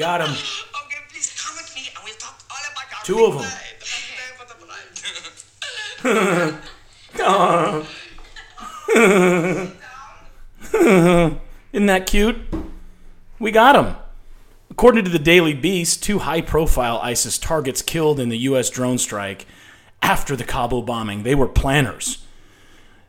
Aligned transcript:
got 0.00 0.20
him. 0.22 0.30
Okay, 0.30 0.96
please 1.10 1.30
come 1.38 1.54
with 1.56 1.72
me 1.76 1.82
and 1.94 2.02
we'll 2.04 2.14
talk 2.14 2.40
all 2.50 2.56
about 2.72 2.88
your 2.90 3.04
Two 3.04 3.24
of 3.26 3.32
big 3.34 3.42
'em. 3.42 3.48
bride. 3.50 3.76
The 3.78 3.84
best 3.84 4.08
day 4.16 4.30
for 4.38 4.46
the 4.48 4.56
bride. 10.72 11.50
Isn't 11.72 11.86
that 11.86 12.06
cute? 12.06 12.36
We 13.38 13.50
got 13.50 13.76
him. 13.76 13.96
According 14.70 15.04
to 15.04 15.10
the 15.10 15.18
Daily 15.18 15.52
Beast, 15.54 16.02
two 16.02 16.20
high 16.20 16.40
profile 16.40 16.98
ISIS 17.02 17.36
targets 17.38 17.82
killed 17.82 18.18
in 18.18 18.28
the 18.30 18.38
U.S. 18.38 18.70
drone 18.70 18.98
strike 18.98 19.46
after 20.00 20.34
the 20.34 20.44
Kabul 20.44 20.82
bombing. 20.82 21.22
They 21.22 21.34
were 21.34 21.48
planners. 21.48 22.24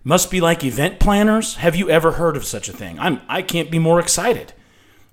Must 0.03 0.29
be 0.31 0.41
like 0.41 0.63
event 0.63 0.99
planners. 0.99 1.55
Have 1.55 1.75
you 1.75 1.89
ever 1.89 2.13
heard 2.13 2.35
of 2.35 2.43
such 2.43 2.67
a 2.67 2.73
thing? 2.73 2.99
I'm, 2.99 3.21
I 3.29 3.41
can't 3.41 3.71
be 3.71 3.79
more 3.79 3.99
excited. 3.99 4.53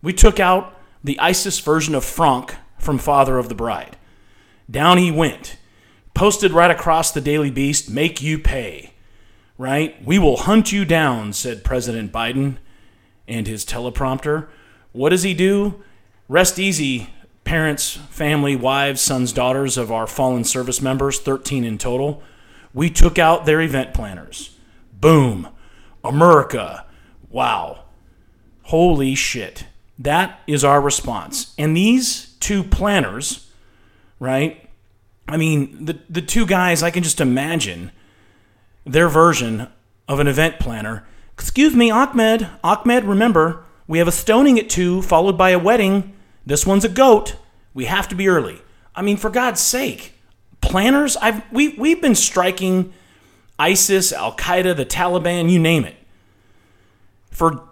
We 0.03 0.13
took 0.13 0.41
out 0.41 0.75
the 1.03 1.19
ISIS 1.19 1.61
version 1.61 1.95
of 1.95 2.05
Franck 2.05 2.55
from 2.79 2.99
Father 2.99 3.39
of 3.39 3.49
the 3.49 3.55
Bride. 3.55 3.97
Down 4.71 4.99
he 4.99 5.11
went. 5.11 5.57
Posted 6.15 6.53
right 6.53 6.71
across 6.71 7.13
the 7.13 7.21
Daily 7.21 7.51
Beast, 7.51 7.91
make 7.91 8.21
you 8.21 8.39
pay. 8.39 8.93
Right? 9.57 10.05
We 10.05 10.19
will 10.19 10.37
hunt 10.37 10.73
you 10.73 10.85
down, 10.85 11.33
said 11.33 11.65
President 11.65 12.13
Biden 12.13 12.59
and 13.27 13.47
his 13.47 13.65
teleprompter. 13.65 14.49
What 14.93 15.11
does 15.11 15.23
he 15.23 15.35
do? 15.35 15.83
Rest 16.29 16.59
easy, 16.59 17.11
parents, 17.45 17.93
family, 18.11 18.57
wives, 18.57 19.01
sons, 19.01 19.33
daughters 19.33 19.77
of 19.79 19.91
our 19.91 20.07
fallen 20.07 20.45
service 20.45 20.83
members, 20.83 21.19
13 21.19 21.65
in 21.65 21.79
total. 21.79 22.23
We 22.75 22.91
took 22.91 23.19
out 23.19 23.47
their 23.47 23.61
event 23.61 23.95
planners. 23.95 24.57
Boom. 24.93 25.49
America. 26.05 26.87
Wow. 27.31 27.85
Holy 28.65 29.15
shit. 29.15 29.65
That 29.99 30.41
is 30.47 30.65
our 30.65 30.81
response. 30.81 31.55
And 31.59 31.77
these 31.77 32.35
two 32.41 32.63
planners, 32.63 33.51
right? 34.21 34.69
I 35.27 35.37
mean, 35.37 35.85
the, 35.85 35.99
the 36.09 36.23
two 36.23 36.47
guys, 36.47 36.83
I 36.83 36.91
can 36.91 37.03
just 37.03 37.21
imagine 37.21 37.91
their 38.87 39.09
version 39.09 39.69
of 40.09 40.21
an 40.21 40.27
event 40.27 40.59
planner. 40.59 41.07
Excuse 41.35 41.75
me, 41.75 41.91
Ahmed. 41.91 42.49
Ahmed, 42.65 43.05
remember, 43.05 43.65
we 43.87 43.99
have 43.99 44.09
a 44.09 44.13
stoning 44.13 44.59
at 44.59 44.71
2, 44.71 45.03
followed 45.03 45.37
by 45.37 45.51
a 45.51 45.59
wedding. 45.59 46.15
This 46.47 46.67
one's 46.67 46.85
a 46.85 46.89
goat. 46.89 47.37
We 47.75 47.87
have 47.87 48.09
to 48.09 48.15
be 48.15 48.29
early. 48.29 48.63
I 48.95 49.03
mean, 49.03 49.17
for 49.17 49.31
God's 49.31 49.61
sake. 49.61 50.15
Planners? 50.61 51.17
I've 51.17 51.51
we 51.53 51.69
we've 51.71 52.03
been 52.03 52.17
striking 52.17 52.93
ISIS, 53.59 54.13
Al 54.13 54.37
Qaeda, 54.37 54.77
the 54.77 54.85
Taliban, 54.85 55.51
you 55.51 55.59
name 55.59 55.85
it, 55.85 55.95
for 57.31 57.63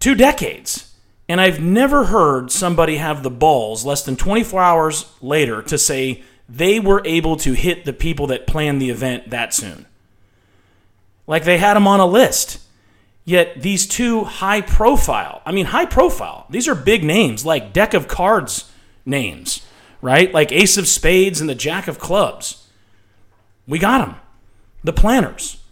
two 0.00 0.14
decades. 0.14 0.89
And 1.30 1.40
I've 1.40 1.60
never 1.60 2.06
heard 2.06 2.50
somebody 2.50 2.96
have 2.96 3.22
the 3.22 3.30
balls 3.30 3.84
less 3.84 4.02
than 4.02 4.16
24 4.16 4.60
hours 4.60 5.12
later 5.20 5.62
to 5.62 5.78
say 5.78 6.24
they 6.48 6.80
were 6.80 7.02
able 7.04 7.36
to 7.36 7.52
hit 7.52 7.84
the 7.84 7.92
people 7.92 8.26
that 8.26 8.48
planned 8.48 8.82
the 8.82 8.90
event 8.90 9.30
that 9.30 9.54
soon. 9.54 9.86
Like 11.28 11.44
they 11.44 11.58
had 11.58 11.74
them 11.74 11.86
on 11.86 12.00
a 12.00 12.04
list. 12.04 12.58
Yet 13.24 13.62
these 13.62 13.86
two 13.86 14.24
high 14.24 14.60
profile, 14.60 15.40
I 15.46 15.52
mean, 15.52 15.66
high 15.66 15.86
profile, 15.86 16.46
these 16.50 16.66
are 16.66 16.74
big 16.74 17.04
names, 17.04 17.46
like 17.46 17.72
deck 17.72 17.94
of 17.94 18.08
cards 18.08 18.68
names, 19.06 19.64
right? 20.02 20.34
Like 20.34 20.50
Ace 20.50 20.76
of 20.78 20.88
Spades 20.88 21.40
and 21.40 21.48
the 21.48 21.54
Jack 21.54 21.86
of 21.86 22.00
Clubs. 22.00 22.66
We 23.68 23.78
got 23.78 24.04
them. 24.04 24.16
The 24.82 24.92
planners, 24.92 25.62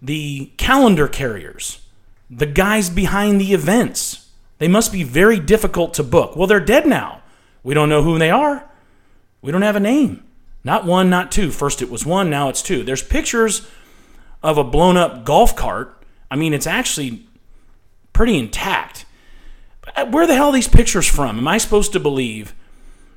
the 0.00 0.52
calendar 0.56 1.08
carriers, 1.08 1.80
the 2.30 2.46
guys 2.46 2.88
behind 2.88 3.40
the 3.40 3.52
events. 3.52 4.19
They 4.60 4.68
must 4.68 4.92
be 4.92 5.02
very 5.02 5.40
difficult 5.40 5.94
to 5.94 6.02
book. 6.02 6.36
Well, 6.36 6.46
they're 6.46 6.60
dead 6.60 6.86
now. 6.86 7.22
We 7.62 7.72
don't 7.72 7.88
know 7.88 8.02
who 8.02 8.18
they 8.18 8.30
are. 8.30 8.70
We 9.40 9.50
don't 9.50 9.62
have 9.62 9.74
a 9.74 9.80
name. 9.80 10.22
Not 10.62 10.84
one, 10.84 11.08
not 11.08 11.32
two. 11.32 11.50
First 11.50 11.80
it 11.80 11.90
was 11.90 12.04
one, 12.04 12.28
now 12.28 12.50
it's 12.50 12.60
two. 12.60 12.84
There's 12.84 13.02
pictures 13.02 13.66
of 14.42 14.58
a 14.58 14.64
blown 14.64 14.98
up 14.98 15.24
golf 15.24 15.56
cart. 15.56 16.04
I 16.30 16.36
mean, 16.36 16.52
it's 16.52 16.66
actually 16.66 17.26
pretty 18.12 18.38
intact. 18.38 19.06
Uh, 19.96 20.04
where 20.04 20.26
the 20.26 20.34
hell 20.34 20.50
are 20.50 20.52
these 20.52 20.68
pictures 20.68 21.08
from? 21.08 21.38
Am 21.38 21.48
I 21.48 21.56
supposed 21.56 21.94
to 21.94 22.00
believe 22.00 22.54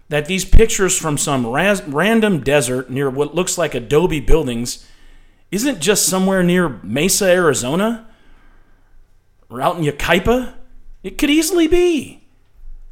that 0.07 0.27
these 0.27 0.45
pictures 0.45 0.97
from 0.97 1.17
some 1.17 1.45
ras- 1.45 1.83
random 1.83 2.39
desert 2.39 2.89
near 2.89 3.09
what 3.09 3.35
looks 3.35 3.57
like 3.57 3.75
adobe 3.75 4.21
buildings 4.21 4.87
isn't 5.51 5.81
just 5.81 6.05
somewhere 6.05 6.41
near 6.41 6.79
Mesa, 6.83 7.25
Arizona? 7.25 8.07
Or 9.49 9.61
out 9.61 9.77
in 9.77 9.83
Yucaipa? 9.83 10.53
It 11.03 11.17
could 11.17 11.29
easily 11.29 11.67
be. 11.67 12.23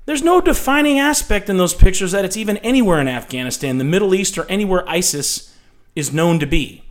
There's 0.06 0.24
no 0.24 0.42
defining 0.42 1.00
aspect 1.00 1.50
in 1.50 1.58
those 1.58 1.74
pictures 1.74 2.12
that 2.12 2.26
it's 2.26 2.38
even 2.38 2.58
anywhere 2.58 3.00
in 3.00 3.08
Afghanistan, 3.08 3.78
the 3.78 3.84
Middle 3.84 4.14
East, 4.14 4.38
or 4.38 4.46
anywhere 4.50 4.88
ISIS 4.88 5.56
is 5.96 6.14
known 6.14 6.40
to 6.40 6.46
be. 6.46 6.84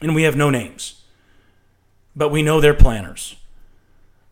And 0.00 0.14
we 0.14 0.22
have 0.22 0.36
no 0.36 0.48
names. 0.48 1.02
But 2.16 2.30
we 2.30 2.42
know 2.42 2.60
they're 2.60 2.74
planners. 2.74 3.36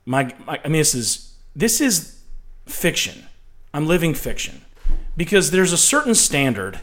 My, 0.04 0.34
my 0.47 0.60
I 0.65 0.69
mean 0.69 0.81
this 0.81 0.94
is 0.94 1.34
this 1.54 1.81
is 1.81 2.21
fiction. 2.66 3.27
I'm 3.75 3.87
living 3.87 4.15
fiction. 4.15 4.62
Because 5.16 5.50
there's 5.50 5.72
a 5.72 5.78
certain 5.78 6.15
standard 6.15 6.81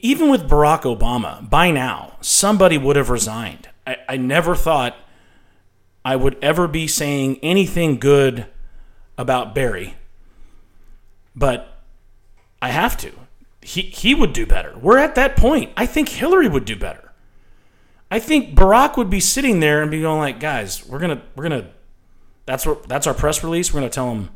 even 0.00 0.30
with 0.30 0.48
Barack 0.48 0.82
Obama, 0.82 1.48
by 1.48 1.70
now, 1.70 2.16
somebody 2.20 2.78
would 2.78 2.96
have 2.96 3.10
resigned. 3.10 3.68
I, 3.86 3.96
I 4.08 4.16
never 4.16 4.54
thought 4.54 4.96
I 6.04 6.16
would 6.16 6.36
ever 6.42 6.66
be 6.66 6.86
saying 6.88 7.38
anything 7.42 7.98
good 7.98 8.46
about 9.16 9.54
Barry, 9.54 9.94
but 11.34 11.82
I 12.60 12.68
have 12.68 12.96
to. 12.98 13.12
He, 13.60 13.82
he 13.82 14.14
would 14.14 14.32
do 14.32 14.44
better. 14.44 14.76
We're 14.78 14.98
at 14.98 15.14
that 15.14 15.36
point. 15.36 15.72
I 15.76 15.86
think 15.86 16.08
Hillary 16.08 16.48
would 16.48 16.64
do 16.64 16.76
better. 16.76 17.12
I 18.10 18.18
think 18.18 18.54
Barack 18.54 18.96
would 18.96 19.08
be 19.08 19.20
sitting 19.20 19.60
there 19.60 19.80
and 19.80 19.90
be 19.90 20.02
going 20.02 20.18
like, 20.18 20.38
guys, 20.38 20.84
we're 20.86 20.98
gonna 20.98 21.22
we're 21.34 21.44
gonna 21.44 21.70
that's 22.44 22.66
what 22.66 22.86
that's 22.86 23.06
our 23.06 23.14
press 23.14 23.42
release. 23.42 23.72
We're 23.72 23.80
gonna 23.80 23.90
tell 23.90 24.14
them 24.14 24.28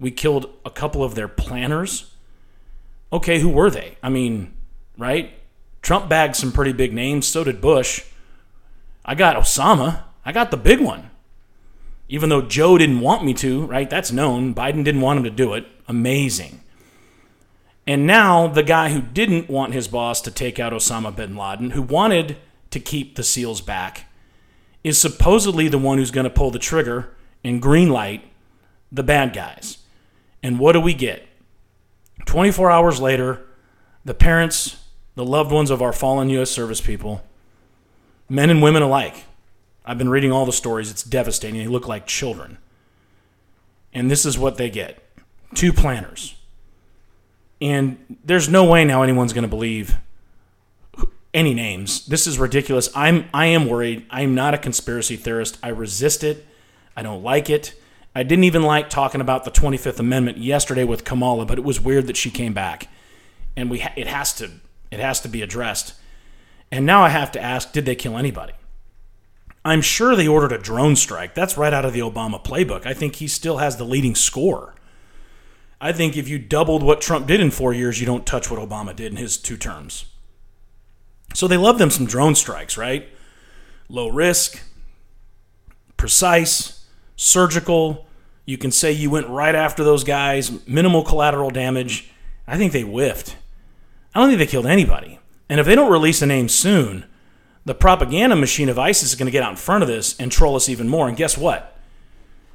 we 0.00 0.10
killed 0.10 0.50
a 0.64 0.70
couple 0.70 1.04
of 1.04 1.14
their 1.14 1.28
planners. 1.28 2.12
Okay, 3.12 3.38
who 3.38 3.50
were 3.50 3.70
they? 3.70 3.96
I 4.02 4.08
mean, 4.08 4.52
right? 4.96 5.32
Trump 5.80 6.08
bagged 6.08 6.34
some 6.34 6.50
pretty 6.50 6.72
big 6.72 6.92
names. 6.92 7.26
So 7.28 7.44
did 7.44 7.60
Bush. 7.60 8.04
I 9.04 9.14
got 9.14 9.36
Osama. 9.36 10.02
I 10.28 10.32
got 10.32 10.50
the 10.50 10.58
big 10.58 10.78
one. 10.78 11.08
Even 12.06 12.28
though 12.28 12.42
Joe 12.42 12.76
didn't 12.76 13.00
want 13.00 13.24
me 13.24 13.32
to, 13.32 13.64
right? 13.64 13.88
That's 13.88 14.12
known. 14.12 14.54
Biden 14.54 14.84
didn't 14.84 15.00
want 15.00 15.16
him 15.16 15.24
to 15.24 15.30
do 15.30 15.54
it. 15.54 15.66
Amazing. 15.88 16.60
And 17.86 18.06
now 18.06 18.46
the 18.46 18.62
guy 18.62 18.90
who 18.90 19.00
didn't 19.00 19.48
want 19.48 19.72
his 19.72 19.88
boss 19.88 20.20
to 20.20 20.30
take 20.30 20.58
out 20.58 20.74
Osama 20.74 21.16
bin 21.16 21.34
Laden, 21.34 21.70
who 21.70 21.80
wanted 21.80 22.36
to 22.72 22.78
keep 22.78 23.16
the 23.16 23.22
SEALs 23.22 23.62
back, 23.62 24.04
is 24.84 25.00
supposedly 25.00 25.66
the 25.66 25.78
one 25.78 25.96
who's 25.96 26.10
going 26.10 26.24
to 26.24 26.30
pull 26.30 26.50
the 26.50 26.58
trigger 26.58 27.08
and 27.42 27.62
greenlight 27.62 28.20
the 28.92 29.02
bad 29.02 29.32
guys. 29.32 29.78
And 30.42 30.58
what 30.58 30.72
do 30.72 30.80
we 30.82 30.92
get? 30.92 31.26
24 32.26 32.70
hours 32.70 33.00
later, 33.00 33.46
the 34.04 34.12
parents, 34.12 34.76
the 35.14 35.24
loved 35.24 35.52
ones 35.52 35.70
of 35.70 35.80
our 35.80 35.94
fallen 35.94 36.28
U.S. 36.28 36.50
service 36.50 36.82
people, 36.82 37.24
men 38.28 38.50
and 38.50 38.60
women 38.60 38.82
alike, 38.82 39.24
I've 39.88 39.96
been 39.96 40.10
reading 40.10 40.30
all 40.30 40.44
the 40.44 40.52
stories. 40.52 40.90
It's 40.90 41.02
devastating. 41.02 41.58
They 41.58 41.66
look 41.66 41.88
like 41.88 42.06
children. 42.06 42.58
And 43.94 44.10
this 44.10 44.26
is 44.26 44.38
what 44.38 44.58
they 44.58 44.68
get 44.68 45.02
two 45.54 45.72
planners. 45.72 46.34
And 47.58 48.18
there's 48.22 48.50
no 48.50 48.64
way 48.64 48.84
now 48.84 49.02
anyone's 49.02 49.32
going 49.32 49.42
to 49.42 49.48
believe 49.48 49.96
any 51.32 51.54
names. 51.54 52.04
This 52.04 52.26
is 52.26 52.38
ridiculous. 52.38 52.90
I'm 52.94 53.30
I 53.32 53.46
am 53.46 53.66
worried. 53.66 54.04
I'm 54.10 54.34
not 54.34 54.52
a 54.52 54.58
conspiracy 54.58 55.16
theorist. 55.16 55.58
I 55.62 55.68
resist 55.68 56.22
it. 56.22 56.46
I 56.94 57.02
don't 57.02 57.22
like 57.22 57.48
it. 57.48 57.74
I 58.14 58.24
didn't 58.24 58.44
even 58.44 58.62
like 58.62 58.90
talking 58.90 59.22
about 59.22 59.44
the 59.44 59.50
25th 59.50 59.98
Amendment 59.98 60.36
yesterday 60.36 60.84
with 60.84 61.04
Kamala, 61.04 61.46
but 61.46 61.56
it 61.56 61.64
was 61.64 61.80
weird 61.80 62.08
that 62.08 62.16
she 62.16 62.30
came 62.30 62.52
back. 62.52 62.88
And 63.56 63.70
we 63.70 63.78
ha- 63.78 63.92
it 63.96 64.06
has 64.06 64.34
to 64.34 64.50
it 64.90 65.00
has 65.00 65.20
to 65.22 65.28
be 65.28 65.40
addressed. 65.40 65.94
And 66.70 66.84
now 66.84 67.02
I 67.02 67.08
have 67.08 67.32
to 67.32 67.40
ask, 67.40 67.72
did 67.72 67.86
they 67.86 67.94
kill 67.94 68.18
anybody? 68.18 68.52
I'm 69.68 69.82
sure 69.82 70.16
they 70.16 70.26
ordered 70.26 70.52
a 70.52 70.58
drone 70.58 70.96
strike. 70.96 71.34
That's 71.34 71.58
right 71.58 71.74
out 71.74 71.84
of 71.84 71.92
the 71.92 72.00
Obama 72.00 72.42
playbook. 72.42 72.86
I 72.86 72.94
think 72.94 73.16
he 73.16 73.28
still 73.28 73.58
has 73.58 73.76
the 73.76 73.84
leading 73.84 74.14
score. 74.14 74.74
I 75.78 75.92
think 75.92 76.16
if 76.16 76.26
you 76.26 76.38
doubled 76.38 76.82
what 76.82 77.02
Trump 77.02 77.26
did 77.26 77.38
in 77.38 77.50
four 77.50 77.74
years, 77.74 78.00
you 78.00 78.06
don't 78.06 78.24
touch 78.24 78.50
what 78.50 78.58
Obama 78.58 78.96
did 78.96 79.12
in 79.12 79.18
his 79.18 79.36
two 79.36 79.58
terms. 79.58 80.06
So 81.34 81.46
they 81.46 81.58
love 81.58 81.78
them 81.78 81.90
some 81.90 82.06
drone 82.06 82.34
strikes, 82.34 82.78
right? 82.78 83.08
Low 83.90 84.08
risk, 84.08 84.62
precise, 85.98 86.86
surgical. 87.16 88.06
You 88.46 88.56
can 88.56 88.72
say 88.72 88.90
you 88.90 89.10
went 89.10 89.28
right 89.28 89.54
after 89.54 89.84
those 89.84 90.02
guys, 90.02 90.66
minimal 90.66 91.04
collateral 91.04 91.50
damage. 91.50 92.10
I 92.46 92.56
think 92.56 92.72
they 92.72 92.82
whiffed. 92.82 93.36
I 94.14 94.20
don't 94.20 94.30
think 94.30 94.38
they 94.38 94.46
killed 94.46 94.66
anybody. 94.66 95.18
And 95.50 95.60
if 95.60 95.66
they 95.66 95.74
don't 95.74 95.92
release 95.92 96.22
a 96.22 96.26
name 96.26 96.48
soon, 96.48 97.04
the 97.68 97.74
propaganda 97.74 98.34
machine 98.34 98.70
of 98.70 98.78
ISIS 98.78 99.10
is 99.10 99.14
going 99.14 99.26
to 99.26 99.30
get 99.30 99.42
out 99.42 99.50
in 99.50 99.56
front 99.56 99.82
of 99.82 99.88
this 99.88 100.18
and 100.18 100.32
troll 100.32 100.56
us 100.56 100.70
even 100.70 100.88
more. 100.88 101.06
And 101.06 101.14
guess 101.14 101.36
what? 101.36 101.76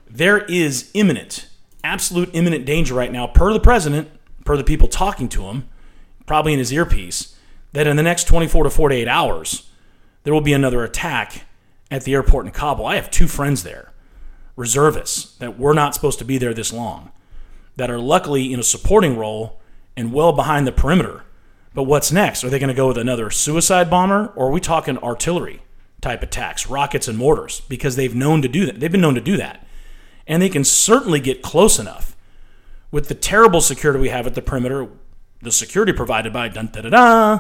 There 0.10 0.40
is 0.46 0.90
imminent, 0.96 1.48
absolute 1.84 2.32
imminent 2.34 2.66
danger 2.66 2.96
right 2.96 3.12
now, 3.12 3.28
per 3.28 3.54
the 3.54 3.60
president, 3.60 4.10
per 4.44 4.58
the 4.58 4.64
people 4.64 4.88
talking 4.88 5.30
to 5.30 5.44
him, 5.44 5.70
probably 6.26 6.54
in 6.54 6.58
his 6.58 6.74
earpiece, 6.74 7.38
that 7.74 7.86
in 7.86 7.96
the 7.96 8.02
next 8.02 8.24
24 8.24 8.64
to 8.64 8.70
48 8.72 9.08
hours, 9.08 9.70
there 10.24 10.34
will 10.34 10.42
be 10.42 10.52
another 10.52 10.84
attack 10.84 11.44
at 11.92 12.06
the 12.06 12.14
airport 12.16 12.48
in 12.48 12.52
Kabul. 12.52 12.88
I 12.88 12.96
have 12.96 13.12
two 13.12 13.28
friends 13.28 13.62
there, 13.62 13.92
reservists, 14.56 15.38
that 15.38 15.60
were 15.60 15.76
not 15.76 15.94
supposed 15.94 16.18
to 16.20 16.26
be 16.26 16.40
there 16.40 16.56
this 16.56 16.74
long, 16.74 17.12
that 17.76 17.92
are 17.92 18.00
luckily 18.00 18.52
in 18.52 18.60
a 18.60 18.64
supporting 18.64 19.16
role 19.16 19.62
and 19.96 20.12
well 20.12 20.34
behind 20.34 20.66
the 20.66 20.72
perimeter. 20.72 21.24
But 21.74 21.84
what's 21.84 22.12
next? 22.12 22.44
Are 22.44 22.50
they 22.50 22.60
going 22.60 22.70
to 22.70 22.74
go 22.74 22.88
with 22.88 22.98
another 22.98 23.30
suicide 23.30 23.90
bomber, 23.90 24.32
or 24.36 24.48
are 24.48 24.52
we 24.52 24.62
talking 24.62 24.98
artillery 25.00 25.62
type 26.02 26.22
attacks, 26.22 26.68
rockets 26.68 27.08
and 27.08 27.18
mortars? 27.18 27.62
Because 27.62 27.96
they've 27.96 28.14
known 28.14 28.42
to 28.42 28.48
do 28.48 28.66
that. 28.66 28.80
They've 28.80 28.92
been 28.92 29.02
known 29.02 29.16
to 29.16 29.22
do 29.22 29.38
that, 29.38 29.66
and 30.28 30.42
they 30.42 30.50
can 30.50 30.64
certainly 30.64 31.20
get 31.20 31.42
close 31.42 31.80
enough 31.80 32.16
with 32.92 33.08
the 33.08 33.16
terrible 33.16 33.60
security 33.60 34.00
we 34.00 34.10
have 34.10 34.28
at 34.28 34.36
the 34.36 34.42
perimeter, 34.42 34.88
the 35.42 35.52
security 35.52 35.94
provided 35.94 36.32
by 36.32 36.48
dun, 36.48 36.70
da, 36.72 36.82
da, 36.82 36.90
da, 36.90 37.40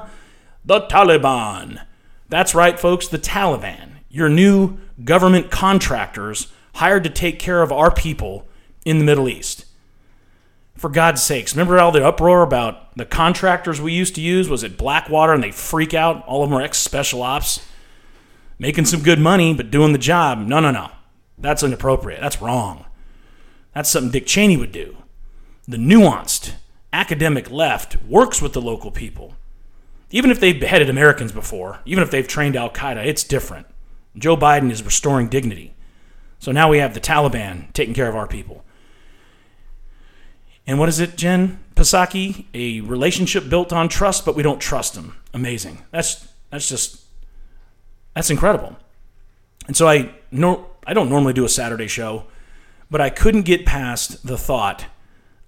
the 0.65 0.81
Taliban. 0.81 1.85
That's 2.27 2.55
right, 2.55 2.79
folks, 2.79 3.07
the 3.07 3.19
Taliban, 3.19 3.97
your 4.09 4.29
new 4.29 4.79
government 5.03 5.51
contractors 5.51 6.51
hired 6.75 7.03
to 7.03 7.09
take 7.11 7.37
care 7.37 7.61
of 7.61 7.71
our 7.71 7.91
people 7.91 8.47
in 8.83 8.97
the 8.97 9.05
Middle 9.05 9.29
East. 9.29 9.65
For 10.75 10.89
God's 10.89 11.21
sakes, 11.21 11.53
remember 11.55 11.79
all 11.79 11.91
the 11.91 12.05
uproar 12.05 12.41
about 12.41 12.97
the 12.97 13.05
contractors 13.05 13.79
we 13.79 13.93
used 13.93 14.15
to 14.15 14.21
use? 14.21 14.49
Was 14.49 14.63
it 14.63 14.77
Blackwater 14.77 15.33
and 15.33 15.43
they 15.43 15.51
freak 15.51 15.93
out? 15.93 16.25
All 16.25 16.43
of 16.43 16.49
them 16.49 16.57
are 16.57 16.63
ex 16.63 16.79
special 16.79 17.21
ops, 17.21 17.65
making 18.57 18.85
some 18.85 19.03
good 19.03 19.19
money, 19.19 19.53
but 19.53 19.71
doing 19.71 19.93
the 19.93 19.99
job. 19.99 20.39
No, 20.39 20.59
no, 20.59 20.71
no. 20.71 20.89
That's 21.37 21.63
inappropriate. 21.63 22.21
That's 22.21 22.41
wrong. 22.41 22.85
That's 23.73 23.89
something 23.89 24.11
Dick 24.11 24.25
Cheney 24.25 24.57
would 24.57 24.71
do. 24.71 24.97
The 25.67 25.77
nuanced 25.77 26.53
academic 26.91 27.49
left 27.49 28.01
works 28.03 28.41
with 28.41 28.53
the 28.53 28.61
local 28.61 28.91
people. 28.91 29.35
Even 30.11 30.29
if 30.29 30.39
they've 30.39 30.59
beheaded 30.59 30.89
Americans 30.89 31.31
before, 31.31 31.79
even 31.85 32.03
if 32.03 32.11
they've 32.11 32.27
trained 32.27 32.55
Al 32.55 32.69
Qaeda, 32.69 33.05
it's 33.05 33.23
different. 33.23 33.65
Joe 34.15 34.37
Biden 34.37 34.71
is 34.71 34.83
restoring 34.83 35.27
dignity. 35.27 35.73
So 36.37 36.51
now 36.51 36.69
we 36.69 36.77
have 36.79 36.93
the 36.93 36.99
Taliban 36.99 37.71
taking 37.73 37.93
care 37.95 38.09
of 38.09 38.15
our 38.15 38.27
people. 38.27 38.63
And 40.65 40.79
what 40.79 40.89
is 40.89 40.99
it, 40.99 41.17
Jen 41.17 41.59
Psaki? 41.75 42.45
A 42.53 42.81
relationship 42.81 43.49
built 43.49 43.73
on 43.73 43.89
trust, 43.89 44.25
but 44.25 44.35
we 44.35 44.43
don't 44.43 44.59
trust 44.59 44.93
them. 44.95 45.17
Amazing. 45.33 45.83
That's 45.91 46.27
that's 46.49 46.69
just 46.69 47.01
that's 48.13 48.29
incredible. 48.29 48.77
And 49.67 49.75
so 49.75 49.87
I 49.87 50.13
no 50.31 50.67
I 50.85 50.93
don't 50.93 51.09
normally 51.09 51.33
do 51.33 51.45
a 51.45 51.49
Saturday 51.49 51.87
show, 51.87 52.25
but 52.89 53.01
I 53.01 53.09
couldn't 53.09 53.43
get 53.43 53.65
past 53.65 54.25
the 54.25 54.37
thought 54.37 54.85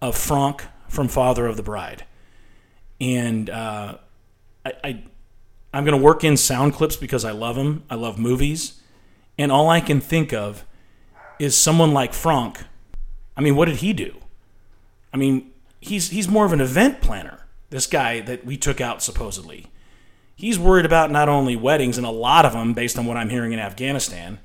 of 0.01 0.17
Franck 0.17 0.63
from 0.87 1.07
Father 1.07 1.47
of 1.47 1.57
the 1.57 1.63
Bride, 1.63 2.05
and 2.99 3.49
uh, 3.49 3.97
I, 4.65 4.73
I 4.83 5.03
I'm 5.73 5.83
going 5.85 5.97
to 5.97 6.03
work 6.03 6.23
in 6.23 6.37
sound 6.37 6.73
clips 6.73 6.95
because 6.95 7.25
I 7.25 7.31
love 7.31 7.55
them. 7.55 7.83
I 7.89 7.95
love 7.95 8.17
movies, 8.17 8.81
and 9.37 9.51
all 9.51 9.69
I 9.69 9.79
can 9.79 10.01
think 10.01 10.33
of 10.33 10.65
is 11.39 11.57
someone 11.57 11.93
like 11.93 12.13
Franck. 12.13 12.59
I 13.37 13.41
mean, 13.41 13.55
what 13.55 13.65
did 13.65 13.77
he 13.77 13.93
do? 13.93 14.15
I 15.15 15.17
mean, 15.17 15.49
he's 15.79 16.09
he's 16.09 16.27
more 16.27 16.45
of 16.45 16.51
an 16.51 16.59
event 16.59 16.99
planner. 16.99 17.45
This 17.69 17.87
guy 17.87 18.19
that 18.19 18.45
we 18.45 18.57
took 18.57 18.81
out 18.81 19.01
supposedly. 19.01 19.67
He's 20.35 20.59
worried 20.59 20.85
about 20.85 21.09
not 21.09 21.29
only 21.29 21.55
weddings 21.55 21.97
and 21.97 22.05
a 22.05 22.11
lot 22.11 22.43
of 22.43 22.51
them 22.51 22.73
based 22.73 22.99
on 22.99 23.05
what 23.05 23.15
I'm 23.15 23.29
hearing 23.29 23.53
in 23.53 23.59
Afghanistan, 23.59 24.39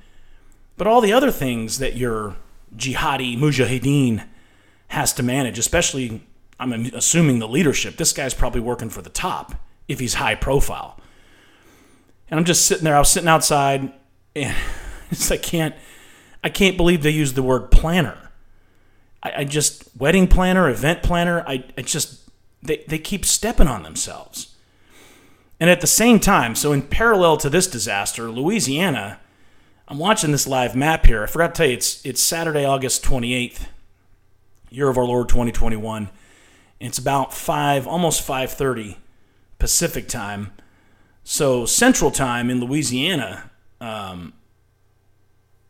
but 0.77 0.87
all 0.87 1.01
the 1.01 1.13
other 1.13 1.33
things 1.33 1.81
that 1.81 1.97
your 1.97 2.37
jihadi 2.77 3.37
mujahideen 3.37 4.29
has 4.87 5.13
to 5.15 5.25
manage, 5.25 5.59
especially 5.59 6.23
I'm 6.61 6.73
assuming 6.95 7.41
the 7.41 7.49
leadership. 7.49 7.97
This 7.97 8.13
guy's 8.13 8.33
probably 8.33 8.61
working 8.61 8.91
for 8.91 9.03
the 9.03 9.11
top 9.11 9.57
if 9.89 9.99
he's 9.99 10.15
high 10.15 10.37
profile. 10.37 11.01
And 12.31 12.39
I'm 12.39 12.47
just 12.47 12.65
sitting 12.65 12.85
there. 12.85 12.95
I 12.95 13.01
was 13.01 13.11
sitting 13.11 13.29
outside, 13.29 13.93
and 14.37 14.57
I 15.33 15.37
can't, 15.37 15.75
I 16.45 16.49
can't 16.49 16.77
believe 16.77 17.03
they 17.03 17.11
used 17.11 17.35
the 17.35 17.43
word 17.43 17.73
planner. 17.73 18.30
I, 19.23 19.33
I 19.39 19.45
just 19.45 19.85
wedding 19.97 20.27
planner, 20.27 20.69
event 20.69 21.03
planner. 21.03 21.45
I, 21.47 21.65
I 21.77 21.83
just 21.83 22.29
they 22.63 22.85
they 22.89 22.99
keep 22.99 23.25
stepping 23.25 23.69
on 23.69 23.83
themselves. 23.83 24.55
And 25.59 25.69
at 25.69 25.83
the 25.83 25.87
same 25.87 26.21
time, 26.21 26.55
so 26.55 26.73
in 26.73 26.83
parallel 26.83 27.37
to 27.39 27.51
this 27.51 27.67
disaster, 27.67 28.31
Louisiana, 28.31 29.21
I'm 29.89 29.99
watching 29.99 30.33
this 30.33 30.47
live 30.47 30.75
map 30.75 31.05
here. 31.05 31.23
I 31.23 31.27
forgot 31.27 31.55
to 31.55 31.59
tell 31.59 31.67
you, 31.67 31.75
it's 31.75 32.05
it's 32.05 32.23
Saturday, 32.23 32.65
August 32.65 33.05
28th, 33.05 33.67
year 34.71 34.89
of 34.89 34.97
our 34.97 35.05
Lord 35.05 35.29
2021. 35.29 36.09
It's 36.79 36.99
about 36.99 37.35
five, 37.35 37.87
almost 37.87 38.27
5:30 38.27 38.97
Pacific 39.59 40.09
time. 40.09 40.53
So 41.23 41.67
Central 41.67 42.11
Time 42.11 42.49
in 42.49 42.61
Louisiana, 42.61 43.51
um, 43.81 44.33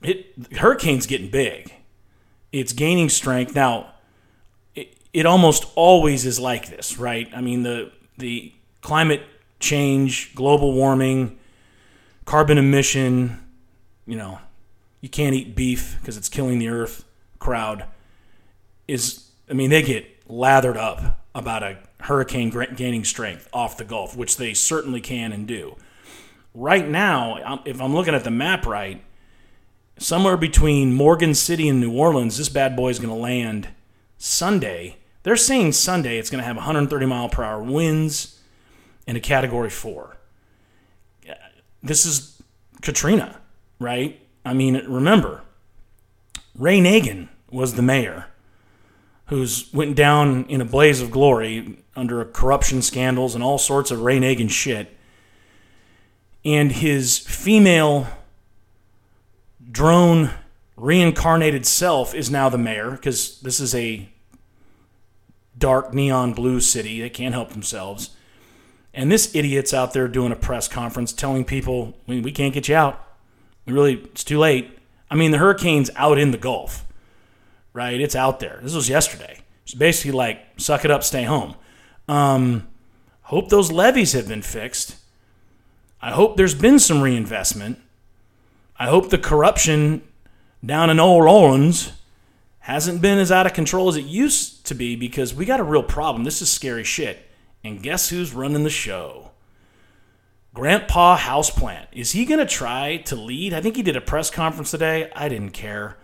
it 0.00 0.32
hurricane's 0.58 1.06
getting 1.06 1.30
big 1.30 1.72
it's 2.52 2.72
gaining 2.72 3.08
strength. 3.08 3.54
Now, 3.54 3.92
it, 4.74 4.96
it 5.12 5.26
almost 5.26 5.66
always 5.74 6.26
is 6.26 6.38
like 6.38 6.68
this, 6.68 6.98
right? 6.98 7.28
I 7.34 7.40
mean, 7.40 7.62
the 7.62 7.92
the 8.18 8.52
climate 8.80 9.22
change, 9.58 10.34
global 10.34 10.72
warming, 10.72 11.38
carbon 12.24 12.58
emission, 12.58 13.40
you 14.06 14.16
know, 14.16 14.38
you 15.00 15.08
can't 15.08 15.34
eat 15.34 15.54
beef 15.54 15.96
because 16.00 16.16
it's 16.16 16.28
killing 16.28 16.58
the 16.58 16.68
earth 16.68 17.04
crowd 17.38 17.86
is 18.86 19.30
I 19.48 19.54
mean, 19.54 19.70
they 19.70 19.82
get 19.82 20.06
lathered 20.28 20.76
up 20.76 21.20
about 21.34 21.62
a 21.62 21.78
hurricane 22.00 22.50
gaining 22.76 23.04
strength 23.04 23.48
off 23.52 23.76
the 23.76 23.84
Gulf, 23.84 24.16
which 24.16 24.36
they 24.36 24.54
certainly 24.54 25.00
can 25.00 25.32
and 25.32 25.46
do. 25.46 25.76
Right 26.54 26.88
now, 26.88 27.42
um, 27.44 27.60
if 27.64 27.80
I'm 27.80 27.94
looking 27.94 28.14
at 28.14 28.24
the 28.24 28.30
map 28.30 28.66
right, 28.66 29.02
somewhere 30.00 30.38
between 30.38 30.94
Morgan 30.94 31.34
City 31.34 31.68
and 31.68 31.78
New 31.78 31.92
Orleans, 31.92 32.38
this 32.38 32.48
bad 32.48 32.74
boy 32.74 32.88
is 32.88 32.98
going 32.98 33.10
to 33.10 33.14
land 33.14 33.68
Sunday. 34.18 34.96
They're 35.22 35.36
saying 35.36 35.72
Sunday 35.72 36.18
it's 36.18 36.30
going 36.30 36.40
to 36.40 36.46
have 36.46 36.56
130 36.56 37.06
mile 37.06 37.28
per 37.28 37.44
hour 37.44 37.62
winds 37.62 38.40
in 39.06 39.14
a 39.14 39.20
category 39.20 39.70
four. 39.70 40.16
This 41.82 42.04
is 42.04 42.42
Katrina, 42.82 43.40
right? 43.78 44.20
I 44.44 44.54
mean, 44.54 44.82
remember, 44.86 45.42
Ray 46.54 46.80
Nagin 46.80 47.28
was 47.50 47.74
the 47.74 47.82
mayor 47.82 48.26
who's 49.26 49.72
went 49.72 49.94
down 49.96 50.44
in 50.46 50.60
a 50.60 50.64
blaze 50.64 51.00
of 51.00 51.10
glory 51.10 51.78
under 51.94 52.24
corruption 52.24 52.82
scandals 52.82 53.34
and 53.34 53.44
all 53.44 53.58
sorts 53.58 53.90
of 53.90 54.00
Ray 54.02 54.18
Nagin 54.18 54.50
shit. 54.50 54.96
And 56.44 56.72
his 56.72 57.18
female 57.18 58.08
drone 59.70 60.30
reincarnated 60.76 61.66
self 61.66 62.14
is 62.14 62.30
now 62.30 62.48
the 62.48 62.58
mayor 62.58 62.92
because 62.92 63.40
this 63.40 63.60
is 63.60 63.74
a 63.74 64.08
dark 65.56 65.92
neon 65.92 66.32
blue 66.32 66.60
city. 66.60 67.00
They 67.00 67.10
can't 67.10 67.34
help 67.34 67.50
themselves. 67.50 68.10
And 68.92 69.12
this 69.12 69.34
idiot's 69.34 69.72
out 69.72 69.92
there 69.92 70.08
doing 70.08 70.32
a 70.32 70.36
press 70.36 70.66
conference 70.66 71.12
telling 71.12 71.44
people, 71.44 71.96
we, 72.06 72.20
we 72.20 72.32
can't 72.32 72.54
get 72.54 72.68
you 72.68 72.74
out. 72.74 73.06
We 73.66 73.72
really, 73.72 73.94
it's 74.04 74.24
too 74.24 74.38
late. 74.38 74.78
I 75.10 75.14
mean, 75.14 75.30
the 75.30 75.38
hurricane's 75.38 75.90
out 75.96 76.18
in 76.18 76.30
the 76.30 76.38
Gulf, 76.38 76.86
right? 77.72 78.00
It's 78.00 78.16
out 78.16 78.40
there. 78.40 78.58
This 78.62 78.74
was 78.74 78.88
yesterday. 78.88 79.40
It's 79.64 79.74
basically 79.74 80.12
like, 80.12 80.40
suck 80.56 80.84
it 80.84 80.90
up, 80.90 81.04
stay 81.04 81.24
home. 81.24 81.54
Um, 82.08 82.68
hope 83.22 83.48
those 83.48 83.70
levees 83.70 84.12
have 84.12 84.26
been 84.26 84.42
fixed. 84.42 84.96
I 86.02 86.10
hope 86.12 86.36
there's 86.36 86.54
been 86.54 86.78
some 86.78 87.02
reinvestment. 87.02 87.78
I 88.80 88.86
hope 88.86 89.10
the 89.10 89.18
corruption 89.18 90.00
down 90.64 90.88
in 90.88 90.98
Old 90.98 91.24
Orleans 91.24 91.92
hasn't 92.60 93.02
been 93.02 93.18
as 93.18 93.30
out 93.30 93.44
of 93.44 93.52
control 93.52 93.90
as 93.90 93.96
it 93.96 94.06
used 94.06 94.64
to 94.68 94.74
be 94.74 94.96
because 94.96 95.34
we 95.34 95.44
got 95.44 95.60
a 95.60 95.64
real 95.64 95.82
problem. 95.82 96.24
This 96.24 96.40
is 96.40 96.50
scary 96.50 96.82
shit. 96.82 97.28
And 97.62 97.82
guess 97.82 98.08
who's 98.08 98.32
running 98.32 98.64
the 98.64 98.70
show? 98.70 99.32
Grandpa 100.54 101.18
Houseplant. 101.18 101.88
Is 101.92 102.12
he 102.12 102.24
going 102.24 102.40
to 102.40 102.46
try 102.46 102.96
to 103.04 103.16
lead? 103.16 103.52
I 103.52 103.60
think 103.60 103.76
he 103.76 103.82
did 103.82 103.96
a 103.96 104.00
press 104.00 104.30
conference 104.30 104.70
today. 104.70 105.12
I 105.14 105.28
didn't 105.28 105.50
care. 105.50 105.98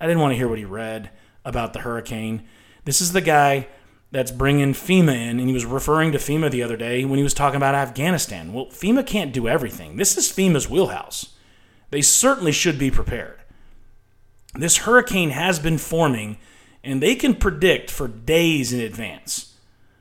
I 0.00 0.06
didn't 0.06 0.22
want 0.22 0.32
to 0.32 0.38
hear 0.38 0.48
what 0.48 0.58
he 0.58 0.64
read 0.64 1.10
about 1.44 1.74
the 1.74 1.80
hurricane. 1.80 2.48
This 2.86 3.02
is 3.02 3.12
the 3.12 3.20
guy 3.20 3.68
that's 4.10 4.30
bringing 4.30 4.72
FEMA 4.72 5.14
in, 5.14 5.38
and 5.38 5.48
he 5.48 5.52
was 5.52 5.66
referring 5.66 6.12
to 6.12 6.18
FEMA 6.18 6.50
the 6.50 6.62
other 6.62 6.78
day 6.78 7.04
when 7.04 7.18
he 7.18 7.22
was 7.22 7.34
talking 7.34 7.58
about 7.58 7.74
Afghanistan. 7.74 8.54
Well, 8.54 8.66
FEMA 8.68 9.06
can't 9.06 9.34
do 9.34 9.46
everything. 9.46 9.96
This 9.96 10.16
is 10.16 10.32
FEMA's 10.32 10.70
wheelhouse 10.70 11.31
they 11.92 12.02
certainly 12.02 12.52
should 12.52 12.78
be 12.78 12.90
prepared. 12.90 13.38
This 14.54 14.78
hurricane 14.78 15.30
has 15.30 15.58
been 15.58 15.76
forming, 15.76 16.38
and 16.82 17.02
they 17.02 17.14
can 17.14 17.34
predict 17.34 17.90
for 17.90 18.08
days 18.08 18.72
in 18.72 18.80
advance, 18.80 19.56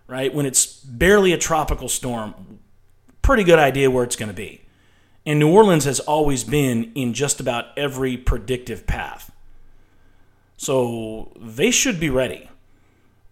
right? 0.07 0.33
When 0.33 0.45
it's 0.45 0.77
barely 0.77 1.33
a 1.33 1.37
tropical 1.37 1.89
storm, 1.89 2.59
pretty 3.21 3.43
good 3.43 3.59
idea 3.59 3.91
where 3.91 4.05
it's 4.05 4.15
going 4.15 4.29
to 4.29 4.35
be. 4.35 4.61
And 5.25 5.37
New 5.37 5.51
Orleans 5.51 5.83
has 5.83 5.99
always 5.99 6.45
been 6.45 6.93
in 6.95 7.13
just 7.13 7.41
about 7.41 7.77
every 7.77 8.15
predictive 8.15 8.87
path. 8.87 9.31
So 10.55 11.33
they 11.35 11.71
should 11.71 11.99
be 11.99 12.09
ready. 12.09 12.49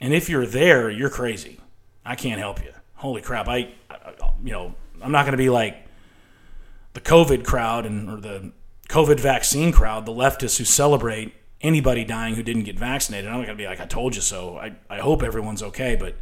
And 0.02 0.14
if 0.14 0.30
you're 0.30 0.46
there, 0.46 0.90
you're 0.90 1.10
crazy. 1.10 1.62
I 2.06 2.16
can't 2.16 2.40
help 2.40 2.62
you. 2.62 2.74
Holy 2.96 3.22
crap. 3.22 3.48
I, 3.48 3.74
I 3.90 4.14
you 4.44 4.52
know, 4.52 4.76
I'm 5.02 5.14
not 5.14 5.24
going 5.24 5.32
to 5.32 5.38
be 5.38 5.50
like 5.50 5.86
the 6.94 7.02
COVID 7.02 7.46
crowd 7.46 7.86
and 7.86 8.10
or 8.10 8.20
the 8.20 8.52
COVID 8.90 9.20
vaccine 9.20 9.72
crowd, 9.72 10.06
the 10.06 10.12
leftists 10.12 10.58
who 10.58 10.66
celebrate 10.66 11.34
anybody 11.62 12.04
dying 12.04 12.36
who 12.36 12.44
didn't 12.44 12.64
get 12.64 12.80
vaccinated. 12.80 13.30
I'm 13.30 13.38
not 13.38 13.46
to 13.58 13.64
be 13.64 13.68
like, 13.68 13.80
I 13.80 13.86
told 13.86 14.16
you 14.16 14.22
so. 14.22 14.58
I, 14.58 14.76
I 14.90 15.00
hope 15.00 15.24
everyone's 15.24 15.62
okay. 15.62 15.96
But 15.96 16.16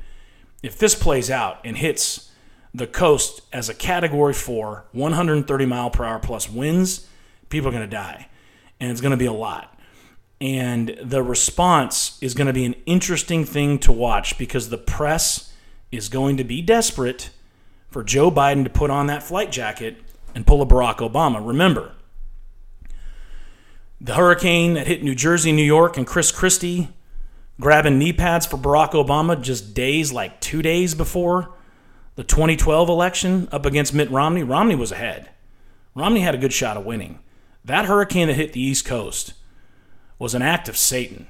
if 0.63 0.77
this 0.77 0.95
plays 0.95 1.29
out 1.29 1.59
and 1.63 1.77
hits 1.77 2.31
the 2.73 2.87
coast 2.87 3.41
as 3.53 3.69
a 3.69 3.73
category 3.73 4.33
four, 4.33 4.85
130 4.91 5.65
mile 5.65 5.89
per 5.89 6.03
hour 6.03 6.19
plus 6.19 6.49
winds, 6.49 7.07
people 7.49 7.69
are 7.69 7.71
to 7.83 7.87
die. 7.87 8.27
And 8.79 8.91
it's 8.91 9.01
to 9.11 9.17
be 9.17 9.25
a 9.25 9.33
lot. 9.33 9.79
And 10.39 10.97
the 11.01 11.23
response 11.23 12.17
is 12.21 12.33
going 12.33 12.47
to 12.47 12.53
be 12.53 12.65
an 12.65 12.75
interesting 12.85 13.43
thing 13.43 13.79
to 13.79 13.91
watch 13.91 14.37
because 14.37 14.69
the 14.69 14.77
press 14.77 15.53
is 15.91 16.09
going 16.09 16.37
to 16.37 16.43
be 16.43 16.61
desperate 16.61 17.31
for 17.89 18.03
Joe 18.03 18.29
Biden 18.29 18.63
to 18.63 18.69
put 18.69 18.91
on 18.91 19.07
that 19.07 19.23
flight 19.23 19.51
jacket 19.51 19.97
and 20.35 20.45
pull 20.45 20.61
a 20.61 20.65
Barack 20.65 20.97
Obama. 20.97 21.45
Remember, 21.45 21.93
the 23.99 24.15
hurricane 24.15 24.75
that 24.75 24.87
hit 24.87 25.03
New 25.03 25.15
Jersey, 25.15 25.51
New 25.51 25.63
York, 25.63 25.97
and 25.97 26.05
Chris 26.05 26.31
Christie 26.31 26.89
grabbing 27.59 27.97
knee 27.97 28.13
pads 28.13 28.45
for 28.45 28.57
Barack 28.57 28.91
Obama 28.91 29.39
just 29.41 29.73
days, 29.73 30.11
like 30.11 30.39
two 30.39 30.61
days 30.61 30.93
before 30.93 31.53
the 32.15 32.23
2012 32.23 32.89
election 32.89 33.47
up 33.51 33.65
against 33.65 33.93
Mitt 33.93 34.11
Romney. 34.11 34.43
Romney 34.43 34.75
was 34.75 34.91
ahead. 34.91 35.29
Romney 35.95 36.21
had 36.21 36.35
a 36.35 36.39
good 36.39 36.53
shot 36.53 36.77
of 36.77 36.85
winning. 36.85 37.19
That 37.65 37.85
hurricane 37.85 38.27
that 38.27 38.35
hit 38.35 38.53
the 38.53 38.61
East 38.61 38.85
Coast 38.85 39.33
was 40.19 40.33
an 40.33 40.41
act 40.41 40.69
of 40.69 40.77
Satan 40.77 41.27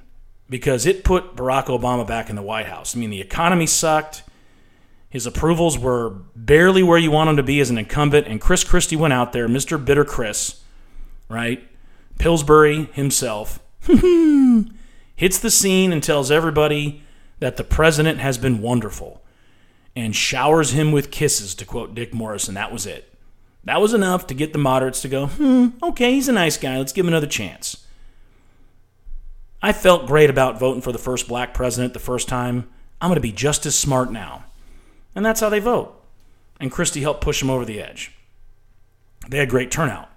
because 0.50 0.86
it 0.86 1.04
put 1.04 1.36
Barack 1.36 1.66
Obama 1.66 2.06
back 2.06 2.30
in 2.30 2.36
the 2.36 2.42
White 2.42 2.68
House. 2.68 2.96
I 2.96 3.00
mean, 3.00 3.10
the 3.10 3.22
economy 3.22 3.66
sucked. 3.66 4.24
His 5.18 5.26
approvals 5.26 5.80
were 5.80 6.12
barely 6.36 6.84
where 6.84 7.00
you 7.00 7.10
want 7.10 7.32
him 7.32 7.38
to 7.38 7.42
be 7.42 7.60
as 7.60 7.72
an 7.72 7.80
incumbent, 7.80 8.28
and 8.28 8.40
Chris 8.40 8.64
Christie 8.64 8.96
went 8.96 9.14
out 9.14 9.34
there, 9.34 9.48
Mr. 9.48 9.84
Bitter 9.84 10.06
Chris, 10.06 10.62
right? 11.28 11.68
Pillsbury 12.20 12.84
himself, 12.94 13.58
hits 15.16 15.40
the 15.40 15.50
scene 15.50 15.92
and 15.92 16.04
tells 16.04 16.30
everybody 16.30 17.02
that 17.40 17.58
the 17.58 17.64
president 17.64 18.20
has 18.20 18.38
been 18.38 18.62
wonderful 18.62 19.24
and 19.96 20.16
showers 20.16 20.74
him 20.74 20.92
with 20.92 21.10
kisses, 21.10 21.56
to 21.56 21.66
quote 21.66 21.96
Dick 21.96 22.14
Morris, 22.14 22.48
and 22.48 22.56
that 22.56 22.72
was 22.72 22.86
it. 22.86 23.12
That 23.64 23.82
was 23.82 23.96
enough 23.96 24.28
to 24.28 24.36
get 24.36 24.54
the 24.54 24.60
moderates 24.60 25.02
to 25.02 25.10
go, 25.10 25.26
hmm, 25.26 25.70
okay, 25.82 26.14
he's 26.14 26.30
a 26.30 26.32
nice 26.32 26.58
guy. 26.58 26.78
Let's 26.78 26.94
give 26.94 27.06
him 27.06 27.10
another 27.12 27.26
chance. 27.26 27.88
I 29.64 29.74
felt 29.74 30.06
great 30.06 30.30
about 30.30 30.60
voting 30.60 30.84
for 30.84 30.92
the 30.92 31.00
first 31.00 31.28
black 31.28 31.56
president 31.56 31.94
the 31.94 32.00
first 32.00 32.28
time. 32.28 32.70
I'm 33.02 33.10
going 33.10 33.16
to 33.16 33.20
be 33.22 33.32
just 33.32 33.66
as 33.66 33.74
smart 33.74 34.12
now. 34.12 34.44
And 35.18 35.26
that's 35.26 35.40
how 35.40 35.50
they 35.50 35.58
vote. 35.58 36.00
And 36.60 36.72
Christie 36.72 37.02
helped 37.02 37.22
push 37.22 37.40
them 37.40 37.50
over 37.50 37.66
the 37.66 37.82
edge. 37.82 38.12
They 39.28 39.40
had 39.40 39.50
great 39.50 39.72
turnout. 39.72 40.10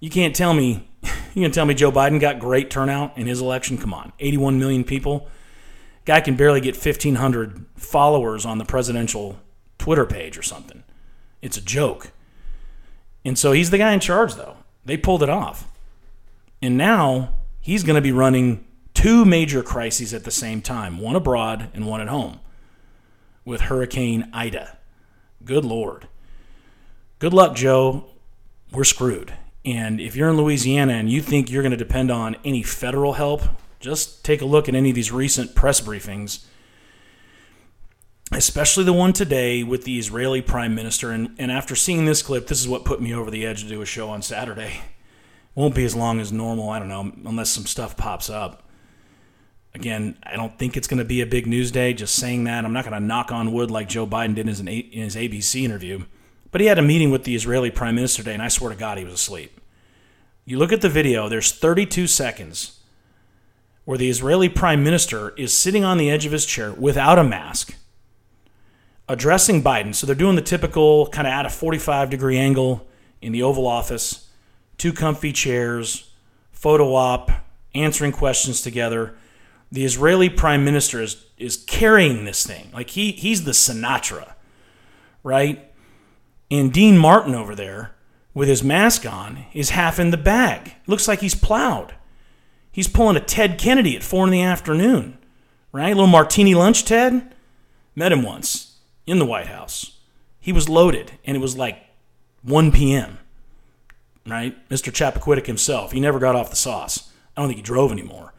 You 0.00 0.10
can't 0.10 0.36
tell 0.36 0.52
me, 0.52 0.86
you 1.34 1.42
can 1.42 1.50
tell 1.50 1.64
me 1.64 1.72
Joe 1.72 1.90
Biden 1.90 2.20
got 2.20 2.38
great 2.38 2.70
turnout 2.70 3.16
in 3.16 3.26
his 3.26 3.40
election. 3.40 3.78
Come 3.78 3.94
on, 3.94 4.12
81 4.20 4.58
million 4.58 4.84
people. 4.84 5.28
Guy 6.04 6.20
can 6.20 6.36
barely 6.36 6.60
get 6.60 6.74
1,500 6.74 7.64
followers 7.74 8.44
on 8.44 8.58
the 8.58 8.66
presidential 8.66 9.38
Twitter 9.78 10.04
page 10.04 10.36
or 10.36 10.42
something. 10.42 10.84
It's 11.40 11.56
a 11.56 11.62
joke. 11.62 12.10
And 13.24 13.38
so 13.38 13.52
he's 13.52 13.70
the 13.70 13.78
guy 13.78 13.94
in 13.94 14.00
charge, 14.00 14.34
though. 14.34 14.58
They 14.84 14.98
pulled 14.98 15.22
it 15.22 15.30
off. 15.30 15.66
And 16.60 16.76
now 16.76 17.36
he's 17.62 17.82
going 17.82 17.96
to 17.96 18.02
be 18.02 18.12
running 18.12 18.66
two 18.92 19.24
major 19.24 19.62
crises 19.62 20.12
at 20.12 20.24
the 20.24 20.30
same 20.30 20.60
time 20.60 20.98
one 20.98 21.16
abroad 21.16 21.70
and 21.72 21.86
one 21.86 22.02
at 22.02 22.08
home 22.08 22.40
with 23.44 23.62
Hurricane 23.62 24.28
Ida. 24.32 24.78
Good 25.44 25.64
Lord. 25.64 26.08
Good 27.18 27.32
luck, 27.32 27.54
Joe. 27.54 28.06
We're 28.72 28.84
screwed. 28.84 29.32
And 29.64 30.00
if 30.00 30.16
you're 30.16 30.30
in 30.30 30.36
Louisiana 30.36 30.94
and 30.94 31.10
you 31.10 31.22
think 31.22 31.50
you're 31.50 31.62
going 31.62 31.70
to 31.70 31.76
depend 31.76 32.10
on 32.10 32.36
any 32.44 32.62
federal 32.62 33.14
help, 33.14 33.42
just 33.78 34.24
take 34.24 34.42
a 34.42 34.46
look 34.46 34.68
at 34.68 34.74
any 34.74 34.90
of 34.90 34.94
these 34.94 35.12
recent 35.12 35.54
press 35.54 35.80
briefings, 35.80 36.44
especially 38.32 38.84
the 38.84 38.92
one 38.92 39.12
today 39.12 39.62
with 39.62 39.84
the 39.84 39.98
Israeli 39.98 40.40
prime 40.40 40.74
minister. 40.74 41.10
And, 41.10 41.34
and 41.38 41.52
after 41.52 41.74
seeing 41.76 42.04
this 42.04 42.22
clip, 42.22 42.46
this 42.46 42.60
is 42.60 42.68
what 42.68 42.84
put 42.84 43.00
me 43.00 43.14
over 43.14 43.30
the 43.30 43.46
edge 43.46 43.62
to 43.62 43.68
do 43.68 43.82
a 43.82 43.86
show 43.86 44.08
on 44.08 44.22
Saturday. 44.22 44.80
Won't 45.54 45.74
be 45.74 45.84
as 45.84 45.94
long 45.94 46.18
as 46.18 46.32
normal, 46.32 46.70
I 46.70 46.78
don't 46.78 46.88
know, 46.88 47.12
unless 47.24 47.50
some 47.50 47.66
stuff 47.66 47.96
pops 47.96 48.30
up. 48.30 48.68
Again, 49.74 50.16
I 50.22 50.36
don't 50.36 50.58
think 50.58 50.76
it's 50.76 50.86
going 50.86 50.98
to 50.98 51.04
be 51.04 51.22
a 51.22 51.26
big 51.26 51.46
news 51.46 51.70
day. 51.70 51.94
Just 51.94 52.14
saying 52.14 52.44
that. 52.44 52.64
I'm 52.64 52.72
not 52.72 52.84
going 52.84 53.00
to 53.00 53.06
knock 53.06 53.32
on 53.32 53.52
wood 53.52 53.70
like 53.70 53.88
Joe 53.88 54.06
Biden 54.06 54.34
did 54.34 54.40
in 54.40 54.48
his, 54.48 55.16
ABC 55.16 55.62
interview. 55.62 56.04
But 56.50 56.60
he 56.60 56.66
had 56.66 56.78
a 56.78 56.82
meeting 56.82 57.10
with 57.10 57.24
the 57.24 57.34
Israeli 57.34 57.70
prime 57.70 57.94
minister 57.94 58.22
today, 58.22 58.34
and 58.34 58.42
I 58.42 58.48
swear 58.48 58.70
to 58.70 58.78
God, 58.78 58.98
he 58.98 59.04
was 59.04 59.14
asleep. 59.14 59.58
You 60.44 60.58
look 60.58 60.72
at 60.72 60.82
the 60.82 60.90
video, 60.90 61.28
there's 61.28 61.52
32 61.52 62.06
seconds 62.06 62.80
where 63.84 63.96
the 63.96 64.10
Israeli 64.10 64.48
prime 64.48 64.84
minister 64.84 65.30
is 65.36 65.56
sitting 65.56 65.84
on 65.84 65.96
the 65.96 66.10
edge 66.10 66.26
of 66.26 66.32
his 66.32 66.44
chair 66.44 66.72
without 66.72 67.18
a 67.18 67.24
mask, 67.24 67.74
addressing 69.08 69.62
Biden. 69.62 69.94
So 69.94 70.06
they're 70.06 70.14
doing 70.14 70.36
the 70.36 70.42
typical 70.42 71.06
kind 71.08 71.26
of 71.26 71.32
at 71.32 71.46
a 71.46 71.50
45 71.50 72.10
degree 72.10 72.38
angle 72.38 72.86
in 73.22 73.32
the 73.32 73.42
Oval 73.42 73.66
Office, 73.66 74.28
two 74.76 74.92
comfy 74.92 75.32
chairs, 75.32 76.10
photo 76.50 76.94
op, 76.94 77.30
answering 77.74 78.12
questions 78.12 78.60
together 78.60 79.16
the 79.72 79.84
Israeli 79.84 80.28
prime 80.28 80.64
minister 80.64 81.00
is 81.00 81.24
is 81.38 81.56
carrying 81.56 82.24
this 82.24 82.46
thing. 82.46 82.70
Like 82.72 82.90
he 82.90 83.12
he's 83.12 83.44
the 83.44 83.52
Sinatra, 83.52 84.34
right? 85.24 85.72
And 86.50 86.72
Dean 86.72 86.98
Martin 86.98 87.34
over 87.34 87.54
there 87.56 87.92
with 88.34 88.48
his 88.48 88.62
mask 88.62 89.10
on 89.10 89.46
is 89.54 89.70
half 89.70 89.98
in 89.98 90.10
the 90.10 90.18
bag. 90.18 90.74
Looks 90.86 91.08
like 91.08 91.20
he's 91.20 91.34
plowed. 91.34 91.94
He's 92.70 92.88
pulling 92.88 93.16
a 93.16 93.20
Ted 93.20 93.58
Kennedy 93.58 93.96
at 93.96 94.02
four 94.02 94.24
in 94.24 94.30
the 94.30 94.42
afternoon, 94.42 95.18
right? 95.72 95.88
A 95.90 95.94
little 95.94 96.06
martini 96.06 96.54
lunch, 96.54 96.84
Ted. 96.84 97.34
Met 97.94 98.12
him 98.12 98.22
once 98.22 98.78
in 99.06 99.18
the 99.18 99.26
White 99.26 99.48
House. 99.48 99.98
He 100.40 100.52
was 100.52 100.68
loaded, 100.68 101.12
and 101.24 101.36
it 101.36 101.40
was 101.40 101.56
like 101.56 101.78
1 102.42 102.72
p.m. 102.72 103.18
Right, 104.26 104.68
Mr. 104.68 104.90
Chappaquiddick 104.90 105.46
himself. 105.46 105.92
He 105.92 106.00
never 106.00 106.18
got 106.18 106.34
off 106.34 106.50
the 106.50 106.56
sauce. 106.56 107.12
I 107.36 107.40
don't 107.40 107.48
think 107.48 107.58
he 107.58 107.62
drove 107.62 107.92
anymore. 107.92 108.31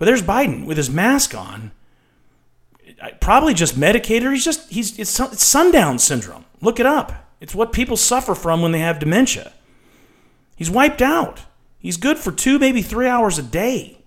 But 0.00 0.06
there's 0.06 0.22
Biden 0.22 0.64
with 0.64 0.78
his 0.78 0.88
mask 0.88 1.34
on, 1.34 1.72
probably 3.20 3.52
just 3.52 3.76
medicated. 3.76 4.32
He's 4.32 4.46
just 4.46 4.70
he's 4.70 4.98
it's, 4.98 5.20
it's 5.20 5.44
sundown 5.44 5.98
syndrome. 5.98 6.46
Look 6.62 6.80
it 6.80 6.86
up. 6.86 7.12
It's 7.38 7.54
what 7.54 7.70
people 7.74 7.98
suffer 7.98 8.34
from 8.34 8.62
when 8.62 8.72
they 8.72 8.78
have 8.78 8.98
dementia. 8.98 9.52
He's 10.56 10.70
wiped 10.70 11.02
out. 11.02 11.42
He's 11.78 11.98
good 11.98 12.16
for 12.16 12.32
two, 12.32 12.58
maybe 12.58 12.80
three 12.80 13.08
hours 13.08 13.38
a 13.38 13.42
day. 13.42 13.98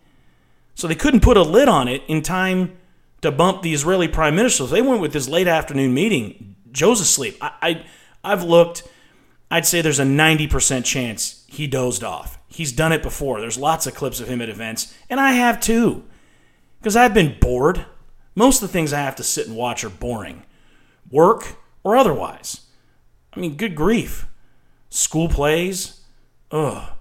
So 0.73 0.87
they 0.87 0.95
couldn't 0.95 1.19
put 1.19 1.37
a 1.37 1.43
lid 1.43 1.67
on 1.67 1.87
it 1.87 2.01
in 2.07 2.23
time 2.23 2.75
to 3.21 3.31
bump 3.31 3.61
the 3.61 3.73
Israeli 3.75 4.07
prime 4.07 4.35
minister. 4.35 4.63
So 4.63 4.65
they 4.65 4.81
went 4.81 4.99
with 4.99 5.13
this 5.13 5.29
late 5.29 5.47
afternoon 5.47 5.93
meeting. 5.93 6.55
Joe's 6.71 7.01
asleep. 7.01 7.37
I, 7.39 7.51
I 7.61 7.85
I've 8.23 8.43
looked. 8.43 8.81
I'd 9.51 9.67
say 9.67 9.81
there's 9.81 9.99
a 9.99 10.05
90% 10.05 10.85
chance 10.85 11.42
he 11.53 11.67
dozed 11.67 12.03
off. 12.03 12.39
He's 12.47 12.71
done 12.71 12.91
it 12.91 13.03
before. 13.03 13.39
There's 13.39 13.59
lots 13.59 13.85
of 13.85 13.93
clips 13.93 14.19
of 14.19 14.27
him 14.27 14.41
at 14.41 14.49
events, 14.49 14.91
and 15.07 15.19
I 15.19 15.33
have 15.33 15.59
too. 15.59 16.03
Because 16.79 16.95
I've 16.95 17.13
been 17.13 17.37
bored. 17.39 17.85
Most 18.33 18.63
of 18.63 18.67
the 18.67 18.73
things 18.73 18.91
I 18.91 19.01
have 19.01 19.15
to 19.17 19.23
sit 19.23 19.45
and 19.45 19.55
watch 19.55 19.83
are 19.83 19.89
boring, 19.89 20.43
work 21.11 21.57
or 21.83 21.95
otherwise. 21.95 22.61
I 23.31 23.39
mean, 23.39 23.55
good 23.55 23.75
grief. 23.75 24.27
School 24.89 25.29
plays, 25.29 26.01
ugh. 26.49 26.91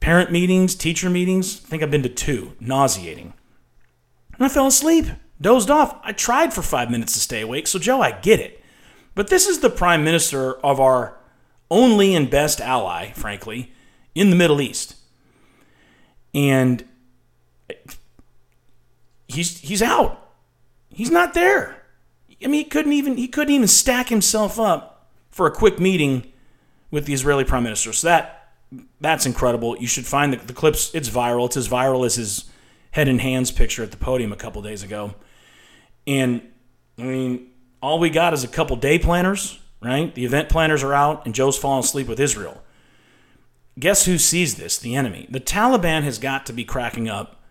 Parent 0.00 0.30
meetings, 0.30 0.74
teacher 0.74 1.08
meetings, 1.08 1.64
I 1.64 1.68
think 1.68 1.82
I've 1.82 1.90
been 1.90 2.02
to 2.02 2.10
two, 2.10 2.52
nauseating. 2.60 3.32
And 4.34 4.44
I 4.44 4.50
fell 4.50 4.66
asleep, 4.66 5.06
dozed 5.40 5.70
off. 5.70 5.98
I 6.02 6.12
tried 6.12 6.52
for 6.52 6.60
five 6.60 6.90
minutes 6.90 7.14
to 7.14 7.20
stay 7.20 7.40
awake, 7.40 7.66
so 7.66 7.78
Joe, 7.78 8.02
I 8.02 8.12
get 8.12 8.40
it. 8.40 8.62
But 9.14 9.28
this 9.28 9.46
is 9.46 9.60
the 9.60 9.70
prime 9.70 10.04
minister 10.04 10.54
of 10.56 10.78
our 10.80 11.18
only 11.70 12.14
and 12.14 12.28
best 12.28 12.60
ally, 12.60 13.12
frankly, 13.12 13.72
in 14.16 14.30
the 14.30 14.36
Middle 14.36 14.60
East. 14.60 14.96
And 16.34 16.84
he's 19.28 19.58
he's 19.58 19.82
out. 19.82 20.32
He's 20.88 21.10
not 21.10 21.34
there. 21.34 21.82
I 22.42 22.48
mean, 22.48 22.54
he 22.54 22.64
couldn't 22.64 22.92
even 22.92 23.16
he 23.16 23.28
couldn't 23.28 23.54
even 23.54 23.68
stack 23.68 24.08
himself 24.08 24.58
up 24.58 25.08
for 25.30 25.46
a 25.46 25.50
quick 25.50 25.78
meeting 25.78 26.32
with 26.90 27.06
the 27.06 27.14
Israeli 27.14 27.44
prime 27.44 27.62
minister. 27.62 27.92
So 27.92 28.08
that 28.08 28.52
that's 29.00 29.26
incredible. 29.26 29.76
You 29.78 29.86
should 29.86 30.06
find 30.06 30.32
the, 30.32 30.38
the 30.38 30.52
clips. 30.52 30.94
It's 30.94 31.08
viral. 31.08 31.46
It's 31.46 31.56
as 31.56 31.68
viral 31.68 32.04
as 32.04 32.16
his 32.16 32.50
head 32.90 33.08
and 33.08 33.20
hands 33.20 33.50
picture 33.50 33.82
at 33.82 33.90
the 33.90 33.96
podium 33.96 34.32
a 34.32 34.36
couple 34.36 34.60
days 34.62 34.82
ago. 34.82 35.14
And 36.06 36.42
I 36.98 37.02
mean, 37.02 37.50
all 37.82 37.98
we 37.98 38.10
got 38.10 38.32
is 38.32 38.44
a 38.44 38.48
couple 38.48 38.76
day 38.76 38.98
planners 38.98 39.58
right? 39.80 40.14
The 40.14 40.24
event 40.24 40.48
planners 40.48 40.82
are 40.82 40.94
out, 40.94 41.24
and 41.24 41.34
Joe's 41.34 41.56
falling 41.56 41.84
asleep 41.84 42.08
with 42.08 42.20
Israel. 42.20 42.62
Guess 43.78 44.06
who 44.06 44.16
sees 44.16 44.54
this? 44.54 44.78
The 44.78 44.94
enemy. 44.94 45.26
The 45.30 45.40
Taliban 45.40 46.02
has 46.02 46.18
got 46.18 46.46
to 46.46 46.52
be 46.52 46.64
cracking 46.64 47.08
up 47.08 47.42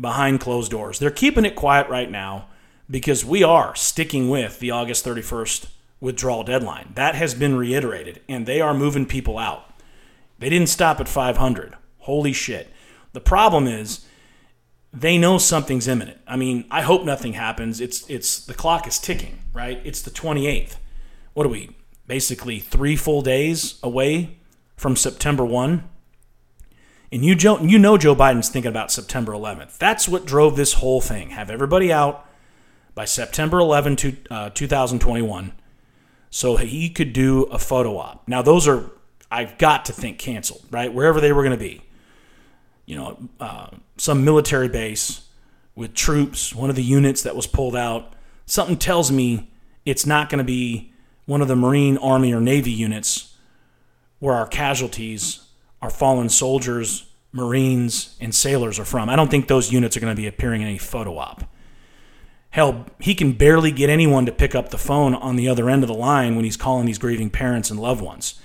behind 0.00 0.40
closed 0.40 0.70
doors. 0.70 0.98
They're 0.98 1.10
keeping 1.10 1.44
it 1.44 1.56
quiet 1.56 1.88
right 1.88 2.10
now 2.10 2.46
because 2.88 3.24
we 3.24 3.42
are 3.42 3.74
sticking 3.74 4.28
with 4.28 4.60
the 4.60 4.70
August 4.70 5.04
31st 5.04 5.66
withdrawal 6.00 6.44
deadline. 6.44 6.92
That 6.94 7.14
has 7.14 7.34
been 7.34 7.56
reiterated, 7.56 8.20
and 8.28 8.46
they 8.46 8.60
are 8.60 8.74
moving 8.74 9.06
people 9.06 9.38
out. 9.38 9.72
They 10.38 10.48
didn't 10.48 10.68
stop 10.68 11.00
at 11.00 11.08
500. 11.08 11.74
Holy 12.00 12.32
shit. 12.32 12.70
The 13.12 13.20
problem 13.20 13.66
is 13.66 14.04
they 14.92 15.18
know 15.18 15.38
something's 15.38 15.88
imminent. 15.88 16.18
I 16.26 16.36
mean, 16.36 16.66
I 16.70 16.82
hope 16.82 17.04
nothing 17.04 17.32
happens. 17.32 17.80
It's 17.80 18.08
it's 18.08 18.44
the 18.44 18.54
clock 18.54 18.86
is 18.86 18.98
ticking, 18.98 19.38
right? 19.52 19.80
It's 19.84 20.02
the 20.02 20.10
28th. 20.10 20.76
What 21.32 21.46
are 21.46 21.50
we? 21.50 21.74
Basically 22.06 22.60
3 22.60 22.94
full 22.96 23.22
days 23.22 23.78
away 23.82 24.36
from 24.84 24.96
September 24.96 25.46
1. 25.46 25.82
And 27.10 27.24
you 27.24 27.34
Joe, 27.34 27.58
you 27.58 27.78
know 27.78 27.96
Joe 27.96 28.14
Biden's 28.14 28.50
thinking 28.50 28.68
about 28.68 28.92
September 28.92 29.32
11th. 29.32 29.78
That's 29.78 30.06
what 30.06 30.26
drove 30.26 30.56
this 30.56 30.74
whole 30.74 31.00
thing. 31.00 31.30
Have 31.30 31.48
everybody 31.48 31.90
out 31.90 32.28
by 32.94 33.06
September 33.06 33.60
11 33.60 33.96
to, 33.96 34.16
uh, 34.30 34.50
2021 34.50 35.54
so 36.28 36.56
he 36.56 36.90
could 36.90 37.14
do 37.14 37.44
a 37.44 37.58
photo 37.58 37.96
op. 37.96 38.28
Now 38.28 38.42
those 38.42 38.68
are 38.68 38.90
I've 39.30 39.56
got 39.56 39.86
to 39.86 39.94
think 39.94 40.18
canceled, 40.18 40.66
right? 40.70 40.92
Wherever 40.92 41.18
they 41.18 41.32
were 41.32 41.42
going 41.42 41.58
to 41.58 41.64
be. 41.64 41.80
You 42.84 42.96
know, 42.96 43.28
uh, 43.40 43.68
some 43.96 44.22
military 44.22 44.68
base 44.68 45.26
with 45.74 45.94
troops, 45.94 46.54
one 46.54 46.68
of 46.68 46.76
the 46.76 46.82
units 46.84 47.22
that 47.22 47.34
was 47.34 47.46
pulled 47.46 47.74
out. 47.74 48.12
Something 48.44 48.76
tells 48.76 49.10
me 49.10 49.50
it's 49.86 50.04
not 50.04 50.28
going 50.28 50.40
to 50.40 50.44
be 50.44 50.92
one 51.24 51.40
of 51.40 51.48
the 51.48 51.56
Marine, 51.56 51.96
Army, 51.96 52.34
or 52.34 52.40
Navy 52.42 52.70
units 52.70 53.33
where 54.18 54.34
our 54.34 54.46
casualties, 54.46 55.46
our 55.82 55.90
fallen 55.90 56.28
soldiers, 56.28 57.06
Marines, 57.32 58.16
and 58.20 58.34
sailors 58.34 58.78
are 58.78 58.84
from. 58.84 59.08
I 59.08 59.16
don't 59.16 59.30
think 59.30 59.48
those 59.48 59.72
units 59.72 59.96
are 59.96 60.00
going 60.00 60.14
to 60.14 60.20
be 60.20 60.28
appearing 60.28 60.62
in 60.62 60.68
any 60.68 60.78
photo 60.78 61.18
op. 61.18 61.44
Hell, 62.50 62.86
he 63.00 63.16
can 63.16 63.32
barely 63.32 63.72
get 63.72 63.90
anyone 63.90 64.26
to 64.26 64.32
pick 64.32 64.54
up 64.54 64.68
the 64.68 64.78
phone 64.78 65.14
on 65.14 65.34
the 65.34 65.48
other 65.48 65.68
end 65.68 65.82
of 65.82 65.88
the 65.88 65.94
line 65.94 66.36
when 66.36 66.44
he's 66.44 66.56
calling 66.56 66.86
these 66.86 66.98
grieving 66.98 67.28
parents 67.28 67.70
and 67.70 67.80
loved 67.80 68.00
ones. 68.00 68.40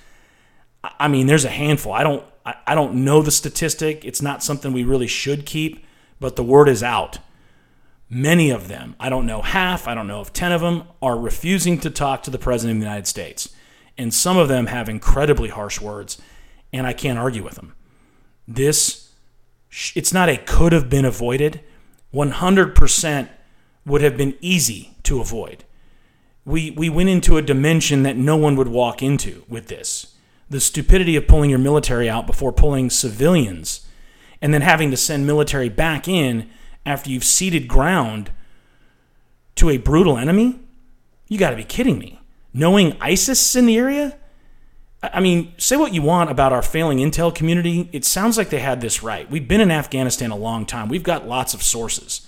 I 0.83 1.07
mean, 1.07 1.27
there's 1.27 1.45
a 1.45 1.49
handful. 1.49 1.93
I 1.93 2.03
don't 2.03 2.23
I 2.65 2.73
don't 2.73 3.03
know 3.03 3.21
the 3.21 3.31
statistic. 3.31 4.03
It's 4.05 4.21
not 4.21 4.43
something 4.43 4.73
we 4.73 4.83
really 4.83 5.07
should 5.07 5.45
keep, 5.45 5.85
but 6.19 6.35
the 6.35 6.43
word 6.43 6.69
is 6.69 6.81
out. 6.81 7.19
Many 8.09 8.49
of 8.49 8.67
them, 8.67 8.95
I 8.99 9.09
don't 9.09 9.27
know 9.27 9.43
half, 9.43 9.87
I 9.87 9.93
don't 9.93 10.07
know 10.07 10.21
if 10.21 10.33
10 10.33 10.51
of 10.51 10.61
them, 10.61 10.83
are 11.01 11.17
refusing 11.17 11.79
to 11.81 11.91
talk 11.91 12.23
to 12.23 12.31
the 12.31 12.39
President 12.39 12.77
of 12.77 12.81
the 12.81 12.87
United 12.87 13.05
States. 13.05 13.53
And 13.99 14.13
some 14.13 14.37
of 14.37 14.47
them 14.47 14.67
have 14.67 14.87
incredibly 14.87 15.49
harsh 15.49 15.81
words, 15.81 16.21
and 16.71 16.87
I 16.87 16.93
can't 16.93 17.19
argue 17.19 17.43
with 17.43 17.55
them. 17.55 17.75
This, 18.47 19.11
it's 19.93 20.13
not 20.13 20.29
a 20.29 20.37
could 20.37 20.71
have 20.71 20.89
been 20.89 21.03
avoided. 21.03 21.59
100% 22.13 23.29
would 23.85 24.01
have 24.01 24.15
been 24.15 24.37
easy 24.39 24.95
to 25.03 25.19
avoid. 25.19 25.65
We, 26.45 26.71
we 26.71 26.87
went 26.87 27.09
into 27.09 27.35
a 27.35 27.41
dimension 27.41 28.03
that 28.03 28.15
no 28.15 28.37
one 28.37 28.55
would 28.55 28.69
walk 28.69 29.03
into 29.03 29.43
with 29.49 29.67
this 29.67 30.15
the 30.49 30.59
stupidity 30.61 31.15
of 31.15 31.27
pulling 31.27 31.49
your 31.49 31.59
military 31.59 32.09
out 32.09 32.25
before 32.25 32.51
pulling 32.51 32.89
civilians 32.89 33.85
and 34.41 34.51
then 34.51 34.61
having 34.61 34.89
to 34.89 34.97
send 34.97 35.27
military 35.27 35.69
back 35.69 36.07
in 36.07 36.49
after 36.87 37.11
you've 37.11 37.23
ceded 37.23 37.67
ground 37.67 38.31
to 39.55 39.69
a 39.69 39.77
brutal 39.77 40.17
enemy? 40.17 40.59
You 41.27 41.37
got 41.37 41.51
to 41.51 41.55
be 41.55 41.63
kidding 41.63 41.99
me. 41.99 42.18
Knowing 42.53 42.97
ISIS 42.99 43.55
in 43.55 43.65
the 43.65 43.77
area? 43.77 44.17
I 45.01 45.19
mean, 45.21 45.53
say 45.57 45.77
what 45.77 45.93
you 45.93 46.01
want 46.01 46.29
about 46.29 46.51
our 46.51 46.61
failing 46.61 46.97
intel 46.97 47.33
community. 47.33 47.89
It 47.93 48.03
sounds 48.03 48.37
like 48.37 48.49
they 48.49 48.59
had 48.59 48.81
this 48.81 49.01
right. 49.01 49.29
We've 49.29 49.47
been 49.47 49.61
in 49.61 49.71
Afghanistan 49.71 50.31
a 50.31 50.35
long 50.35 50.65
time. 50.65 50.89
We've 50.89 51.03
got 51.03 51.27
lots 51.27 51.53
of 51.53 51.63
sources. 51.63 52.27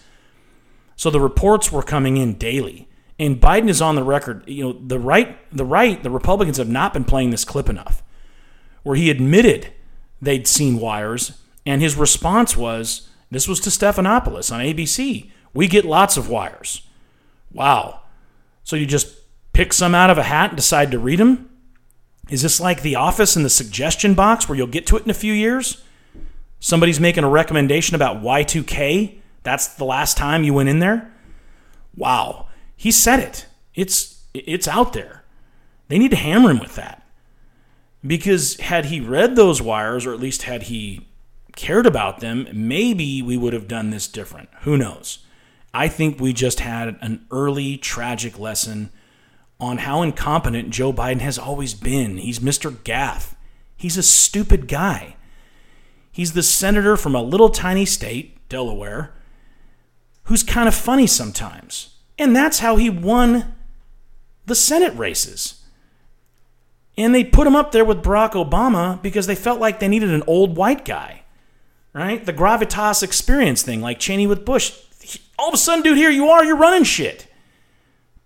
So 0.96 1.10
the 1.10 1.20
reports 1.20 1.72
were 1.72 1.84
coming 1.84 2.18
in 2.18 2.36
daily. 2.36 2.88
And 3.20 3.42
Biden 3.42 3.70
is 3.70 3.82
on 3.82 3.96
the 3.96 4.04
record. 4.04 4.48
You 4.48 4.64
know, 4.64 4.74
the 4.74 5.00
right, 5.00 5.38
the 5.56 5.66
right, 5.66 6.02
the 6.02 6.10
Republicans 6.10 6.58
have 6.58 6.70
not 6.70 6.94
been 6.94 7.04
playing 7.04 7.32
this 7.32 7.44
clip 7.44 7.70
enough 7.70 8.02
where 8.84 8.96
he 8.96 9.10
admitted 9.10 9.72
they'd 10.22 10.48
seen 10.48 10.80
wires, 10.80 11.40
and 11.66 11.82
his 11.82 11.96
response 11.96 12.58
was 12.58 13.10
this 13.30 13.48
was 13.48 13.60
to 13.62 13.70
Stephanopoulos 13.70 14.52
on 14.52 14.60
ABC. 14.60 15.30
We 15.54 15.68
get 15.68 15.86
lots 15.86 16.18
of 16.18 16.30
wires. 16.30 16.88
Wow. 17.52 18.02
So 18.64 18.76
you 18.76 18.86
just 18.86 19.16
pick 19.54 19.74
some 19.74 19.96
out 19.96 20.10
of 20.10 20.18
a 20.18 20.24
hat 20.24 20.52
and 20.52 20.58
decide 20.58 20.92
to 20.92 21.00
read 21.00 21.20
them? 21.20 21.50
Is 22.30 22.42
this 22.42 22.60
like 22.60 22.82
The 22.82 22.96
Office 22.96 23.36
in 23.36 23.44
the 23.44 23.50
suggestion 23.50 24.14
box 24.14 24.48
where 24.48 24.58
you'll 24.58 24.68
get 24.68 24.88
to 24.88 24.98
it 24.98 25.04
in 25.04 25.10
a 25.10 25.16
few 25.16 25.34
years? 25.34 25.84
Somebody's 26.60 27.00
making 27.00 27.24
a 27.24 27.30
recommendation 27.30 27.96
about 27.96 28.22
Y2K. 28.22 29.20
That's 29.44 29.68
the 29.68 29.84
last 29.86 30.16
time 30.16 30.44
you 30.44 30.54
went 30.54 30.70
in 30.70 30.80
there? 30.80 31.12
Wow. 31.96 32.48
He 32.76 32.92
said 32.92 33.20
it. 33.20 33.48
It's 33.76 34.24
it's 34.34 34.68
out 34.68 34.94
there. 34.94 35.24
They 35.88 36.00
need 36.00 36.12
to 36.12 36.18
hammer 36.18 36.52
him 36.52 36.60
with 36.60 36.76
that. 36.76 37.04
Because 38.06 38.58
had 38.60 38.86
he 38.86 39.02
read 39.02 39.36
those 39.36 39.62
wires, 39.62 40.06
or 40.06 40.14
at 40.14 40.20
least 40.20 40.44
had 40.44 40.64
he 40.64 41.08
cared 41.56 41.86
about 41.86 42.20
them, 42.20 42.48
maybe 42.54 43.22
we 43.22 43.38
would 43.38 43.54
have 43.54 43.68
done 43.68 43.90
this 43.90 44.08
different. 44.08 44.50
Who 44.62 44.78
knows? 44.78 45.20
I 45.74 45.88
think 45.88 46.20
we 46.20 46.34
just 46.34 46.60
had 46.60 46.98
an 47.02 47.26
early 47.30 47.78
tragic 47.78 48.40
lesson 48.40 48.92
on 49.62 49.78
how 49.78 50.02
incompetent 50.02 50.72
Joe 50.72 50.92
Biden 50.92 51.22
has 51.22 51.38
always 51.38 51.76
been. 51.76 52.18
He's 52.18 52.40
Mr. 52.40 52.72
Gaffe. 52.72 53.36
He's 53.78 53.96
a 53.96 54.04
stupid 54.04 54.68
guy. 54.68 55.16
He's 56.12 56.34
the 56.34 56.44
senator 56.44 56.98
from 56.98 57.16
a 57.16 57.22
little 57.22 57.50
tiny 57.50 57.86
state, 57.86 58.50
Delaware, 58.50 59.14
who's 60.24 60.44
kind 60.44 60.68
of 60.68 60.74
funny 60.74 61.06
sometimes. 61.06 61.96
And 62.18 62.36
that's 62.36 62.60
how 62.60 62.76
he 62.76 62.90
won 62.90 63.56
the 64.48 64.56
Senate 64.56 64.96
races. 64.98 65.64
And 66.98 67.14
they 67.14 67.24
put 67.24 67.48
him 67.48 67.56
up 67.56 67.72
there 67.72 67.86
with 67.86 68.04
Barack 68.04 68.32
Obama 68.32 69.02
because 69.02 69.28
they 69.28 69.36
felt 69.36 69.60
like 69.60 69.80
they 69.80 69.88
needed 69.88 70.10
an 70.10 70.24
old 70.26 70.58
white 70.58 70.84
guy, 70.84 71.22
right? 71.94 72.26
The 72.26 72.34
gravitas 72.34 73.04
experience 73.04 73.62
thing, 73.62 73.80
like 73.80 74.00
Cheney 74.00 74.28
with 74.28 74.44
Bush. 74.44 74.78
All 75.38 75.50
of 75.50 75.54
a 75.54 75.58
sudden, 75.58 75.84
dude, 75.84 75.98
here 75.98 76.10
you 76.10 76.28
are, 76.30 76.44
you're 76.44 76.58
running 76.58 76.84
shit. 76.84 77.28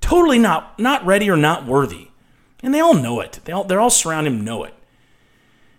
Totally 0.05 0.37
not 0.37 0.77
not 0.79 1.05
ready 1.05 1.29
or 1.29 1.35
not 1.35 1.65
worthy. 1.65 2.09
And 2.61 2.73
they 2.73 2.79
all 2.79 2.93
know 2.93 3.19
it. 3.19 3.39
They 3.45 3.53
all, 3.53 3.63
they're 3.63 3.79
all 3.79 3.89
surrounding 3.89 4.33
him 4.33 4.45
know 4.45 4.63
it. 4.63 4.73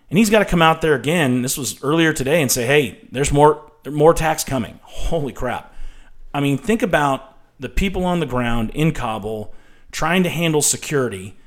And 0.09 0.17
he's 0.17 0.29
got 0.29 0.39
to 0.39 0.45
come 0.45 0.61
out 0.61 0.81
there 0.81 0.95
again. 0.95 1.41
This 1.41 1.57
was 1.57 1.83
earlier 1.83 2.13
today 2.13 2.41
and 2.41 2.51
say, 2.51 2.65
hey, 2.65 3.07
there's 3.11 3.31
more, 3.31 3.71
more 3.89 4.13
tax 4.13 4.43
coming. 4.43 4.79
Holy 4.83 5.33
crap. 5.33 5.73
I 6.33 6.39
mean, 6.39 6.57
think 6.57 6.81
about 6.81 7.37
the 7.59 7.67
people 7.67 8.05
on 8.05 8.19
the 8.19 8.25
ground 8.25 8.71
in 8.73 8.93
Kabul 8.93 9.53
trying 9.91 10.23
to 10.23 10.29
handle 10.29 10.61
security 10.61 11.37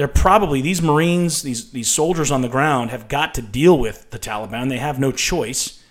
they're 0.00 0.08
probably 0.08 0.62
these 0.62 0.80
Marines, 0.80 1.42
these 1.42 1.72
these 1.72 1.90
soldiers 1.90 2.30
on 2.30 2.40
the 2.40 2.48
ground 2.48 2.88
have 2.88 3.06
got 3.06 3.34
to 3.34 3.42
deal 3.42 3.78
with 3.78 4.10
the 4.10 4.18
Taliban. 4.18 4.70
They 4.70 4.78
have 4.78 4.98
no 4.98 5.12
choice 5.12 5.84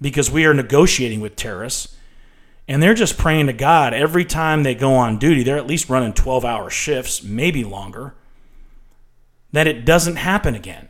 because 0.00 0.30
we 0.30 0.44
are 0.44 0.54
negotiating 0.54 1.20
with 1.20 1.34
terrorists. 1.34 1.96
And 2.70 2.80
they're 2.80 2.94
just 2.94 3.18
praying 3.18 3.48
to 3.48 3.52
God 3.52 3.92
every 3.92 4.24
time 4.24 4.62
they 4.62 4.76
go 4.76 4.94
on 4.94 5.18
duty. 5.18 5.42
They're 5.42 5.56
at 5.56 5.66
least 5.66 5.90
running 5.90 6.12
12 6.12 6.44
hour 6.44 6.70
shifts, 6.70 7.20
maybe 7.20 7.64
longer, 7.64 8.14
that 9.50 9.66
it 9.66 9.84
doesn't 9.84 10.14
happen 10.14 10.54
again. 10.54 10.88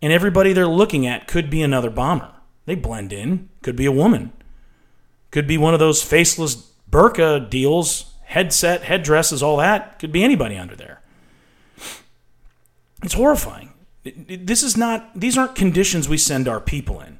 And 0.00 0.12
everybody 0.12 0.52
they're 0.52 0.68
looking 0.68 1.04
at 1.04 1.26
could 1.26 1.50
be 1.50 1.62
another 1.62 1.90
bomber. 1.90 2.30
They 2.66 2.76
blend 2.76 3.12
in, 3.12 3.48
could 3.60 3.74
be 3.74 3.86
a 3.86 3.92
woman, 3.92 4.32
could 5.32 5.48
be 5.48 5.58
one 5.58 5.74
of 5.74 5.80
those 5.80 6.00
faceless 6.00 6.70
burqa 6.88 7.50
deals, 7.50 8.14
headset, 8.26 8.82
headdresses, 8.82 9.42
all 9.42 9.56
that. 9.56 9.98
Could 9.98 10.12
be 10.12 10.22
anybody 10.22 10.56
under 10.56 10.76
there. 10.76 11.02
It's 13.02 13.14
horrifying. 13.14 13.72
This 14.04 14.62
is 14.62 14.76
not; 14.76 15.10
these 15.18 15.36
aren't 15.36 15.56
conditions 15.56 16.08
we 16.08 16.18
send 16.18 16.46
our 16.46 16.60
people 16.60 17.00
in. 17.00 17.17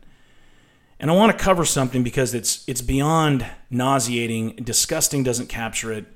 And 1.01 1.11
I 1.11 1.15
want 1.15 1.37
to 1.37 1.43
cover 1.43 1.65
something 1.65 2.03
because 2.03 2.35
it's 2.35 2.65
it's 2.69 2.83
beyond 2.83 3.47
nauseating, 3.71 4.57
disgusting 4.57 5.23
doesn't 5.23 5.49
capture 5.49 5.93
it. 5.93 6.07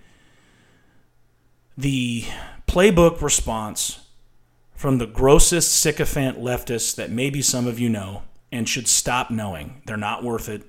The 1.76 2.24
playbook 2.66 3.22
response 3.22 4.00
from 4.74 4.98
the 4.98 5.06
grossest 5.06 5.72
sycophant 5.72 6.40
leftists 6.40 6.96
that 6.96 7.10
maybe 7.10 7.40
some 7.40 7.66
of 7.66 7.78
you 7.78 7.88
know 7.88 8.22
and 8.50 8.68
should 8.68 8.88
stop 8.88 9.30
knowing. 9.30 9.80
They're 9.86 9.96
not 9.96 10.24
worth 10.24 10.48
it. 10.48 10.64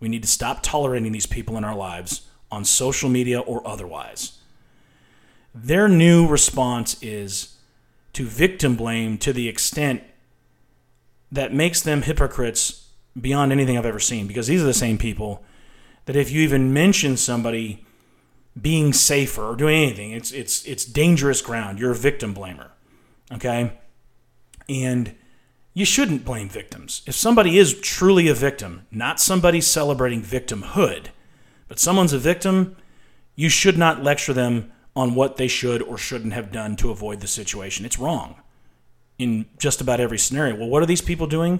We 0.00 0.08
need 0.08 0.22
to 0.22 0.28
stop 0.28 0.62
tolerating 0.62 1.12
these 1.12 1.26
people 1.26 1.56
in 1.56 1.64
our 1.64 1.74
lives 1.74 2.28
on 2.50 2.64
social 2.64 3.08
media 3.08 3.40
or 3.40 3.66
otherwise. 3.66 4.38
Their 5.54 5.88
new 5.88 6.26
response 6.26 7.02
is 7.02 7.56
to 8.12 8.26
victim 8.26 8.76
blame 8.76 9.16
to 9.18 9.32
the 9.32 9.48
extent 9.48 10.02
that 11.32 11.54
makes 11.54 11.80
them 11.80 12.02
hypocrites 12.02 12.83
beyond 13.20 13.52
anything 13.52 13.78
I've 13.78 13.86
ever 13.86 14.00
seen 14.00 14.26
because 14.26 14.46
these 14.46 14.62
are 14.62 14.66
the 14.66 14.74
same 14.74 14.98
people 14.98 15.44
that 16.06 16.16
if 16.16 16.30
you 16.30 16.42
even 16.42 16.72
mention 16.72 17.16
somebody 17.16 17.84
being 18.60 18.92
safer 18.92 19.42
or 19.42 19.56
doing 19.56 19.82
anything. 19.82 20.12
It's 20.12 20.32
it's 20.32 20.64
it's 20.64 20.84
dangerous 20.84 21.42
ground. 21.42 21.78
You're 21.78 21.92
a 21.92 21.96
victim 21.96 22.34
blamer. 22.34 22.70
Okay? 23.32 23.78
And 24.68 25.14
you 25.72 25.84
shouldn't 25.84 26.24
blame 26.24 26.48
victims. 26.48 27.02
If 27.06 27.14
somebody 27.14 27.58
is 27.58 27.78
truly 27.80 28.28
a 28.28 28.34
victim, 28.34 28.86
not 28.90 29.18
somebody 29.18 29.60
celebrating 29.60 30.22
victimhood, 30.22 31.06
but 31.66 31.80
someone's 31.80 32.12
a 32.12 32.18
victim, 32.18 32.76
you 33.34 33.48
should 33.48 33.76
not 33.76 34.02
lecture 34.02 34.32
them 34.32 34.70
on 34.94 35.16
what 35.16 35.36
they 35.36 35.48
should 35.48 35.82
or 35.82 35.98
shouldn't 35.98 36.32
have 36.32 36.52
done 36.52 36.76
to 36.76 36.90
avoid 36.90 37.20
the 37.20 37.26
situation. 37.26 37.84
It's 37.84 37.98
wrong 37.98 38.36
in 39.18 39.46
just 39.58 39.80
about 39.80 39.98
every 39.98 40.18
scenario. 40.18 40.56
Well, 40.56 40.68
what 40.68 40.82
are 40.82 40.86
these 40.86 41.00
people 41.00 41.26
doing? 41.26 41.58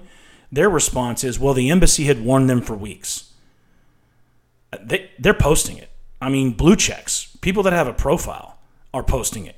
Their 0.55 0.71
response 0.71 1.25
is, 1.25 1.37
well, 1.37 1.53
the 1.53 1.69
embassy 1.69 2.05
had 2.05 2.25
warned 2.25 2.49
them 2.49 2.63
for 2.63 2.77
weeks. 2.77 3.33
Uh, 4.73 4.79
they, 4.81 5.11
they're 5.19 5.35
posting 5.35 5.79
it. 5.79 5.91
I 6.21 6.29
mean, 6.29 6.53
blue 6.53 6.77
checks, 6.77 7.37
people 7.41 7.65
that 7.65 7.73
have 7.73 7.89
a 7.89 7.93
profile 7.93 8.61
are 8.93 9.03
posting 9.03 9.47
it. 9.47 9.57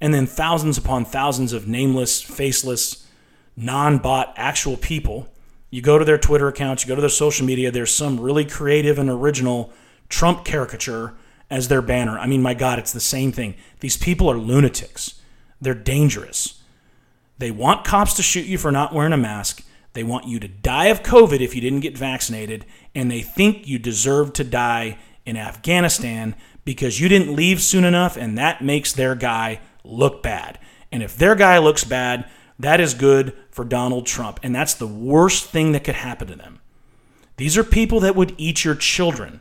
And 0.00 0.14
then 0.14 0.26
thousands 0.26 0.78
upon 0.78 1.04
thousands 1.04 1.52
of 1.52 1.66
nameless, 1.66 2.22
faceless, 2.22 3.04
non 3.56 3.98
bot 3.98 4.32
actual 4.36 4.76
people. 4.76 5.26
You 5.70 5.82
go 5.82 5.98
to 5.98 6.04
their 6.04 6.18
Twitter 6.18 6.46
accounts, 6.46 6.84
you 6.84 6.88
go 6.88 6.94
to 6.94 7.00
their 7.00 7.10
social 7.10 7.44
media, 7.44 7.72
there's 7.72 7.92
some 7.92 8.20
really 8.20 8.44
creative 8.44 8.96
and 8.96 9.10
original 9.10 9.72
Trump 10.08 10.44
caricature 10.44 11.14
as 11.50 11.66
their 11.66 11.82
banner. 11.82 12.16
I 12.16 12.28
mean, 12.28 12.42
my 12.42 12.54
God, 12.54 12.78
it's 12.78 12.92
the 12.92 13.00
same 13.00 13.32
thing. 13.32 13.56
These 13.80 13.96
people 13.96 14.30
are 14.30 14.38
lunatics. 14.38 15.20
They're 15.60 15.74
dangerous. 15.74 16.62
They 17.38 17.50
want 17.50 17.84
cops 17.84 18.14
to 18.14 18.22
shoot 18.22 18.46
you 18.46 18.56
for 18.56 18.70
not 18.70 18.94
wearing 18.94 19.12
a 19.12 19.16
mask. 19.16 19.64
They 19.92 20.04
want 20.04 20.26
you 20.26 20.38
to 20.40 20.48
die 20.48 20.86
of 20.86 21.02
COVID 21.02 21.40
if 21.40 21.54
you 21.54 21.60
didn't 21.60 21.80
get 21.80 21.98
vaccinated. 21.98 22.66
And 22.94 23.10
they 23.10 23.22
think 23.22 23.66
you 23.66 23.78
deserve 23.78 24.32
to 24.34 24.44
die 24.44 24.98
in 25.24 25.36
Afghanistan 25.36 26.34
because 26.64 27.00
you 27.00 27.08
didn't 27.08 27.34
leave 27.34 27.62
soon 27.62 27.84
enough, 27.84 28.16
and 28.16 28.36
that 28.36 28.62
makes 28.62 28.92
their 28.92 29.14
guy 29.14 29.60
look 29.84 30.22
bad. 30.22 30.58
And 30.92 31.02
if 31.02 31.16
their 31.16 31.34
guy 31.34 31.58
looks 31.58 31.84
bad, 31.84 32.28
that 32.58 32.80
is 32.80 32.94
good 32.94 33.34
for 33.50 33.64
Donald 33.64 34.06
Trump. 34.06 34.40
And 34.42 34.54
that's 34.54 34.74
the 34.74 34.86
worst 34.86 35.46
thing 35.46 35.72
that 35.72 35.84
could 35.84 35.94
happen 35.94 36.28
to 36.28 36.36
them. 36.36 36.60
These 37.36 37.56
are 37.56 37.64
people 37.64 38.00
that 38.00 38.16
would 38.16 38.34
eat 38.36 38.64
your 38.64 38.74
children 38.74 39.40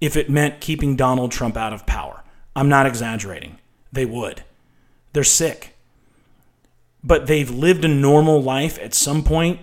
if 0.00 0.16
it 0.16 0.30
meant 0.30 0.60
keeping 0.60 0.96
Donald 0.96 1.32
Trump 1.32 1.56
out 1.56 1.72
of 1.72 1.86
power. 1.86 2.22
I'm 2.54 2.68
not 2.68 2.86
exaggerating. 2.86 3.58
They 3.92 4.06
would. 4.06 4.44
They're 5.12 5.24
sick. 5.24 5.76
But 7.02 7.26
they've 7.26 7.50
lived 7.50 7.84
a 7.84 7.88
normal 7.88 8.42
life 8.42 8.78
at 8.78 8.94
some 8.94 9.22
point. 9.22 9.60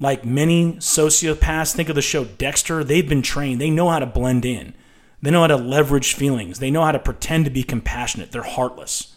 Like 0.00 0.24
many 0.24 0.74
sociopaths, 0.74 1.74
think 1.74 1.88
of 1.88 1.94
the 1.94 2.02
show 2.02 2.24
Dexter. 2.24 2.82
They've 2.82 3.08
been 3.08 3.22
trained, 3.22 3.60
they 3.60 3.70
know 3.70 3.90
how 3.90 3.98
to 3.98 4.06
blend 4.06 4.44
in. 4.44 4.74
They 5.22 5.30
know 5.30 5.40
how 5.40 5.46
to 5.46 5.56
leverage 5.56 6.12
feelings. 6.12 6.58
They 6.58 6.70
know 6.70 6.84
how 6.84 6.92
to 6.92 6.98
pretend 6.98 7.46
to 7.46 7.50
be 7.50 7.62
compassionate. 7.62 8.30
They're 8.30 8.42
heartless. 8.42 9.16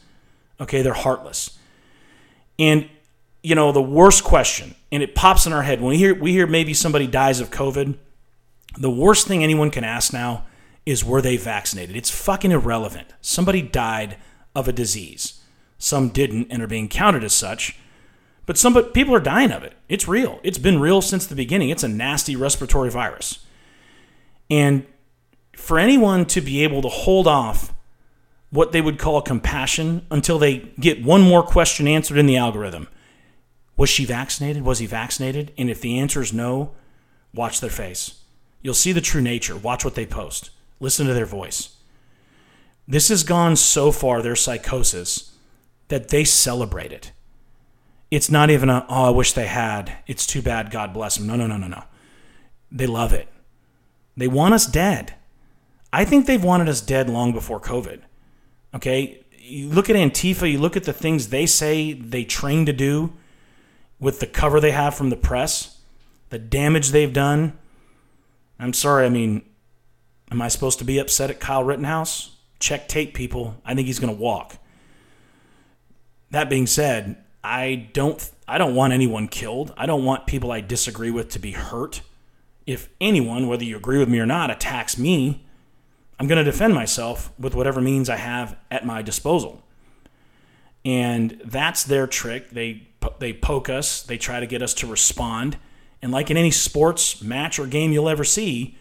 Okay, 0.62 0.82
they're 0.82 0.94
heartless. 0.94 1.58
And 2.58 2.90
you 3.44 3.56
know, 3.56 3.72
the 3.72 3.82
worst 3.82 4.24
question, 4.24 4.76
and 4.92 5.04
it 5.04 5.16
pops 5.16 5.46
in 5.46 5.54
our 5.54 5.64
head 5.64 5.80
when 5.80 5.90
we 5.90 5.98
hear 5.98 6.16
we 6.16 6.32
hear 6.32 6.48
maybe 6.48 6.74
somebody 6.74 7.08
dies 7.08 7.40
of 7.40 7.52
COVID, 7.52 7.98
the 8.78 8.90
worst 8.90 9.28
thing 9.28 9.44
anyone 9.44 9.72
can 9.72 9.84
ask 9.84 10.14
now 10.14 10.46
is 10.86 11.04
were 11.04 11.22
they 11.22 11.38
vaccinated? 11.38 11.96
It's 11.96 12.10
fucking 12.10 12.52
irrelevant. 12.52 13.14
Somebody 13.22 13.62
died 13.62 14.18
of 14.56 14.68
a 14.68 14.74
disease. 14.74 15.37
Some 15.78 16.10
didn't 16.10 16.48
and 16.50 16.62
are 16.62 16.68
being 16.68 16.90
counted 16.90 17.24
as 17.24 17.34
such. 17.34 17.78
But 18.46 18.58
some 18.58 18.82
people 18.92 19.14
are 19.14 19.20
dying 19.20 19.52
of 19.52 19.64
it. 19.64 19.74
It's 19.90 20.08
real. 20.08 20.40
It's 20.42 20.58
been 20.58 20.80
real 20.80 21.02
since 21.02 21.26
the 21.26 21.36
beginning. 21.36 21.70
It's 21.70 21.84
a 21.84 21.90
nasty 21.90 22.36
respiratory 22.36 22.90
virus. 22.90 23.46
And 24.50 24.86
for 25.56 25.78
anyone 25.78 26.26
to 26.28 26.42
be 26.42 26.64
able 26.64 26.82
to 26.82 26.88
hold 26.88 27.28
off 27.28 27.74
what 28.50 28.72
they 28.72 28.82
would 28.82 28.98
call 28.98 29.22
compassion 29.22 30.06
until 30.10 30.40
they 30.40 30.60
get 30.80 31.04
one 31.04 31.22
more 31.22 31.44
question 31.44 31.88
answered 31.88 32.18
in 32.18 32.26
the 32.26 32.38
algorithm. 32.38 32.88
Was 33.76 33.90
she 33.90 34.06
vaccinated? 34.06 34.64
Was 34.64 34.80
he 34.80 34.86
vaccinated? 34.86 35.54
And 35.58 35.70
if 35.70 35.82
the 35.82 36.00
answer 36.00 36.22
is 36.22 36.34
no, 36.34 36.72
watch 37.34 37.60
their 37.60 37.70
face. 37.70 38.22
You'll 38.62 38.74
see 38.74 38.92
the 38.92 39.02
true 39.02 39.22
nature. 39.22 39.58
Watch 39.58 39.84
what 39.84 39.96
they 39.96 40.06
post. 40.06 40.50
Listen 40.80 41.06
to 41.08 41.14
their 41.14 41.26
voice. 41.26 41.76
This 42.88 43.10
has 43.10 43.24
gone 43.24 43.56
so 43.58 43.92
far, 43.92 44.22
their 44.22 44.36
psychosis, 44.36 45.37
that 45.88 46.10
they 46.10 46.24
celebrate 46.24 46.92
it. 46.92 47.12
It's 48.10 48.30
not 48.30 48.50
even 48.50 48.70
a, 48.70 48.86
oh, 48.90 49.06
I 49.06 49.10
wish 49.10 49.34
they 49.34 49.48
had. 49.48 49.98
It's 50.08 50.26
too 50.26 50.42
bad. 50.42 50.72
God 50.72 50.94
bless 50.94 51.18
them. 51.18 51.28
No, 51.28 51.36
no, 51.36 51.48
no, 51.48 51.58
no, 51.58 51.68
no. 51.68 51.84
They 52.72 52.88
love 52.88 53.14
it. 53.14 53.28
They 54.16 54.28
want 54.28 54.54
us 54.54 54.66
dead. 54.66 55.16
I 55.92 56.06
think 56.06 56.26
they've 56.26 56.44
wanted 56.44 56.70
us 56.70 56.82
dead 56.82 57.10
long 57.10 57.34
before 57.34 57.60
COVID. 57.60 58.02
Okay? 58.76 59.24
You 59.38 59.70
look 59.70 59.90
at 59.90 59.96
Antifa, 59.96 60.52
you 60.52 60.60
look 60.60 60.78
at 60.78 60.84
the 60.84 60.94
things 60.94 61.30
they 61.30 61.46
say 61.46 61.94
they 61.94 62.24
train 62.24 62.66
to 62.66 62.74
do 62.74 63.14
with 64.00 64.20
the 64.20 64.28
cover 64.28 64.60
they 64.60 64.72
have 64.72 64.96
from 64.96 65.10
the 65.10 65.16
press, 65.16 65.80
the 66.30 66.40
damage 66.40 66.90
they've 66.90 67.14
done 67.14 67.58
I'm 68.60 68.74
sorry. 68.74 69.06
I 69.06 69.10
mean, 69.10 69.44
am 70.32 70.42
I 70.42 70.48
supposed 70.48 70.80
to 70.80 70.86
be 70.86 70.98
upset 70.98 71.30
at 71.30 71.40
Kyle 71.40 71.64
Rittenhouse? 71.64 72.36
Check 72.60 72.88
tape, 72.88 73.14
people. 73.14 73.62
I 73.64 73.76
think 73.76 73.88
he's 73.88 74.00
going 74.00 74.16
to 74.16 74.20
walk. 74.22 74.58
That 76.32 76.50
being 76.50 76.68
said, 76.68 77.18
I 77.44 77.90
don't. 77.94 78.30
I 78.48 78.58
don't 78.58 78.76
want 78.76 78.94
anyone 78.94 79.28
killed. 79.28 79.74
I 79.78 79.86
don't 79.86 80.06
want 80.06 80.26
people 80.26 80.52
I 80.52 80.62
disagree 80.62 81.12
with 81.12 81.30
to 81.30 81.40
be 81.40 81.52
hurt. 81.52 82.02
If 82.66 82.90
anyone, 83.02 83.48
whether 83.48 83.64
you 83.64 83.76
agree 83.76 83.98
with 83.98 84.10
me 84.10 84.20
or 84.20 84.26
not, 84.26 84.50
attacks 84.50 84.98
me, 84.98 85.46
I'm 86.20 86.28
going 86.28 86.44
to 86.44 86.50
defend 86.50 86.74
myself 86.74 87.32
with 87.38 87.56
whatever 87.56 87.82
means 87.82 88.10
I 88.10 88.16
have 88.16 88.58
at 88.72 88.86
my 88.86 89.02
disposal. 89.02 89.64
And 90.84 91.42
that's 91.44 91.84
their 91.84 92.08
trick. 92.08 92.52
They 92.52 92.88
they 93.20 93.34
poke 93.34 93.70
us. 93.70 94.04
They 94.04 94.18
try 94.18 94.40
to 94.40 94.48
get 94.48 94.62
us 94.62 94.74
to 94.76 94.88
respond. 94.88 95.58
And 96.02 96.12
like 96.12 96.30
in 96.32 96.38
any 96.38 96.52
sports 96.52 97.22
match 97.22 97.60
or 97.60 97.68
game 97.68 97.92
you'll 97.92 98.10
ever 98.10 98.24
see, 98.24 98.78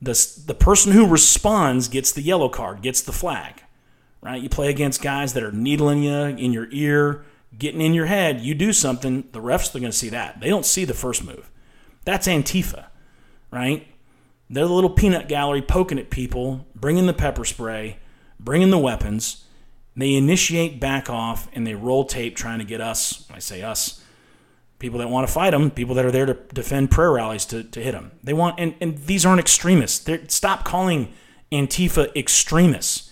the, 0.00 0.42
the 0.46 0.54
person 0.54 0.92
who 0.92 1.06
responds 1.06 1.88
gets 1.88 2.12
the 2.12 2.22
yellow 2.22 2.48
card, 2.48 2.82
gets 2.82 3.00
the 3.00 3.12
flag. 3.12 3.62
Right? 4.26 4.42
You 4.42 4.48
play 4.48 4.70
against 4.70 5.02
guys 5.02 5.34
that 5.34 5.44
are 5.44 5.52
needling 5.52 6.02
you 6.02 6.12
in 6.12 6.52
your 6.52 6.66
ear, 6.72 7.24
getting 7.56 7.80
in 7.80 7.94
your 7.94 8.06
head. 8.06 8.40
You 8.40 8.56
do 8.56 8.72
something, 8.72 9.22
the 9.30 9.40
refs 9.40 9.72
are 9.72 9.78
going 9.78 9.92
to 9.92 9.96
see 9.96 10.08
that. 10.08 10.40
They 10.40 10.48
don't 10.48 10.66
see 10.66 10.84
the 10.84 10.94
first 10.94 11.22
move. 11.22 11.48
That's 12.04 12.26
Antifa, 12.26 12.86
right? 13.52 13.86
They're 14.50 14.66
the 14.66 14.72
little 14.72 14.90
peanut 14.90 15.28
gallery 15.28 15.62
poking 15.62 16.00
at 16.00 16.10
people, 16.10 16.66
bringing 16.74 17.06
the 17.06 17.12
pepper 17.12 17.44
spray, 17.44 17.98
bringing 18.40 18.70
the 18.70 18.78
weapons. 18.78 19.44
They 19.94 20.14
initiate 20.14 20.80
back 20.80 21.08
off 21.08 21.48
and 21.52 21.64
they 21.64 21.76
roll 21.76 22.04
tape 22.04 22.34
trying 22.34 22.58
to 22.58 22.64
get 22.64 22.80
us, 22.80 23.30
I 23.32 23.38
say 23.38 23.62
us, 23.62 24.02
people 24.80 24.98
that 24.98 25.08
want 25.08 25.28
to 25.28 25.32
fight 25.32 25.50
them, 25.50 25.70
people 25.70 25.94
that 25.94 26.04
are 26.04 26.10
there 26.10 26.26
to 26.26 26.34
defend 26.52 26.90
prayer 26.90 27.12
rallies 27.12 27.44
to, 27.46 27.62
to 27.62 27.80
hit 27.80 27.92
them. 27.92 28.10
They 28.24 28.32
want, 28.32 28.58
and, 28.58 28.74
and 28.80 28.98
these 28.98 29.24
aren't 29.24 29.38
extremists. 29.38 30.00
They're, 30.00 30.28
stop 30.28 30.64
calling 30.64 31.12
Antifa 31.52 32.12
extremists. 32.16 33.05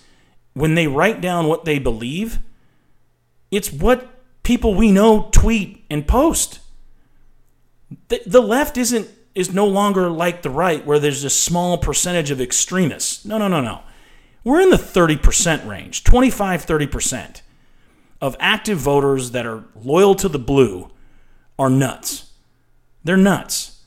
When 0.54 0.74
they 0.74 0.86
write 0.86 1.20
down 1.20 1.46
what 1.46 1.64
they 1.64 1.78
believe, 1.78 2.38
it's 3.50 3.72
what 3.72 4.08
people 4.42 4.74
we 4.74 4.90
know 4.90 5.28
tweet 5.32 5.84
and 5.90 6.06
post. 6.06 6.60
The, 8.08 8.22
the 8.26 8.40
left 8.40 8.78
isn't 8.78 9.08
is 9.34 9.52
no 9.52 9.66
longer 9.66 10.08
like 10.08 10.42
the 10.42 10.50
right, 10.50 10.86
where 10.86 11.00
there's 11.00 11.24
a 11.24 11.30
small 11.30 11.76
percentage 11.76 12.30
of 12.30 12.40
extremists. 12.40 13.24
No, 13.24 13.36
no, 13.36 13.48
no, 13.48 13.60
no. 13.60 13.82
We're 14.44 14.60
in 14.60 14.70
the 14.70 14.76
30% 14.76 15.66
range, 15.66 16.04
25, 16.04 16.64
30% 16.64 17.42
of 18.20 18.36
active 18.38 18.78
voters 18.78 19.32
that 19.32 19.44
are 19.44 19.64
loyal 19.74 20.14
to 20.14 20.28
the 20.28 20.38
blue 20.38 20.90
are 21.58 21.70
nuts. 21.70 22.32
They're 23.02 23.16
nuts. 23.16 23.82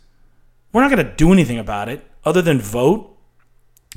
We're 0.71 0.81
not 0.81 0.91
going 0.91 1.05
to 1.05 1.15
do 1.15 1.31
anything 1.31 1.57
about 1.57 1.89
it 1.89 2.05
other 2.25 2.41
than 2.41 2.59
vote 2.59 3.17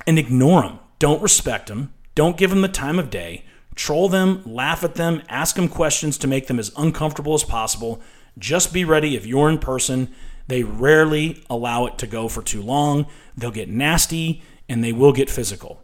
and 0.07 0.19
ignore 0.19 0.63
them. 0.63 0.79
Don't 0.99 1.23
respect 1.23 1.67
them. 1.67 1.93
Don't 2.15 2.37
give 2.37 2.51
them 2.51 2.63
the 2.63 2.69
time 2.69 2.99
of 2.99 3.11
day. 3.11 3.45
Troll 3.75 4.09
them, 4.09 4.43
laugh 4.45 4.85
at 4.85 4.97
them, 4.97 5.23
ask 5.29 5.57
them 5.57 5.69
questions 5.69 6.19
to 6.19 6.27
make 6.27 6.49
them 6.49 6.59
as 6.59 6.73
uncomfortable 6.77 7.35
as 7.35 7.45
possible. 7.45 8.01
Just 8.39 8.73
be 8.73 8.85
ready 8.85 9.17
if 9.17 9.27
you're 9.27 9.49
in 9.49 9.59
person. 9.59 10.13
They 10.49 10.63
rarely 10.63 11.45
allow 11.49 11.87
it 11.87 11.97
to 11.99 12.07
go 12.07 12.29
for 12.29 12.43
too 12.43 12.63
long. 12.63 13.07
They'll 13.37 13.51
get 13.51 13.69
nasty 13.69 14.43
and 14.69 14.83
they 14.83 14.93
will 14.93 15.13
get 15.13 15.31
physical. 15.31 15.83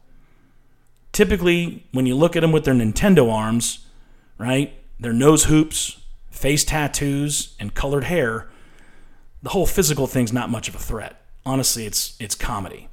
Typically, 1.12 1.86
when 1.92 2.04
you 2.04 2.14
look 2.14 2.36
at 2.36 2.40
them 2.40 2.52
with 2.52 2.64
their 2.64 2.74
Nintendo 2.74 3.32
arms, 3.32 3.86
right, 4.38 4.74
their 5.00 5.12
nose 5.12 5.44
hoops, 5.44 5.98
face 6.30 6.64
tattoos, 6.64 7.54
and 7.58 7.74
colored 7.74 8.04
hair, 8.04 8.48
the 9.42 9.50
whole 9.50 9.66
physical 9.66 10.06
thing's 10.06 10.32
not 10.32 10.50
much 10.50 10.68
of 10.68 10.74
a 10.74 10.78
threat. 10.78 11.22
Honestly, 11.44 11.86
it's 11.86 12.16
it's 12.20 12.34
comedy. 12.34 12.88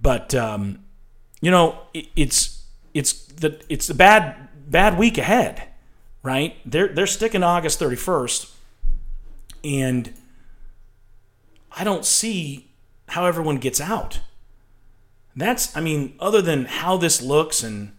But 0.00 0.34
um, 0.34 0.84
you 1.40 1.50
know, 1.50 1.78
it, 1.94 2.08
it's 2.16 2.64
it's 2.94 3.12
the 3.12 3.60
it's 3.68 3.88
a 3.90 3.94
bad 3.94 4.48
bad 4.68 4.98
week 4.98 5.18
ahead, 5.18 5.62
right? 6.22 6.56
They're 6.64 6.88
they're 6.88 7.06
sticking 7.06 7.42
to 7.42 7.46
August 7.46 7.78
thirty 7.78 7.96
first, 7.96 8.52
and 9.62 10.12
I 11.76 11.84
don't 11.84 12.04
see 12.04 12.70
how 13.08 13.24
everyone 13.24 13.58
gets 13.58 13.80
out. 13.80 14.20
That's, 15.36 15.74
I 15.76 15.80
mean, 15.80 16.14
other 16.18 16.42
than 16.42 16.64
how 16.64 16.96
this 16.96 17.22
looks 17.22 17.62
and 17.62 17.92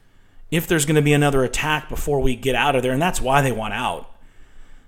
if 0.52 0.67
there's 0.67 0.86
going 0.86 0.95
to 0.95 1.02
be 1.02 1.13
another 1.13 1.43
attack 1.43 1.88
before 1.88 2.19
we 2.19 2.36
get 2.36 2.56
out 2.56 2.75
of 2.75 2.84
there, 2.84 2.91
and 2.91 3.02
that's 3.02 3.21
why 3.21 3.41
they 3.41 3.52
want 3.52 3.73
out. 3.73 4.13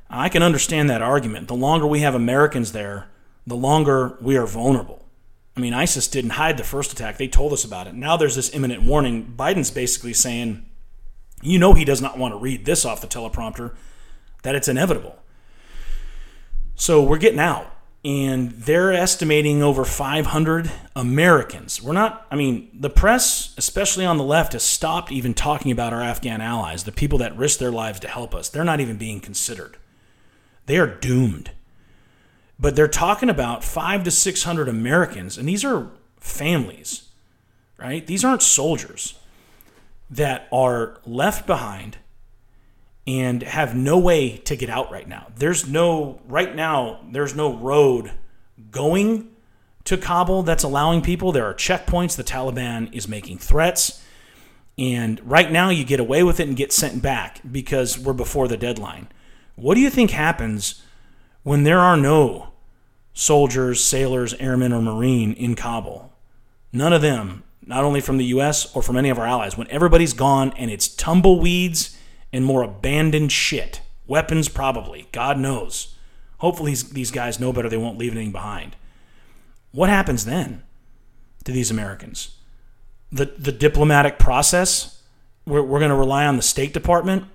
I 0.09 0.27
can 0.27 0.43
understand 0.43 0.89
that 0.89 1.01
argument. 1.01 1.47
The 1.47 1.55
longer 1.55 1.87
we 1.87 2.01
have 2.01 2.15
Americans 2.15 2.73
there, 2.73 3.07
the 3.47 3.55
longer 3.55 4.17
we 4.19 4.35
are 4.35 4.47
vulnerable. 4.47 5.05
I 5.55 5.59
mean, 5.59 5.73
ISIS 5.73 6.07
didn't 6.07 6.31
hide 6.31 6.57
the 6.57 6.63
first 6.63 6.93
attack. 6.93 7.17
They 7.17 7.27
told 7.27 7.51
us 7.53 7.65
about 7.65 7.87
it. 7.87 7.93
Now 7.93 8.15
there's 8.15 8.35
this 8.35 8.53
imminent 8.53 8.83
warning. 8.83 9.33
Biden's 9.37 9.71
basically 9.71 10.13
saying, 10.13 10.65
you 11.41 11.59
know, 11.59 11.73
he 11.73 11.85
does 11.85 12.01
not 12.01 12.17
want 12.17 12.33
to 12.33 12.37
read 12.37 12.65
this 12.65 12.85
off 12.85 13.01
the 13.01 13.07
teleprompter, 13.07 13.75
that 14.43 14.55
it's 14.55 14.67
inevitable. 14.67 15.17
So 16.75 17.03
we're 17.03 17.17
getting 17.17 17.39
out 17.39 17.75
and 18.03 18.51
they're 18.51 18.93
estimating 18.93 19.61
over 19.61 19.85
500 19.85 20.71
Americans. 20.95 21.81
We're 21.81 21.93
not, 21.93 22.25
I 22.31 22.35
mean, 22.35 22.69
the 22.73 22.89
press, 22.89 23.53
especially 23.57 24.05
on 24.05 24.17
the 24.17 24.23
left, 24.23 24.53
has 24.53 24.63
stopped 24.63 25.11
even 25.11 25.33
talking 25.33 25.71
about 25.71 25.93
our 25.93 26.01
Afghan 26.01 26.41
allies, 26.41 26.83
the 26.83 26.91
people 26.91 27.19
that 27.19 27.37
risk 27.37 27.59
their 27.59 27.71
lives 27.71 27.99
to 27.99 28.07
help 28.07 28.33
us. 28.33 28.49
They're 28.49 28.63
not 28.63 28.79
even 28.79 28.97
being 28.97 29.19
considered. 29.19 29.77
They 30.65 30.77
are 30.77 30.87
doomed. 30.87 31.51
But 32.61 32.75
they're 32.75 32.87
talking 32.87 33.29
about 33.29 33.63
five 33.63 34.03
to 34.03 34.11
600 34.11 34.69
Americans, 34.69 35.37
and 35.37 35.49
these 35.49 35.65
are 35.65 35.89
families, 36.17 37.09
right? 37.79 38.05
These 38.05 38.23
aren't 38.23 38.43
soldiers 38.43 39.15
that 40.11 40.47
are 40.53 40.99
left 41.03 41.47
behind 41.47 41.97
and 43.07 43.41
have 43.41 43.75
no 43.75 43.97
way 43.97 44.37
to 44.37 44.55
get 44.55 44.69
out 44.69 44.91
right 44.91 45.07
now. 45.07 45.27
There's 45.35 45.67
no 45.67 46.21
right 46.27 46.55
now 46.55 46.99
there's 47.09 47.35
no 47.35 47.57
road 47.57 48.11
going 48.69 49.29
to 49.85 49.97
Kabul 49.97 50.43
that's 50.43 50.63
allowing 50.63 51.01
people. 51.01 51.31
There 51.31 51.45
are 51.45 51.53
checkpoints. 51.55 52.15
The 52.15 52.23
Taliban 52.23 52.93
is 52.93 53.07
making 53.07 53.39
threats. 53.39 54.03
And 54.77 55.19
right 55.29 55.51
now 55.51 55.69
you 55.69 55.83
get 55.83 55.99
away 55.99 56.21
with 56.21 56.39
it 56.39 56.47
and 56.47 56.55
get 56.55 56.71
sent 56.71 57.01
back 57.01 57.41
because 57.49 57.97
we're 57.97 58.13
before 58.13 58.47
the 58.47 58.57
deadline. 58.57 59.07
What 59.55 59.75
do 59.75 59.81
you 59.81 59.89
think 59.89 60.11
happens 60.11 60.83
when 61.43 61.63
there 61.63 61.79
are 61.79 61.97
no 61.97 62.50
soldiers, 63.13 63.83
sailors, 63.83 64.33
airmen, 64.35 64.73
or 64.73 64.81
marine 64.81 65.33
in 65.33 65.55
Kabul? 65.55 66.11
None 66.73 66.93
of 66.93 67.01
them, 67.01 67.43
not 67.65 67.83
only 67.83 68.01
from 68.01 68.17
the 68.17 68.25
US 68.25 68.73
or 68.75 68.81
from 68.81 68.97
any 68.97 69.09
of 69.09 69.19
our 69.19 69.25
allies. 69.25 69.57
When 69.57 69.69
everybody's 69.69 70.13
gone 70.13 70.53
and 70.57 70.71
it's 70.71 70.87
tumbleweeds 70.87 71.97
and 72.33 72.45
more 72.45 72.63
abandoned 72.63 73.31
shit. 73.31 73.81
Weapons, 74.07 74.49
probably. 74.49 75.07
God 75.11 75.37
knows. 75.37 75.95
Hopefully, 76.39 76.73
these 76.73 77.11
guys 77.11 77.39
know 77.39 77.53
better. 77.53 77.69
They 77.69 77.77
won't 77.77 77.97
leave 77.97 78.13
anything 78.13 78.31
behind. 78.31 78.75
What 79.71 79.89
happens 79.89 80.25
then 80.25 80.63
to 81.43 81.51
these 81.51 81.71
Americans? 81.71 82.35
The, 83.11 83.25
the 83.25 83.51
diplomatic 83.51 84.17
process? 84.17 85.01
We're, 85.45 85.61
we're 85.61 85.79
going 85.79 85.91
to 85.91 85.95
rely 85.95 86.25
on 86.25 86.37
the 86.37 86.41
State 86.41 86.73
Department? 86.73 87.25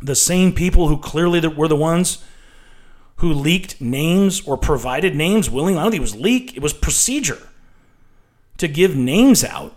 The 0.00 0.14
same 0.14 0.52
people 0.52 0.88
who 0.88 0.98
clearly 0.98 1.46
were 1.46 1.68
the 1.68 1.76
ones 1.76 2.22
who 3.16 3.32
leaked 3.32 3.80
names 3.80 4.46
or 4.46 4.56
provided 4.56 5.14
names 5.14 5.48
willingly. 5.48 5.80
I 5.80 5.84
don't 5.84 5.92
think 5.92 6.00
it 6.00 6.02
was 6.02 6.16
leak, 6.16 6.56
it 6.56 6.62
was 6.62 6.72
procedure 6.72 7.48
to 8.58 8.68
give 8.68 8.96
names 8.96 9.44
out 9.44 9.74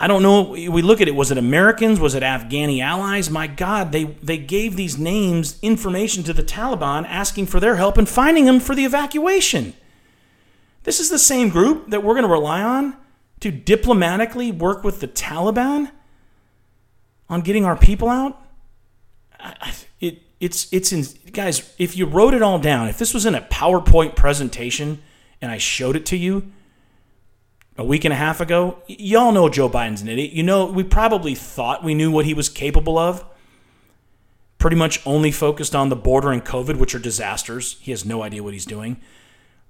I 0.00 0.06
don't 0.06 0.22
know. 0.22 0.50
We 0.50 0.80
look 0.80 1.00
at 1.00 1.08
it. 1.08 1.14
Was 1.16 1.32
it 1.32 1.38
Americans? 1.38 1.98
Was 1.98 2.14
it 2.14 2.22
Afghani 2.22 2.80
allies? 2.80 3.30
My 3.30 3.48
God, 3.48 3.90
they, 3.90 4.04
they 4.04 4.38
gave 4.38 4.76
these 4.76 4.96
names 4.96 5.58
information 5.60 6.22
to 6.24 6.32
the 6.32 6.42
Taliban 6.42 7.04
asking 7.08 7.46
for 7.46 7.58
their 7.58 7.74
help 7.76 7.98
and 7.98 8.08
finding 8.08 8.44
them 8.44 8.60
for 8.60 8.76
the 8.76 8.84
evacuation. 8.84 9.74
This 10.84 11.00
is 11.00 11.10
the 11.10 11.18
same 11.18 11.48
group 11.48 11.90
that 11.90 12.04
we're 12.04 12.14
going 12.14 12.24
to 12.24 12.30
rely 12.30 12.62
on 12.62 12.96
to 13.40 13.50
diplomatically 13.50 14.52
work 14.52 14.84
with 14.84 15.00
the 15.00 15.08
Taliban 15.08 15.90
on 17.28 17.40
getting 17.40 17.64
our 17.64 17.76
people 17.76 18.08
out. 18.08 18.40
It, 20.00 20.22
it's, 20.40 20.72
it's 20.72 20.92
in, 20.92 21.04
guys, 21.32 21.74
if 21.78 21.96
you 21.96 22.06
wrote 22.06 22.34
it 22.34 22.42
all 22.42 22.58
down, 22.58 22.88
if 22.88 22.98
this 22.98 23.12
was 23.12 23.26
in 23.26 23.34
a 23.34 23.40
PowerPoint 23.40 24.14
presentation 24.14 25.02
and 25.40 25.50
I 25.50 25.58
showed 25.58 25.96
it 25.96 26.06
to 26.06 26.16
you, 26.16 26.52
a 27.76 27.84
week 27.84 28.04
and 28.04 28.12
a 28.12 28.16
half 28.16 28.40
ago, 28.40 28.82
y'all 28.88 29.30
know 29.30 29.48
Joe 29.48 29.70
Biden's 29.70 30.02
an 30.02 30.08
idiot. 30.08 30.32
You 30.32 30.42
know, 30.42 30.66
we 30.66 30.82
probably 30.82 31.36
thought 31.36 31.84
we 31.84 31.94
knew 31.94 32.10
what 32.10 32.24
he 32.24 32.34
was 32.34 32.48
capable 32.48 32.98
of. 32.98 33.24
Pretty 34.58 34.74
much 34.74 35.00
only 35.06 35.30
focused 35.30 35.76
on 35.76 35.88
the 35.88 35.94
border 35.94 36.32
and 36.32 36.44
COVID, 36.44 36.76
which 36.76 36.96
are 36.96 36.98
disasters. 36.98 37.76
He 37.80 37.92
has 37.92 38.04
no 38.04 38.24
idea 38.24 38.42
what 38.42 38.52
he's 38.52 38.66
doing. 38.66 39.00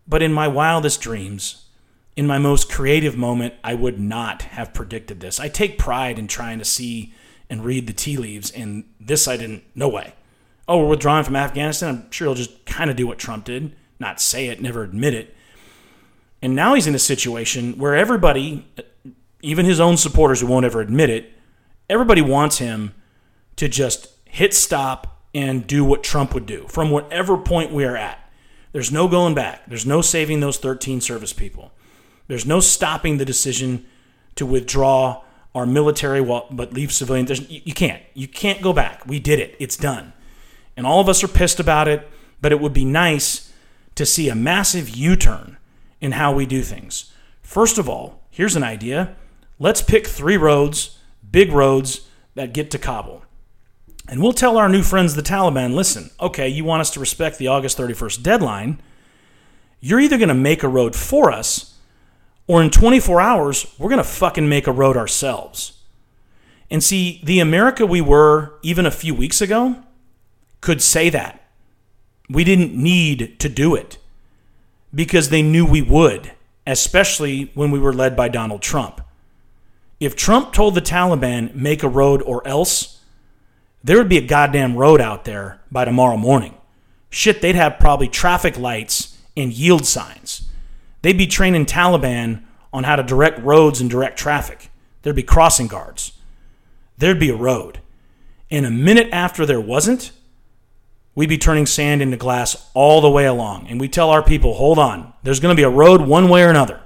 But 0.07 0.23
in 0.23 0.33
my 0.33 0.49
wildest 0.49 1.03
dreams, 1.03 1.67
in 2.17 2.27
my 2.27 2.39
most 2.39 2.71
creative 2.71 3.15
moment, 3.15 3.53
I 3.63 3.75
would 3.75 4.01
not 4.01 4.43
have 4.43 4.73
predicted 4.73 5.21
this. 5.21 5.39
I 5.39 5.49
take 5.49 5.77
pride 5.77 6.19
in 6.19 6.27
trying 6.27 6.59
to 6.59 6.65
see 6.65 7.13
and 7.51 7.63
read 7.63 7.87
the 7.87 7.93
tea 7.93 8.17
leaves, 8.17 8.51
and 8.51 8.85
this 8.99 9.29
I 9.29 9.37
didn't, 9.37 9.65
no 9.75 9.89
way. 9.89 10.15
Oh, 10.69 10.83
we're 10.83 10.91
withdrawing 10.91 11.25
from 11.25 11.35
Afghanistan. 11.35 11.89
I'm 11.89 12.11
sure 12.11 12.27
he'll 12.27 12.35
just 12.35 12.67
kind 12.67 12.91
of 12.91 12.97
do 12.97 13.07
what 13.07 13.19
Trump 13.19 13.47
did, 13.47 13.75
not 13.99 14.21
say 14.21 14.49
it, 14.49 14.61
never 14.61 14.83
admit 14.83 15.15
it. 15.15 15.35
And 16.43 16.55
now 16.55 16.75
he's 16.75 16.87
in 16.87 16.95
a 16.95 17.01
situation 17.01 17.79
where 17.79 17.97
everybody, 17.97 18.67
even 19.43 19.65
his 19.65 19.81
own 19.81 19.97
supporters 19.97 20.41
who 20.41 20.47
won't 20.47 20.67
ever 20.67 20.81
admit 20.81 21.11
it, 21.11 21.33
everybody 21.89 22.21
wants 22.21 22.59
him 22.59 22.95
to 23.57 23.69
just 23.69 24.09
hit 24.27 24.53
stop 24.55 25.23
and 25.35 25.67
do 25.67 25.85
what 25.85 26.03
Trump 26.03 26.35
would 26.35 26.47
do 26.47 26.67
from 26.69 26.91
whatever 26.91 27.37
point 27.37 27.73
we 27.73 27.85
are 27.85 27.97
at. 27.97 28.31
There's 28.73 28.93
no 28.93 29.09
going 29.09 29.35
back. 29.35 29.67
There's 29.67 29.87
no 29.87 30.03
saving 30.03 30.41
those 30.41 30.59
13 30.59 31.01
service 31.01 31.33
people. 31.33 31.73
There's 32.27 32.47
no 32.47 32.61
stopping 32.61 33.17
the 33.17 33.25
decision 33.25 33.87
to 34.35 34.45
withdraw 34.45 35.23
our 35.55 35.65
military 35.67 36.23
but 36.23 36.73
leave 36.75 36.93
civilians. 36.93 37.51
You 37.51 37.73
can't. 37.73 38.03
You 38.13 38.29
can't 38.29 38.61
go 38.61 38.75
back. 38.75 39.07
We 39.07 39.19
did 39.19 39.41
it. 39.41 39.57
It's 39.59 39.77
done. 39.77 40.13
And 40.79 40.87
all 40.87 41.01
of 41.01 41.09
us 41.09 41.25
are 41.25 41.29
pissed 41.29 41.59
about 41.59 41.89
it, 41.89 42.09
but 42.41 42.53
it 42.53 42.61
would 42.61 42.73
be 42.73 42.85
nice 42.85 43.53
to 43.97 44.07
see 44.07 44.29
a 44.29 44.37
massive 44.37 44.89
U 44.89 45.17
turn 45.17 45.57
in 46.01 46.13
how 46.13 46.33
we 46.33 46.47
do 46.47 46.63
things. 46.63 47.13
First 47.43 47.79
of 47.79 47.89
all, 47.89 48.23
here's 48.31 48.55
an 48.55 48.63
idea. 48.63 49.17
Let's 49.59 49.83
pick 49.83 50.07
three 50.07 50.37
roads, 50.37 50.97
big 51.29 51.51
roads, 51.51 52.07
that 52.37 52.53
get 52.53 52.71
to 52.71 52.79
Kabul. 52.79 53.25
And 54.09 54.23
we'll 54.23 54.33
tell 54.33 54.57
our 54.57 54.69
new 54.69 54.85
friends, 54.85 55.17
the 55.17 55.23
Taliban 55.23 55.75
listen, 55.75 56.11
okay, 56.21 56.49
you 56.49 56.65
want 56.65 56.83
us 56.83 56.93
to 56.93 57.01
respect 57.01 57.39
the 57.39 57.49
August 57.49 57.77
31st 57.77 58.23
deadline. 58.23 58.81
You're 59.81 59.99
either 59.99 60.17
going 60.17 60.29
to 60.29 60.35
make 60.35 60.63
a 60.63 60.69
road 60.69 60.95
for 60.95 61.33
us, 61.33 61.75
or 62.47 62.63
in 62.63 62.71
24 62.71 63.21
hours, 63.21 63.67
we're 63.79 63.91
going 63.91 63.99
to 63.99 64.05
fucking 64.05 64.49
make 64.49 64.69
a 64.69 64.73
road 64.73 64.97
ourselves. 64.97 65.73
And 66.71 66.85
see, 66.85 67.21
the 67.25 67.41
America 67.41 67.85
we 67.85 68.01
were 68.01 68.61
even 68.63 68.87
a 68.87 68.93
few 68.93 69.13
weeks 69.13 69.41
ago 69.41 69.83
could 70.61 70.83
say 70.83 71.11
that. 71.11 71.43
We 72.29 72.45
didn't 72.45 72.75
need 72.75 73.39
to 73.41 73.49
do 73.49 73.75
it 73.75 73.99
because 74.95 75.31
they 75.31 75.43
knew 75.43 75.65
we 75.65 75.83
would, 75.83 76.33
especially 76.67 77.51
when 77.55 77.71
we 77.71 77.79
were 77.79 77.93
led 77.93 78.17
by 78.17 78.29
Donald 78.29 78.63
Trump. 78.63 79.01
If 80.01 80.15
Trump 80.15 80.53
told 80.53 80.75
the 80.75 80.83
Taliban, 80.83 81.55
make 81.55 81.83
a 81.83 81.89
road 81.89 82.23
or 82.23 82.47
else, 82.47 83.01
there 83.83 83.97
would 83.97 84.09
be 84.09 84.19
a 84.19 84.27
goddamn 84.27 84.77
road 84.77 85.01
out 85.01 85.25
there 85.25 85.61
by 85.71 85.85
tomorrow 85.85 86.17
morning. 86.17 86.55
Shit, 87.11 87.41
they'd 87.41 87.55
have 87.55 87.79
probably 87.79 88.09
traffic 88.09 88.59
lights 88.59 89.17
and 89.37 89.53
yield 89.53 89.87
signs. 89.87 90.49
They'd 91.03 91.19
be 91.19 91.27
training 91.27 91.67
Taliban 91.67 92.43
on 92.73 92.85
how 92.85 92.97
to 92.97 93.03
direct 93.03 93.41
roads 93.41 93.81
and 93.81 93.89
direct 93.89 94.19
traffic. 94.19 94.71
There'd 95.03 95.17
be 95.17 95.23
crossing 95.23 95.69
guards. 95.69 96.13
There'd 96.99 97.21
be 97.21 97.31
a 97.31 97.37
road. 97.37 97.81
And 98.51 98.67
a 98.67 98.71
minute 98.71 99.09
after 99.13 99.47
there 99.47 99.61
wasn't, 99.61 100.13
we'd 101.19 101.29
be 101.29 101.37
turning 101.37 101.67
sand 101.67 102.01
into 102.01 102.17
glass 102.17 102.71
all 102.75 103.01
the 103.01 103.11
way 103.11 103.27
along. 103.27 103.67
And 103.67 103.81
we 103.81 103.89
tell 103.89 104.11
our 104.11 104.23
people, 104.23 104.55
hold 104.55 104.79
on, 104.79 105.13
there's 105.25 105.41
going 105.41 105.53
to 105.53 105.59
be 105.59 105.65
a 105.65 105.69
road 105.69 106.01
one 106.01 106.29
way 106.29 106.45
or 106.45 106.49
another. 106.49 106.81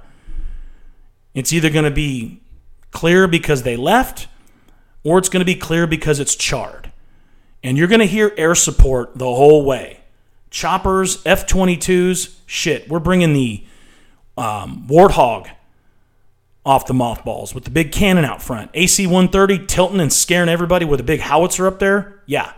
It's 1.35 1.53
either 1.53 1.69
going 1.69 1.85
to 1.85 1.91
be 1.91 2.41
clear 2.89 3.27
because 3.27 3.61
they 3.61 3.75
left, 3.75 4.27
or 5.03 5.19
it's 5.19 5.29
going 5.29 5.41
to 5.41 5.45
be 5.45 5.53
clear 5.53 5.85
because 5.85 6.19
it's 6.19 6.33
charred. 6.33 6.91
And 7.61 7.77
you're 7.77 7.87
going 7.87 7.99
to 7.99 8.07
hear 8.07 8.33
air 8.35 8.55
support 8.55 9.15
the 9.15 9.25
whole 9.25 9.63
way. 9.65 9.99
Choppers, 10.49 11.21
F 11.27 11.45
22s, 11.45 12.35
shit. 12.47 12.89
We're 12.89 12.97
bringing 12.97 13.33
the 13.33 13.63
um, 14.35 14.87
Warthog 14.87 15.47
off 16.65 16.87
the 16.87 16.95
mothballs 16.95 17.53
with 17.53 17.65
the 17.65 17.69
big 17.69 17.91
cannon 17.91 18.25
out 18.25 18.41
front. 18.41 18.71
AC 18.73 19.05
130 19.05 19.67
tilting 19.67 19.99
and 19.99 20.11
scaring 20.11 20.49
everybody 20.49 20.85
with 20.85 20.99
a 20.99 21.03
big 21.03 21.19
howitzer 21.19 21.67
up 21.67 21.77
there. 21.77 22.23
Yeah. 22.25 22.53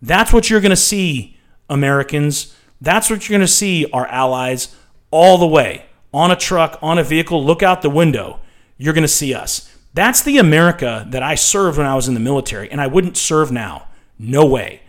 That's 0.00 0.32
what 0.32 0.48
you're 0.48 0.60
going 0.60 0.70
to 0.70 0.76
see, 0.76 1.38
Americans. 1.68 2.54
That's 2.80 3.10
what 3.10 3.28
you're 3.28 3.36
going 3.38 3.46
to 3.46 3.52
see, 3.52 3.86
our 3.92 4.06
allies, 4.06 4.74
all 5.10 5.38
the 5.38 5.46
way 5.46 5.86
on 6.14 6.30
a 6.30 6.36
truck, 6.36 6.78
on 6.80 6.98
a 6.98 7.04
vehicle. 7.04 7.44
Look 7.44 7.62
out 7.62 7.82
the 7.82 7.90
window. 7.90 8.40
You're 8.76 8.94
going 8.94 9.02
to 9.02 9.08
see 9.08 9.34
us. 9.34 9.74
That's 9.94 10.22
the 10.22 10.38
America 10.38 11.06
that 11.10 11.22
I 11.22 11.34
served 11.34 11.78
when 11.78 11.86
I 11.86 11.96
was 11.96 12.06
in 12.08 12.14
the 12.14 12.20
military, 12.20 12.70
and 12.70 12.80
I 12.80 12.86
wouldn't 12.86 13.16
serve 13.16 13.50
now. 13.50 13.88
No 14.18 14.46
way. 14.46 14.82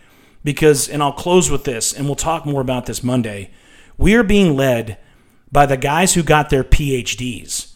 Because, 0.44 0.88
and 0.88 1.02
I'll 1.02 1.12
close 1.12 1.50
with 1.50 1.64
this, 1.64 1.92
and 1.92 2.06
we'll 2.06 2.16
talk 2.16 2.46
more 2.46 2.62
about 2.62 2.86
this 2.86 3.04
Monday. 3.04 3.52
We 3.98 4.14
are 4.16 4.24
being 4.24 4.56
led 4.56 4.98
by 5.52 5.66
the 5.66 5.78
guys 5.78 6.14
who 6.14 6.22
got 6.24 6.50
their 6.50 6.64
PhDs. 6.64 7.74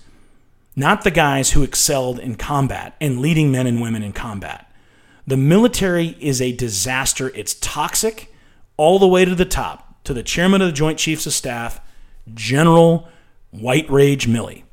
not 0.75 1.03
the 1.03 1.11
guys 1.11 1.51
who 1.51 1.63
excelled 1.63 2.19
in 2.19 2.35
combat 2.35 2.95
and 2.99 3.19
leading 3.19 3.51
men 3.51 3.67
and 3.67 3.81
women 3.81 4.03
in 4.03 4.13
combat. 4.13 4.69
The 5.25 5.37
military 5.37 6.17
is 6.19 6.41
a 6.41 6.51
disaster. 6.51 7.31
It's 7.35 7.53
toxic 7.55 8.33
all 8.75 8.99
the 8.99 9.07
way 9.07 9.25
to 9.25 9.35
the 9.35 9.45
top, 9.45 10.03
to 10.03 10.13
the 10.13 10.23
chairman 10.23 10.61
of 10.61 10.67
the 10.67 10.73
Joint 10.73 10.99
Chiefs 10.99 11.25
of 11.25 11.33
Staff, 11.33 11.79
General 12.33 13.07
White 13.51 13.89
Rage 13.89 14.27
Milley. 14.27 14.63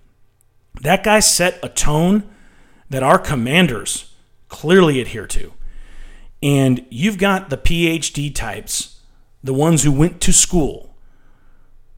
That 0.80 1.04
guy 1.04 1.20
set 1.20 1.58
a 1.62 1.68
tone 1.68 2.28
that 2.88 3.02
our 3.02 3.18
commanders 3.18 4.12
clearly 4.48 5.00
adhere 5.00 5.26
to. 5.28 5.52
And 6.42 6.84
you've 6.90 7.18
got 7.18 7.50
the 7.50 7.58
PhD 7.58 8.34
types, 8.34 9.00
the 9.44 9.54
ones 9.54 9.84
who 9.84 9.92
went 9.92 10.20
to 10.22 10.32
school, 10.32 10.96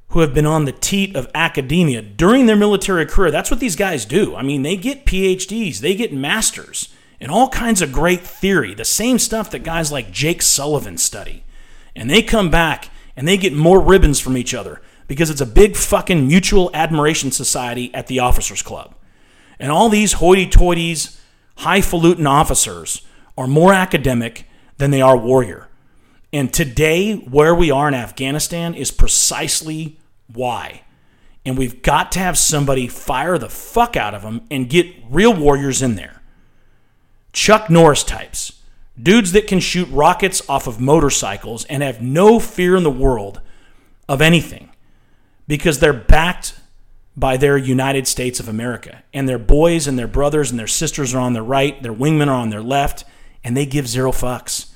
who 0.09 0.21
have 0.21 0.35
been 0.35 0.47
on 0.47 0.67
the 0.67 0.73
teat 0.73 1.17
of 1.17 1.31
academia 1.35 2.03
during 2.03 2.45
their 2.45 2.57
military 2.57 3.07
career. 3.07 3.31
That's 3.31 3.51
what 3.51 3.61
these 3.61 3.77
guys 3.77 4.05
do. 4.05 4.35
I 4.35 4.43
mean, 4.43 4.63
they 4.63 4.77
get 4.77 5.07
PhDs, 5.07 5.79
they 5.79 5.95
get 5.95 6.13
masters 6.13 6.93
in 7.23 7.31
all 7.31 7.49
kinds 7.51 7.81
of 7.81 7.93
great 7.93 8.23
theory, 8.23 8.75
the 8.75 8.85
same 8.85 9.17
stuff 9.17 9.49
that 9.53 9.61
guys 9.61 9.93
like 9.93 10.11
Jake 10.11 10.43
Sullivan 10.43 10.99
study. 10.99 11.45
And 11.95 12.11
they 12.11 12.21
come 12.21 12.51
back 12.51 12.91
and 13.15 13.29
they 13.29 13.37
get 13.37 13.53
more 13.53 13.81
ribbons 13.81 14.19
from 14.19 14.37
each 14.37 14.53
other 14.53 14.83
because 15.07 15.31
it's 15.31 15.41
a 15.41 15.47
big 15.47 15.77
fucking 15.77 16.27
mutual 16.27 16.69
admiration 16.75 17.31
society 17.31 17.95
at 17.95 18.09
the 18.09 18.19
officers 18.19 18.61
club. 18.61 18.97
And 19.61 19.71
all 19.71 19.89
these 19.89 20.15
hoity 20.15 20.49
toities, 20.49 21.21
highfalutin 21.59 22.27
officers 22.27 23.03
are 23.39 23.47
more 23.47 23.73
academic 23.73 24.49
than 24.79 24.91
they 24.91 25.01
are 25.01 25.17
warrior. 25.17 25.69
And 26.33 26.53
today, 26.53 27.15
where 27.15 27.55
we 27.55 27.71
are 27.71 27.87
in 27.87 27.95
Afghanistan 27.95 28.75
is 28.75 28.91
precisely 28.91 30.01
why. 30.27 30.83
And 31.47 31.57
we've 31.57 31.83
got 31.83 32.11
to 32.13 32.19
have 32.19 32.37
somebody 32.37 32.89
fire 32.89 33.39
the 33.39 33.49
fuck 33.49 33.97
out 33.97 34.13
of 34.13 34.23
them 34.23 34.43
and 34.51 34.69
get 34.69 34.89
real 35.09 35.33
warriors 35.33 35.83
in 35.83 35.95
there. 35.95 36.22
Chuck 37.33 37.71
Norris 37.71 38.05
types, 38.05 38.61
dudes 39.01 39.33
that 39.33 39.47
can 39.47 39.61
shoot 39.61 39.89
rockets 39.91 40.43
off 40.49 40.67
of 40.67 40.81
motorcycles 40.81 41.65
and 41.65 41.83
have 41.83 42.03
no 42.03 42.39
fear 42.39 42.77
in 42.77 42.83
the 42.83 42.91
world 42.91 43.41
of 44.09 44.21
anything 44.21 44.71
because 45.47 45.79
they're 45.79 45.93
backed 45.93 46.55
by 47.17 47.37
their 47.37 47.57
United 47.57 48.07
States 48.07 48.41
of 48.41 48.49
America. 48.49 49.03
And 49.13 49.29
their 49.29 49.39
boys 49.39 49.87
and 49.87 49.99
their 49.99 50.09
brothers 50.09 50.51
and 50.51 50.59
their 50.59 50.67
sisters 50.67 51.15
are 51.15 51.21
on 51.21 51.33
their 51.33 51.43
right, 51.43 51.83
their 51.83 51.93
wingmen 51.93 52.29
are 52.29 52.41
on 52.41 52.51
their 52.51 52.63
left, 52.63 53.05
and 53.45 53.57
they 53.57 53.67
give 53.67 53.87
zero 53.87 54.13
fucks. 54.13 54.73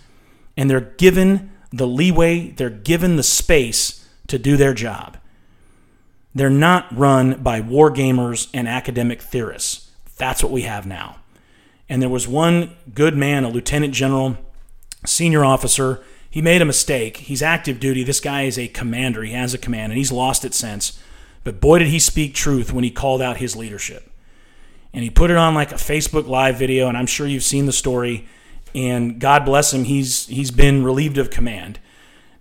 And 0.57 0.69
they're 0.69 0.81
given 0.81 1.53
the 1.71 1.87
leeway, 1.87 2.51
they're 2.51 2.71
given 2.71 3.16
the 3.16 3.23
space 3.23 4.07
to 4.29 4.38
do 4.38 4.57
their 4.57 4.75
job. 4.75 5.19
They're 6.35 6.51
not 6.51 6.95
run 6.97 7.42
by 7.42 7.61
war 7.61 7.90
gamers 7.90 8.49
and 8.53 8.69
academic 8.69 9.23
theorists. 9.23 9.90
That's 10.19 10.42
what 10.42 10.53
we 10.53 10.62
have 10.62 10.87
now. 10.87 11.16
And 11.88 12.03
there 12.03 12.09
was 12.09 12.27
one 12.27 12.77
good 12.94 13.16
man, 13.16 13.44
a 13.44 13.49
lieutenant 13.49 13.94
general, 13.94 14.37
senior 15.05 15.44
officer. 15.44 16.03
He 16.29 16.42
made 16.42 16.61
a 16.61 16.66
mistake. 16.66 17.18
He's 17.18 17.42
active 17.42 17.79
duty. 17.79 18.03
This 18.03 18.20
guy 18.20 18.42
is 18.42 18.59
a 18.59 18.68
commander. 18.68 19.22
He 19.22 19.33
has 19.33 19.55
a 19.55 19.59
command, 19.59 19.92
and 19.92 19.99
he's 19.99 20.12
lost 20.12 20.44
it 20.44 20.55
since. 20.55 21.01
But 21.44 21.61
boy, 21.61 21.79
did 21.79 21.88
he 21.88 22.01
speak 22.01 22.35
truth 22.35 22.72
when 22.72 22.83
he 22.83 22.90
called 22.90 23.22
out 23.22 23.37
his 23.37 23.55
leadership. 23.55 24.11
And 24.92 25.05
he 25.05 25.11
put 25.11 25.31
it 25.31 25.37
on 25.37 25.55
like 25.55 25.72
a 25.72 25.77
Facebook 25.77 26.27
Live 26.27 26.59
video, 26.59 26.88
and 26.88 26.96
I'm 26.96 27.07
sure 27.07 27.27
you've 27.27 27.42
seen 27.42 27.66
the 27.66 27.72
story. 27.72 28.27
And 28.75 29.20
God 29.20 29.44
bless 29.44 29.72
him, 29.72 29.85
he's 29.85 30.27
he's 30.27 30.51
been 30.51 30.83
relieved 30.83 31.18
of 31.18 31.31
command. 31.31 31.79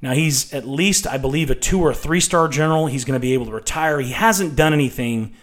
Now 0.02 0.14
he's 0.14 0.54
at 0.54 0.68
least, 0.68 1.08
I 1.08 1.18
believe, 1.18 1.50
a 1.50 1.56
two 1.56 1.82
or 1.82 1.94
three 1.94 2.20
star 2.20 2.48
general. 2.48 2.88
He's 2.88 3.06
going 3.06 3.20
to 3.20 3.22
be 3.22 3.34
able 3.34 3.46
to 3.46 3.52
retire. 3.52 4.00
He 4.00 4.12
hasn't 4.12 4.56
done 4.56 4.74
anything 4.74 5.36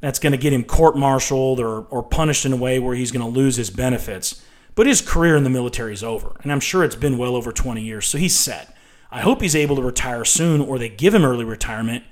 that's 0.00 0.18
going 0.18 0.32
to 0.32 0.38
get 0.38 0.52
him 0.52 0.64
court 0.64 0.96
martialed 0.96 1.60
or, 1.60 1.82
or 1.84 2.02
punished 2.02 2.44
in 2.44 2.52
a 2.52 2.56
way 2.56 2.78
where 2.78 2.94
he's 2.94 3.12
going 3.12 3.24
to 3.24 3.38
lose 3.38 3.56
his 3.56 3.70
benefits. 3.70 4.42
But 4.74 4.86
his 4.86 5.00
career 5.00 5.36
in 5.36 5.44
the 5.44 5.50
military 5.50 5.92
is 5.92 6.02
over, 6.02 6.36
and 6.42 6.50
I'm 6.50 6.60
sure 6.60 6.84
it's 6.84 6.96
been 6.96 7.18
well 7.18 7.36
over 7.36 7.52
20 7.52 7.82
years, 7.82 8.06
so 8.06 8.18
he's 8.18 8.36
set. 8.36 8.74
I 9.10 9.20
hope 9.20 9.42
he's 9.42 9.56
able 9.56 9.76
to 9.76 9.82
retire 9.82 10.24
soon 10.24 10.60
or 10.60 10.78
they 10.78 10.88
give 10.88 11.14
him 11.14 11.24
early 11.24 11.44
retirement 11.44 12.04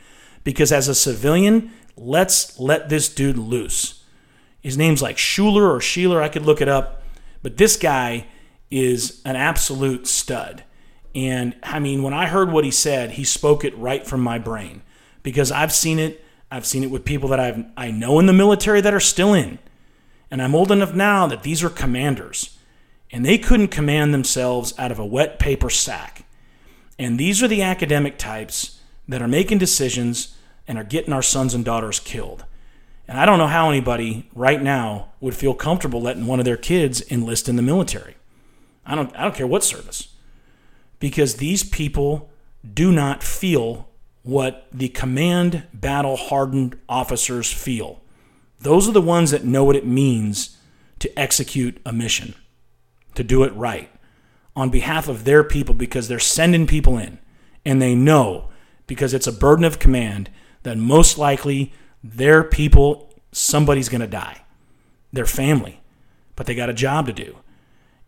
because 0.44 0.72
as 0.72 0.88
a 0.88 0.94
civilian, 0.94 1.70
let's 1.96 2.58
let 2.58 2.88
this 2.88 3.08
dude 3.08 3.38
loose. 3.38 4.04
His 4.60 4.76
name's 4.76 5.00
like 5.00 5.16
Schuler 5.16 5.72
or 5.72 5.78
Sheeler, 5.78 6.20
I 6.20 6.28
could 6.28 6.44
look 6.44 6.60
it 6.60 6.68
up, 6.68 7.02
but 7.42 7.56
this 7.56 7.76
guy 7.76 8.26
is 8.70 9.22
an 9.24 9.36
absolute 9.36 10.06
stud. 10.06 10.64
And 11.14 11.54
I 11.62 11.78
mean, 11.78 12.02
when 12.02 12.12
I 12.14 12.26
heard 12.26 12.52
what 12.52 12.64
he 12.64 12.70
said, 12.70 13.12
he 13.12 13.24
spoke 13.24 13.64
it 13.64 13.76
right 13.78 14.06
from 14.06 14.20
my 14.20 14.38
brain 14.38 14.82
because 15.22 15.52
I've 15.52 15.72
seen 15.72 15.98
it 15.98 16.24
I've 16.50 16.66
seen 16.66 16.82
it 16.82 16.90
with 16.90 17.04
people 17.04 17.28
that 17.30 17.40
I've, 17.40 17.64
I 17.76 17.90
know 17.90 18.18
in 18.18 18.26
the 18.26 18.32
military 18.32 18.80
that 18.80 18.94
are 18.94 19.00
still 19.00 19.34
in. 19.34 19.58
And 20.30 20.42
I'm 20.42 20.54
old 20.54 20.72
enough 20.72 20.94
now 20.94 21.26
that 21.26 21.42
these 21.42 21.62
are 21.62 21.70
commanders. 21.70 22.56
And 23.10 23.24
they 23.24 23.38
couldn't 23.38 23.68
command 23.68 24.12
themselves 24.12 24.74
out 24.78 24.92
of 24.92 24.98
a 24.98 25.06
wet 25.06 25.38
paper 25.38 25.70
sack. 25.70 26.24
And 26.98 27.18
these 27.18 27.42
are 27.42 27.48
the 27.48 27.62
academic 27.62 28.18
types 28.18 28.80
that 29.06 29.22
are 29.22 29.28
making 29.28 29.58
decisions 29.58 30.36
and 30.66 30.76
are 30.76 30.84
getting 30.84 31.12
our 31.12 31.22
sons 31.22 31.54
and 31.54 31.64
daughters 31.64 32.00
killed. 32.00 32.44
And 33.06 33.18
I 33.18 33.24
don't 33.24 33.38
know 33.38 33.46
how 33.46 33.70
anybody 33.70 34.28
right 34.34 34.60
now 34.62 35.08
would 35.20 35.34
feel 35.34 35.54
comfortable 35.54 36.02
letting 36.02 36.26
one 36.26 36.38
of 36.38 36.44
their 36.44 36.58
kids 36.58 37.02
enlist 37.10 37.48
in 37.48 37.56
the 37.56 37.62
military. 37.62 38.16
I 38.84 38.94
don't, 38.94 39.14
I 39.16 39.22
don't 39.22 39.34
care 39.34 39.46
what 39.46 39.64
service. 39.64 40.08
Because 40.98 41.36
these 41.36 41.64
people 41.64 42.28
do 42.74 42.92
not 42.92 43.22
feel 43.22 43.87
what 44.28 44.66
the 44.70 44.90
command 44.90 45.64
battle 45.72 46.14
hardened 46.14 46.78
officers 46.86 47.50
feel. 47.50 47.98
Those 48.60 48.86
are 48.86 48.92
the 48.92 49.00
ones 49.00 49.30
that 49.30 49.42
know 49.42 49.64
what 49.64 49.74
it 49.74 49.86
means 49.86 50.58
to 50.98 51.18
execute 51.18 51.80
a 51.86 51.94
mission, 51.94 52.34
to 53.14 53.24
do 53.24 53.42
it 53.42 53.54
right 53.54 53.90
on 54.54 54.68
behalf 54.68 55.08
of 55.08 55.24
their 55.24 55.42
people 55.42 55.74
because 55.74 56.08
they're 56.08 56.18
sending 56.18 56.66
people 56.66 56.98
in 56.98 57.18
and 57.64 57.80
they 57.80 57.94
know 57.94 58.50
because 58.86 59.14
it's 59.14 59.26
a 59.26 59.32
burden 59.32 59.64
of 59.64 59.78
command 59.78 60.28
that 60.62 60.76
most 60.76 61.16
likely 61.16 61.72
their 62.04 62.44
people, 62.44 63.10
somebody's 63.32 63.88
going 63.88 64.02
to 64.02 64.06
die, 64.06 64.42
their 65.10 65.24
family, 65.24 65.80
but 66.36 66.44
they 66.44 66.54
got 66.54 66.68
a 66.68 66.74
job 66.74 67.06
to 67.06 67.14
do. 67.14 67.38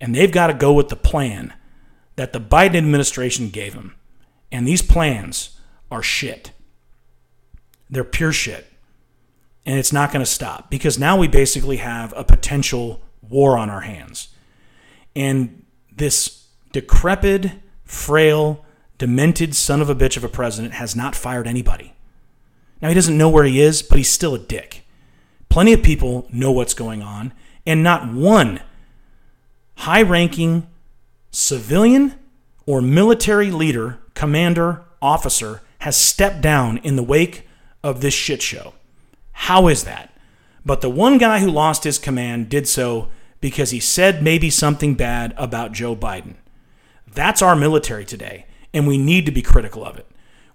And 0.03 0.15
they've 0.15 0.31
got 0.31 0.49
to 0.49 0.55
go 0.55 0.71
with 0.71 0.91
the 0.91 0.97
plan 0.97 1.55
that 2.17 2.35
the 2.35 2.41
Biden 2.43 2.77
administration 2.77 3.49
gave 3.49 3.73
them. 3.73 3.95
And 4.53 4.69
these 4.69 4.83
plans 4.83 5.57
are 5.91 6.03
shit. 6.03 6.53
They're 7.89 8.05
pure 8.05 8.33
shit. 8.33 8.67
And 9.67 9.79
it's 9.79 9.93
not 9.93 10.13
going 10.13 10.25
to 10.25 10.31
stop 10.31 10.71
because 10.71 10.99
now 10.99 11.17
we 11.17 11.29
basically 11.29 11.79
have 11.79 12.15
a 12.17 12.25
potential 12.25 13.03
war 13.21 13.59
on 13.59 13.69
our 13.69 13.83
hands. 13.83 14.29
And 15.15 15.65
this 15.95 16.47
decrepit, 16.73 17.53
frail, 17.85 18.65
demented 18.99 19.55
son 19.55 19.81
of 19.81 19.91
a 19.91 19.95
bitch 19.95 20.17
of 20.17 20.25
a 20.25 20.29
president 20.29 20.75
has 20.75 20.95
not 20.95 21.15
fired 21.15 21.47
anybody. 21.47 21.95
Now, 22.81 22.89
he 22.89 22.95
doesn't 22.95 23.19
know 23.19 23.29
where 23.29 23.45
he 23.45 23.61
is, 23.61 23.83
but 23.83 23.99
he's 23.99 24.09
still 24.09 24.35
a 24.35 24.39
dick. 24.39 24.85
Plenty 25.49 25.73
of 25.73 25.83
people 25.83 26.27
know 26.33 26.53
what's 26.53 26.75
going 26.75 27.03
on, 27.03 27.33
and 27.67 27.83
not 27.83 28.13
one 28.13 28.61
high 29.77 30.03
ranking 30.03 30.67
civilian 31.31 32.15
or 32.67 32.81
military 32.81 33.51
leader, 33.51 33.99
commander, 34.15 34.83
officer 35.03 35.63
has 35.81 35.97
stepped 35.97 36.41
down 36.41 36.79
in 36.79 36.97
the 36.97 37.03
wake 37.03 37.47
of 37.83 38.01
this 38.01 38.15
shit 38.15 38.43
show. 38.43 38.75
How 39.33 39.69
is 39.69 39.85
that? 39.85 40.15
But 40.65 40.83
the 40.83 40.91
one 40.91 41.19
guy 41.19 41.41
who 41.41 41.51
lost 41.51 41.85
his 41.85 41.99
command 41.99 42.49
did 42.49 42.69
so 42.69 43.09
because 43.41 43.71
he 43.71 43.81
said 43.81 44.23
maybe 44.23 44.51
something 44.51 44.95
bad 44.95 45.33
about 45.37 45.73
Joe 45.73 45.97
Biden. 45.97 46.35
That's 47.13 47.43
our 47.43 47.57
military 47.57 48.05
today, 48.05 48.47
and 48.75 48.87
we 48.87 48.99
need 48.99 49.25
to 49.27 49.33
be 49.33 49.43
critical 49.43 49.85
of 49.85 49.99
it. 49.99 50.07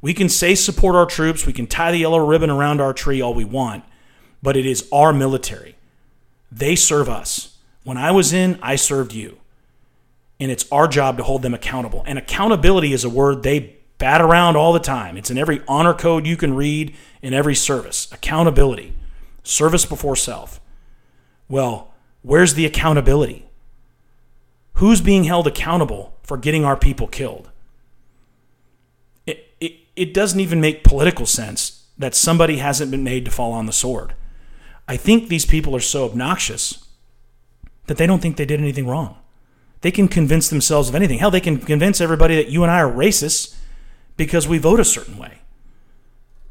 We 0.02 0.14
can 0.14 0.30
say 0.30 0.54
support 0.54 0.96
our 0.96 1.08
troops, 1.08 1.48
we 1.48 1.54
can 1.54 1.66
tie 1.66 1.92
the 1.92 1.98
yellow 1.98 2.24
ribbon 2.24 2.52
around 2.52 2.80
our 2.80 2.94
tree 2.94 3.22
all 3.22 3.34
we 3.34 3.44
want, 3.44 3.84
but 4.44 4.56
it 4.56 4.66
is 4.66 4.88
our 4.92 5.12
military. 5.12 5.76
They 6.52 6.76
serve 6.76 7.10
us. 7.10 7.58
When 7.84 7.98
I 7.98 8.12
was 8.12 8.32
in, 8.32 8.60
I 8.62 8.76
served 8.76 9.14
you. 9.14 9.40
And 10.40 10.52
it's 10.52 10.72
our 10.72 10.88
job 10.88 11.18
to 11.18 11.24
hold 11.24 11.42
them 11.42 11.54
accountable. 11.54 12.04
And 12.06 12.20
accountability 12.20 12.94
is 12.94 13.04
a 13.04 13.10
word 13.10 13.42
they 13.42 13.75
bat 13.98 14.22
around 14.22 14.56
all 14.56 14.74
the 14.74 14.80
time. 14.80 15.18
It's 15.18 15.32
in 15.32 15.38
every 15.38 15.62
honor 15.68 15.94
code 15.94 16.26
you 16.26 16.38
can 16.38 16.54
read 16.54 16.96
in 17.22 17.34
every 17.34 17.56
service. 17.56 18.12
Accountability, 18.12 18.94
service 19.44 19.86
before 19.86 20.16
self. 20.16 20.60
Well, 21.48 21.94
where's 22.22 22.56
the 22.56 22.66
accountability? 22.66 23.46
Who's 24.76 25.02
being 25.02 25.24
held 25.24 25.48
accountable 25.48 26.18
for 26.24 26.38
getting 26.38 26.66
our 26.66 26.76
people 26.76 27.08
killed? 27.08 27.50
It, 29.26 29.54
it, 29.60 29.74
it 29.96 30.14
doesn't 30.14 30.40
even 30.40 30.60
make 30.60 30.84
political 30.84 31.26
sense 31.26 31.86
that 31.98 32.14
somebody 32.14 32.58
hasn't 32.58 32.92
been 32.92 33.04
made 33.04 33.24
to 33.26 33.32
fall 33.32 33.54
on 33.54 33.68
the 33.68 33.74
sword. 33.74 34.14
I 34.88 34.98
think 34.98 35.30
these 35.30 35.46
people 35.46 35.76
are 35.76 35.80
so 35.82 36.06
obnoxious 36.06 36.86
that 37.88 37.98
they 37.98 38.06
don't 38.06 38.22
think 38.22 38.38
they 38.38 38.46
did 38.46 38.60
anything 38.60 38.88
wrong. 38.88 39.18
They 39.82 39.92
can 39.92 40.08
convince 40.08 40.50
themselves 40.50 40.90
of 40.90 40.96
anything. 40.96 41.20
Hell, 41.20 41.32
they 41.32 41.40
can 41.40 41.58
convince 41.58 42.02
everybody 42.02 42.36
that 42.36 42.50
you 42.50 42.64
and 42.64 42.72
I 42.72 42.82
are 42.82 42.92
racists 42.92 43.56
because 44.18 44.48
we 44.48 44.58
vote 44.58 44.80
a 44.80 44.86
certain 44.86 45.18
way. 45.18 45.40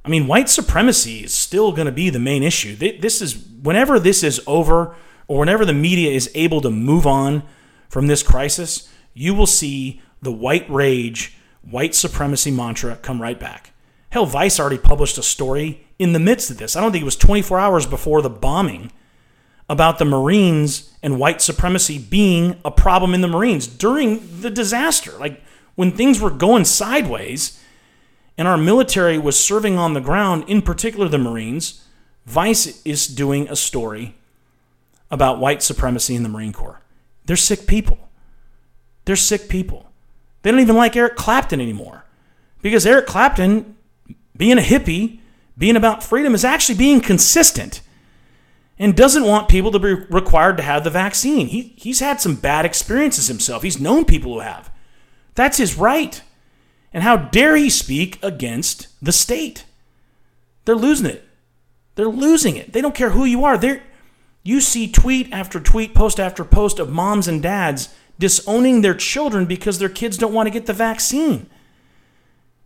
I 0.04 0.08
mean, 0.08 0.26
white 0.26 0.50
supremacy 0.50 1.24
is 1.24 1.32
still 1.32 1.72
going 1.72 1.86
to 1.86 1.92
be 1.92 2.10
the 2.10 2.18
main 2.18 2.42
issue. 2.42 2.76
This 2.76 3.22
is 3.22 3.46
whenever 3.62 3.98
this 3.98 4.22
is 4.22 4.40
over, 4.46 4.94
or 5.28 5.38
whenever 5.38 5.64
the 5.64 5.72
media 5.72 6.10
is 6.10 6.30
able 6.34 6.60
to 6.60 6.70
move 6.70 7.06
on 7.06 7.42
from 7.88 8.06
this 8.06 8.22
crisis, 8.22 8.90
you 9.14 9.34
will 9.34 9.46
see 9.46 10.02
the 10.20 10.32
white 10.32 10.68
rage, 10.68 11.36
white 11.62 11.94
supremacy 11.94 12.50
mantra 12.50 12.96
come 12.96 13.22
right 13.22 13.40
back. 13.40 13.72
Hell, 14.10 14.26
Vice 14.26 14.60
already 14.60 14.78
published 14.78 15.16
a 15.16 15.22
story 15.22 15.86
in 15.98 16.12
the 16.12 16.18
midst 16.18 16.50
of 16.50 16.58
this. 16.58 16.76
I 16.76 16.80
don't 16.80 16.92
think 16.92 17.02
it 17.02 17.06
was 17.06 17.16
24 17.16 17.58
hours 17.58 17.86
before 17.86 18.20
the 18.20 18.30
bombing 18.30 18.92
about 19.68 19.98
the 19.98 20.04
Marines 20.04 20.92
and 21.02 21.18
white 21.18 21.40
supremacy 21.40 21.98
being 21.98 22.60
a 22.64 22.70
problem 22.70 23.14
in 23.14 23.22
the 23.22 23.28
Marines 23.28 23.66
during 23.66 24.40
the 24.40 24.50
disaster. 24.50 25.12
Like 25.12 25.42
when 25.74 25.90
things 25.90 26.20
were 26.20 26.30
going 26.30 26.64
sideways 26.64 27.60
and 28.36 28.48
our 28.48 28.56
military 28.56 29.18
was 29.18 29.38
serving 29.38 29.78
on 29.78 29.94
the 29.94 30.00
ground, 30.00 30.44
in 30.48 30.62
particular 30.62 31.08
the 31.08 31.18
Marines, 31.18 31.84
Vice 32.26 32.82
is 32.84 33.06
doing 33.06 33.48
a 33.48 33.56
story 33.56 34.14
about 35.10 35.38
white 35.38 35.62
supremacy 35.62 36.14
in 36.14 36.22
the 36.22 36.28
Marine 36.28 36.52
Corps. 36.52 36.80
They're 37.26 37.36
sick 37.36 37.66
people. 37.66 37.98
They're 39.04 39.16
sick 39.16 39.48
people. 39.48 39.90
They 40.42 40.50
don't 40.50 40.60
even 40.60 40.76
like 40.76 40.96
Eric 40.96 41.16
Clapton 41.16 41.60
anymore 41.60 42.04
because 42.62 42.86
Eric 42.86 43.06
Clapton, 43.06 43.76
being 44.36 44.58
a 44.58 44.62
hippie, 44.62 45.20
being 45.56 45.76
about 45.76 46.02
freedom, 46.02 46.34
is 46.34 46.44
actually 46.44 46.76
being 46.76 47.00
consistent 47.00 47.80
and 48.78 48.96
doesn't 48.96 49.24
want 49.24 49.48
people 49.48 49.70
to 49.70 49.78
be 49.78 49.94
required 49.94 50.56
to 50.56 50.62
have 50.62 50.82
the 50.82 50.90
vaccine. 50.90 51.46
He, 51.46 51.74
he's 51.76 52.00
had 52.00 52.20
some 52.20 52.34
bad 52.34 52.64
experiences 52.64 53.28
himself. 53.28 53.62
He's 53.62 53.80
known 53.80 54.04
people 54.04 54.34
who 54.34 54.40
have. 54.40 54.70
That's 55.34 55.58
his 55.58 55.76
right. 55.76 56.22
And 56.92 57.02
how 57.02 57.16
dare 57.16 57.56
he 57.56 57.70
speak 57.70 58.18
against 58.22 58.88
the 59.02 59.12
state? 59.12 59.64
They're 60.64 60.76
losing 60.76 61.06
it. 61.06 61.24
They're 61.96 62.06
losing 62.06 62.56
it. 62.56 62.72
They 62.72 62.80
don't 62.80 62.94
care 62.94 63.10
who 63.10 63.24
you 63.24 63.44
are. 63.44 63.58
They're, 63.58 63.82
you 64.42 64.60
see 64.60 64.90
tweet 64.90 65.32
after 65.32 65.60
tweet, 65.60 65.94
post 65.94 66.20
after 66.20 66.44
post 66.44 66.78
of 66.78 66.90
moms 66.90 67.28
and 67.28 67.42
dads 67.42 67.94
disowning 68.18 68.80
their 68.80 68.94
children 68.94 69.46
because 69.46 69.78
their 69.78 69.88
kids 69.88 70.16
don't 70.16 70.32
want 70.32 70.46
to 70.46 70.52
get 70.52 70.66
the 70.66 70.72
vaccine. 70.72 71.48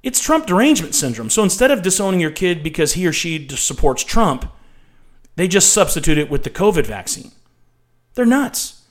It's 0.03 0.21
Trump 0.21 0.47
derangement 0.47 0.95
syndrome. 0.95 1.31
So 1.31 1.43
instead 1.43 1.71
of 1.71 1.83
disowning 1.83 2.21
your 2.21 2.31
kid 2.31 2.63
because 2.63 2.93
he 2.93 3.07
or 3.07 3.13
she 3.13 3.49
supports 3.49 4.05
Trump, 4.05 4.51
they 5.37 5.49
just 5.49 5.73
substitute 5.73 6.19
it 6.19 6.31
with 6.31 6.45
the 6.45 6.51
COVID 6.51 6.87
vaccine. 6.87 7.33
They're 8.15 8.27
nuts. 8.27 8.83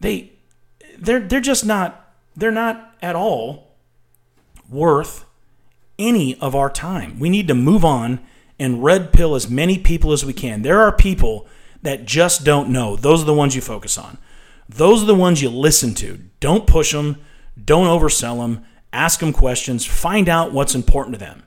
They 0.00 0.32
they're 0.98 1.20
they're 1.20 1.40
just 1.40 1.64
not 1.64 2.05
they're 2.36 2.50
not 2.50 2.94
at 3.00 3.16
all 3.16 3.76
worth 4.68 5.24
any 5.98 6.38
of 6.40 6.54
our 6.54 6.70
time. 6.70 7.18
We 7.18 7.30
need 7.30 7.48
to 7.48 7.54
move 7.54 7.84
on 7.84 8.20
and 8.58 8.82
red 8.82 9.12
pill 9.12 9.34
as 9.34 9.50
many 9.50 9.78
people 9.78 10.12
as 10.12 10.24
we 10.24 10.32
can. 10.32 10.62
There 10.62 10.80
are 10.80 10.92
people 10.92 11.46
that 11.82 12.04
just 12.04 12.44
don't 12.44 12.70
know. 12.70 12.96
Those 12.96 13.22
are 13.22 13.26
the 13.26 13.34
ones 13.34 13.54
you 13.54 13.62
focus 13.62 13.96
on. 13.96 14.18
Those 14.68 15.02
are 15.02 15.06
the 15.06 15.14
ones 15.14 15.42
you 15.42 15.48
listen 15.48 15.94
to. 15.94 16.20
Don't 16.40 16.66
push 16.66 16.92
them, 16.92 17.18
don't 17.62 17.86
oversell 17.86 18.38
them, 18.38 18.64
ask 18.92 19.20
them 19.20 19.32
questions, 19.32 19.86
find 19.86 20.28
out 20.28 20.52
what's 20.52 20.74
important 20.74 21.14
to 21.14 21.20
them 21.20 21.44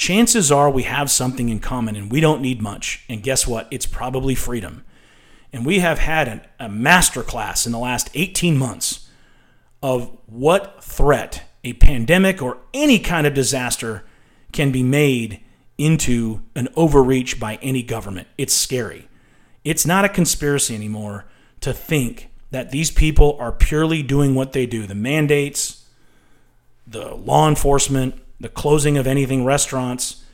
chances 0.00 0.50
are 0.50 0.70
we 0.70 0.84
have 0.84 1.10
something 1.10 1.50
in 1.50 1.60
common 1.60 1.94
and 1.94 2.10
we 2.10 2.20
don't 2.20 2.40
need 2.40 2.62
much. 2.62 3.04
And 3.06 3.22
guess 3.22 3.46
what? 3.46 3.68
It's 3.70 3.84
probably 3.84 4.34
freedom. 4.34 4.82
And 5.52 5.66
we 5.66 5.80
have 5.80 5.98
had 5.98 6.26
an, 6.26 6.40
a 6.58 6.70
master 6.70 7.22
class 7.22 7.66
in 7.66 7.72
the 7.72 7.78
last 7.78 8.08
18 8.14 8.56
months 8.56 9.09
of 9.82 10.16
what 10.26 10.82
threat 10.82 11.44
a 11.64 11.72
pandemic 11.74 12.42
or 12.42 12.58
any 12.72 12.98
kind 12.98 13.26
of 13.26 13.34
disaster 13.34 14.04
can 14.52 14.70
be 14.72 14.82
made 14.82 15.40
into 15.78 16.42
an 16.54 16.68
overreach 16.76 17.40
by 17.40 17.58
any 17.62 17.82
government. 17.82 18.28
It's 18.36 18.52
scary. 18.52 19.08
It's 19.64 19.86
not 19.86 20.04
a 20.04 20.08
conspiracy 20.08 20.74
anymore 20.74 21.26
to 21.60 21.72
think 21.72 22.30
that 22.50 22.70
these 22.70 22.90
people 22.90 23.36
are 23.38 23.52
purely 23.52 24.02
doing 24.02 24.34
what 24.34 24.52
they 24.52 24.66
do 24.66 24.86
the 24.86 24.94
mandates, 24.94 25.86
the 26.86 27.14
law 27.14 27.48
enforcement, 27.48 28.14
the 28.40 28.48
closing 28.48 28.98
of 28.98 29.06
anything 29.06 29.44
restaurants, 29.44 30.24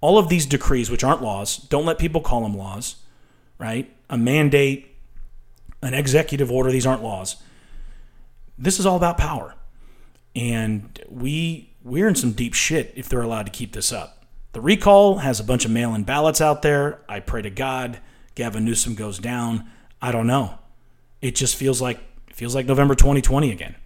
all 0.00 0.18
of 0.18 0.28
these 0.28 0.46
decrees, 0.46 0.90
which 0.90 1.02
aren't 1.02 1.22
laws, 1.22 1.56
don't 1.56 1.86
let 1.86 1.98
people 1.98 2.20
call 2.20 2.42
them 2.42 2.56
laws, 2.56 2.96
right? 3.58 3.90
A 4.10 4.18
mandate, 4.18 4.94
an 5.82 5.94
executive 5.94 6.50
order, 6.50 6.70
these 6.70 6.86
aren't 6.86 7.02
laws. 7.02 7.36
This 8.56 8.78
is 8.78 8.86
all 8.86 8.96
about 8.96 9.18
power. 9.18 9.54
And 10.36 10.98
we 11.08 11.70
we're 11.82 12.08
in 12.08 12.14
some 12.14 12.32
deep 12.32 12.54
shit 12.54 12.92
if 12.96 13.08
they're 13.08 13.22
allowed 13.22 13.46
to 13.46 13.52
keep 13.52 13.72
this 13.72 13.92
up. 13.92 14.24
The 14.52 14.60
recall 14.60 15.18
has 15.18 15.38
a 15.38 15.44
bunch 15.44 15.64
of 15.64 15.70
mail-in 15.70 16.04
ballots 16.04 16.40
out 16.40 16.62
there. 16.62 17.00
I 17.08 17.20
pray 17.20 17.42
to 17.42 17.50
God 17.50 17.98
Gavin 18.34 18.64
Newsom 18.64 18.94
goes 18.94 19.18
down. 19.18 19.70
I 20.02 20.12
don't 20.12 20.26
know. 20.26 20.58
It 21.20 21.34
just 21.34 21.56
feels 21.56 21.80
like 21.80 22.00
feels 22.32 22.54
like 22.54 22.66
November 22.66 22.94
2020 22.94 23.50
again. 23.52 23.76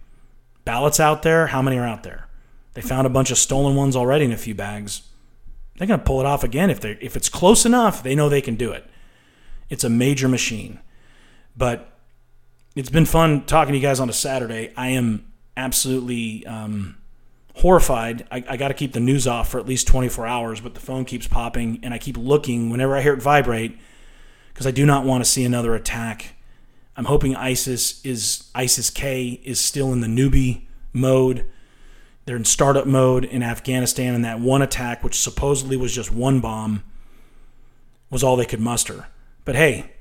Ballots 0.65 0.99
out 0.99 1.21
there, 1.21 1.47
how 1.47 1.61
many 1.61 1.77
are 1.77 1.87
out 1.87 2.03
there? 2.03 2.27
They 2.73 2.81
found 2.81 3.07
a 3.07 3.11
bunch 3.11 3.31
of 3.31 3.37
stolen 3.37 3.75
ones 3.75 3.95
already 3.95 4.25
in 4.25 4.31
a 4.31 4.37
few 4.37 4.55
bags. 4.55 5.03
They're 5.77 5.87
going 5.87 5.99
to 5.99 6.05
pull 6.05 6.19
it 6.19 6.25
off 6.25 6.43
again 6.43 6.69
if 6.69 6.81
they 6.81 6.97
if 7.01 7.15
it's 7.15 7.29
close 7.29 7.65
enough. 7.65 8.03
They 8.03 8.15
know 8.15 8.27
they 8.27 8.41
can 8.41 8.55
do 8.55 8.71
it. 8.71 8.85
It's 9.69 9.83
a 9.83 9.89
major 9.89 10.27
machine. 10.27 10.79
But 11.55 11.98
it's 12.75 12.89
been 12.89 13.05
fun 13.05 13.45
talking 13.45 13.73
to 13.73 13.77
you 13.77 13.81
guys 13.81 13.99
on 13.99 14.09
a 14.09 14.13
Saturday. 14.13 14.73
I 14.75 14.89
am 14.89 15.31
absolutely 15.57 16.45
um, 16.45 16.97
horrified. 17.55 18.27
I, 18.31 18.43
I 18.47 18.57
got 18.57 18.69
to 18.69 18.73
keep 18.73 18.93
the 18.93 18.99
news 18.99 19.27
off 19.27 19.49
for 19.49 19.59
at 19.59 19.65
least 19.65 19.87
24 19.87 20.25
hours, 20.25 20.61
but 20.61 20.73
the 20.73 20.79
phone 20.79 21.05
keeps 21.05 21.27
popping, 21.27 21.79
and 21.83 21.93
I 21.93 21.97
keep 21.97 22.17
looking 22.17 22.69
whenever 22.69 22.95
I 22.95 23.01
hear 23.01 23.13
it 23.13 23.21
vibrate 23.21 23.77
because 24.53 24.67
I 24.67 24.71
do 24.71 24.85
not 24.85 25.05
want 25.05 25.23
to 25.23 25.29
see 25.29 25.43
another 25.43 25.75
attack. 25.75 26.35
I'm 26.95 27.05
hoping 27.05 27.35
ISIS 27.35 28.03
is 28.05 28.49
ISIS 28.53 28.89
K 28.89 29.41
is 29.43 29.59
still 29.59 29.93
in 29.93 30.01
the 30.01 30.07
newbie 30.07 30.65
mode 30.91 31.45
they're 32.29 32.35
in 32.35 32.45
startup 32.45 32.85
mode 32.85 33.25
in 33.25 33.41
Afghanistan, 33.41 34.13
and 34.13 34.23
that 34.23 34.39
one 34.39 34.61
attack, 34.61 35.03
which 35.03 35.19
supposedly 35.19 35.75
was 35.75 35.91
just 35.91 36.11
one 36.11 36.41
bomb, 36.41 36.83
was 38.11 38.23
all 38.23 38.35
they 38.35 38.45
could 38.45 38.59
muster. 38.59 39.07
But 39.45 39.55
hey, 39.55 39.93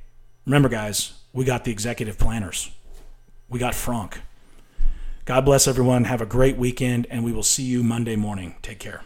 remember, 0.45 0.69
guys, 0.69 1.15
we 1.39 1.45
got 1.45 1.63
the 1.63 1.71
executive 1.71 2.19
planners. 2.19 2.69
We 3.49 3.61
got 3.61 3.73
Franck. 3.73 4.23
God 5.25 5.45
bless 5.45 5.69
everyone. 5.69 6.03
Have 6.03 6.21
a 6.21 6.27
great 6.27 6.57
weekend, 6.57 7.07
and 7.11 7.25
we 7.25 7.31
will 7.31 7.45
see 7.45 7.63
you 7.63 7.85
Monday 7.85 8.17
morning. 8.17 8.57
Take 8.61 8.81
care. 8.81 9.03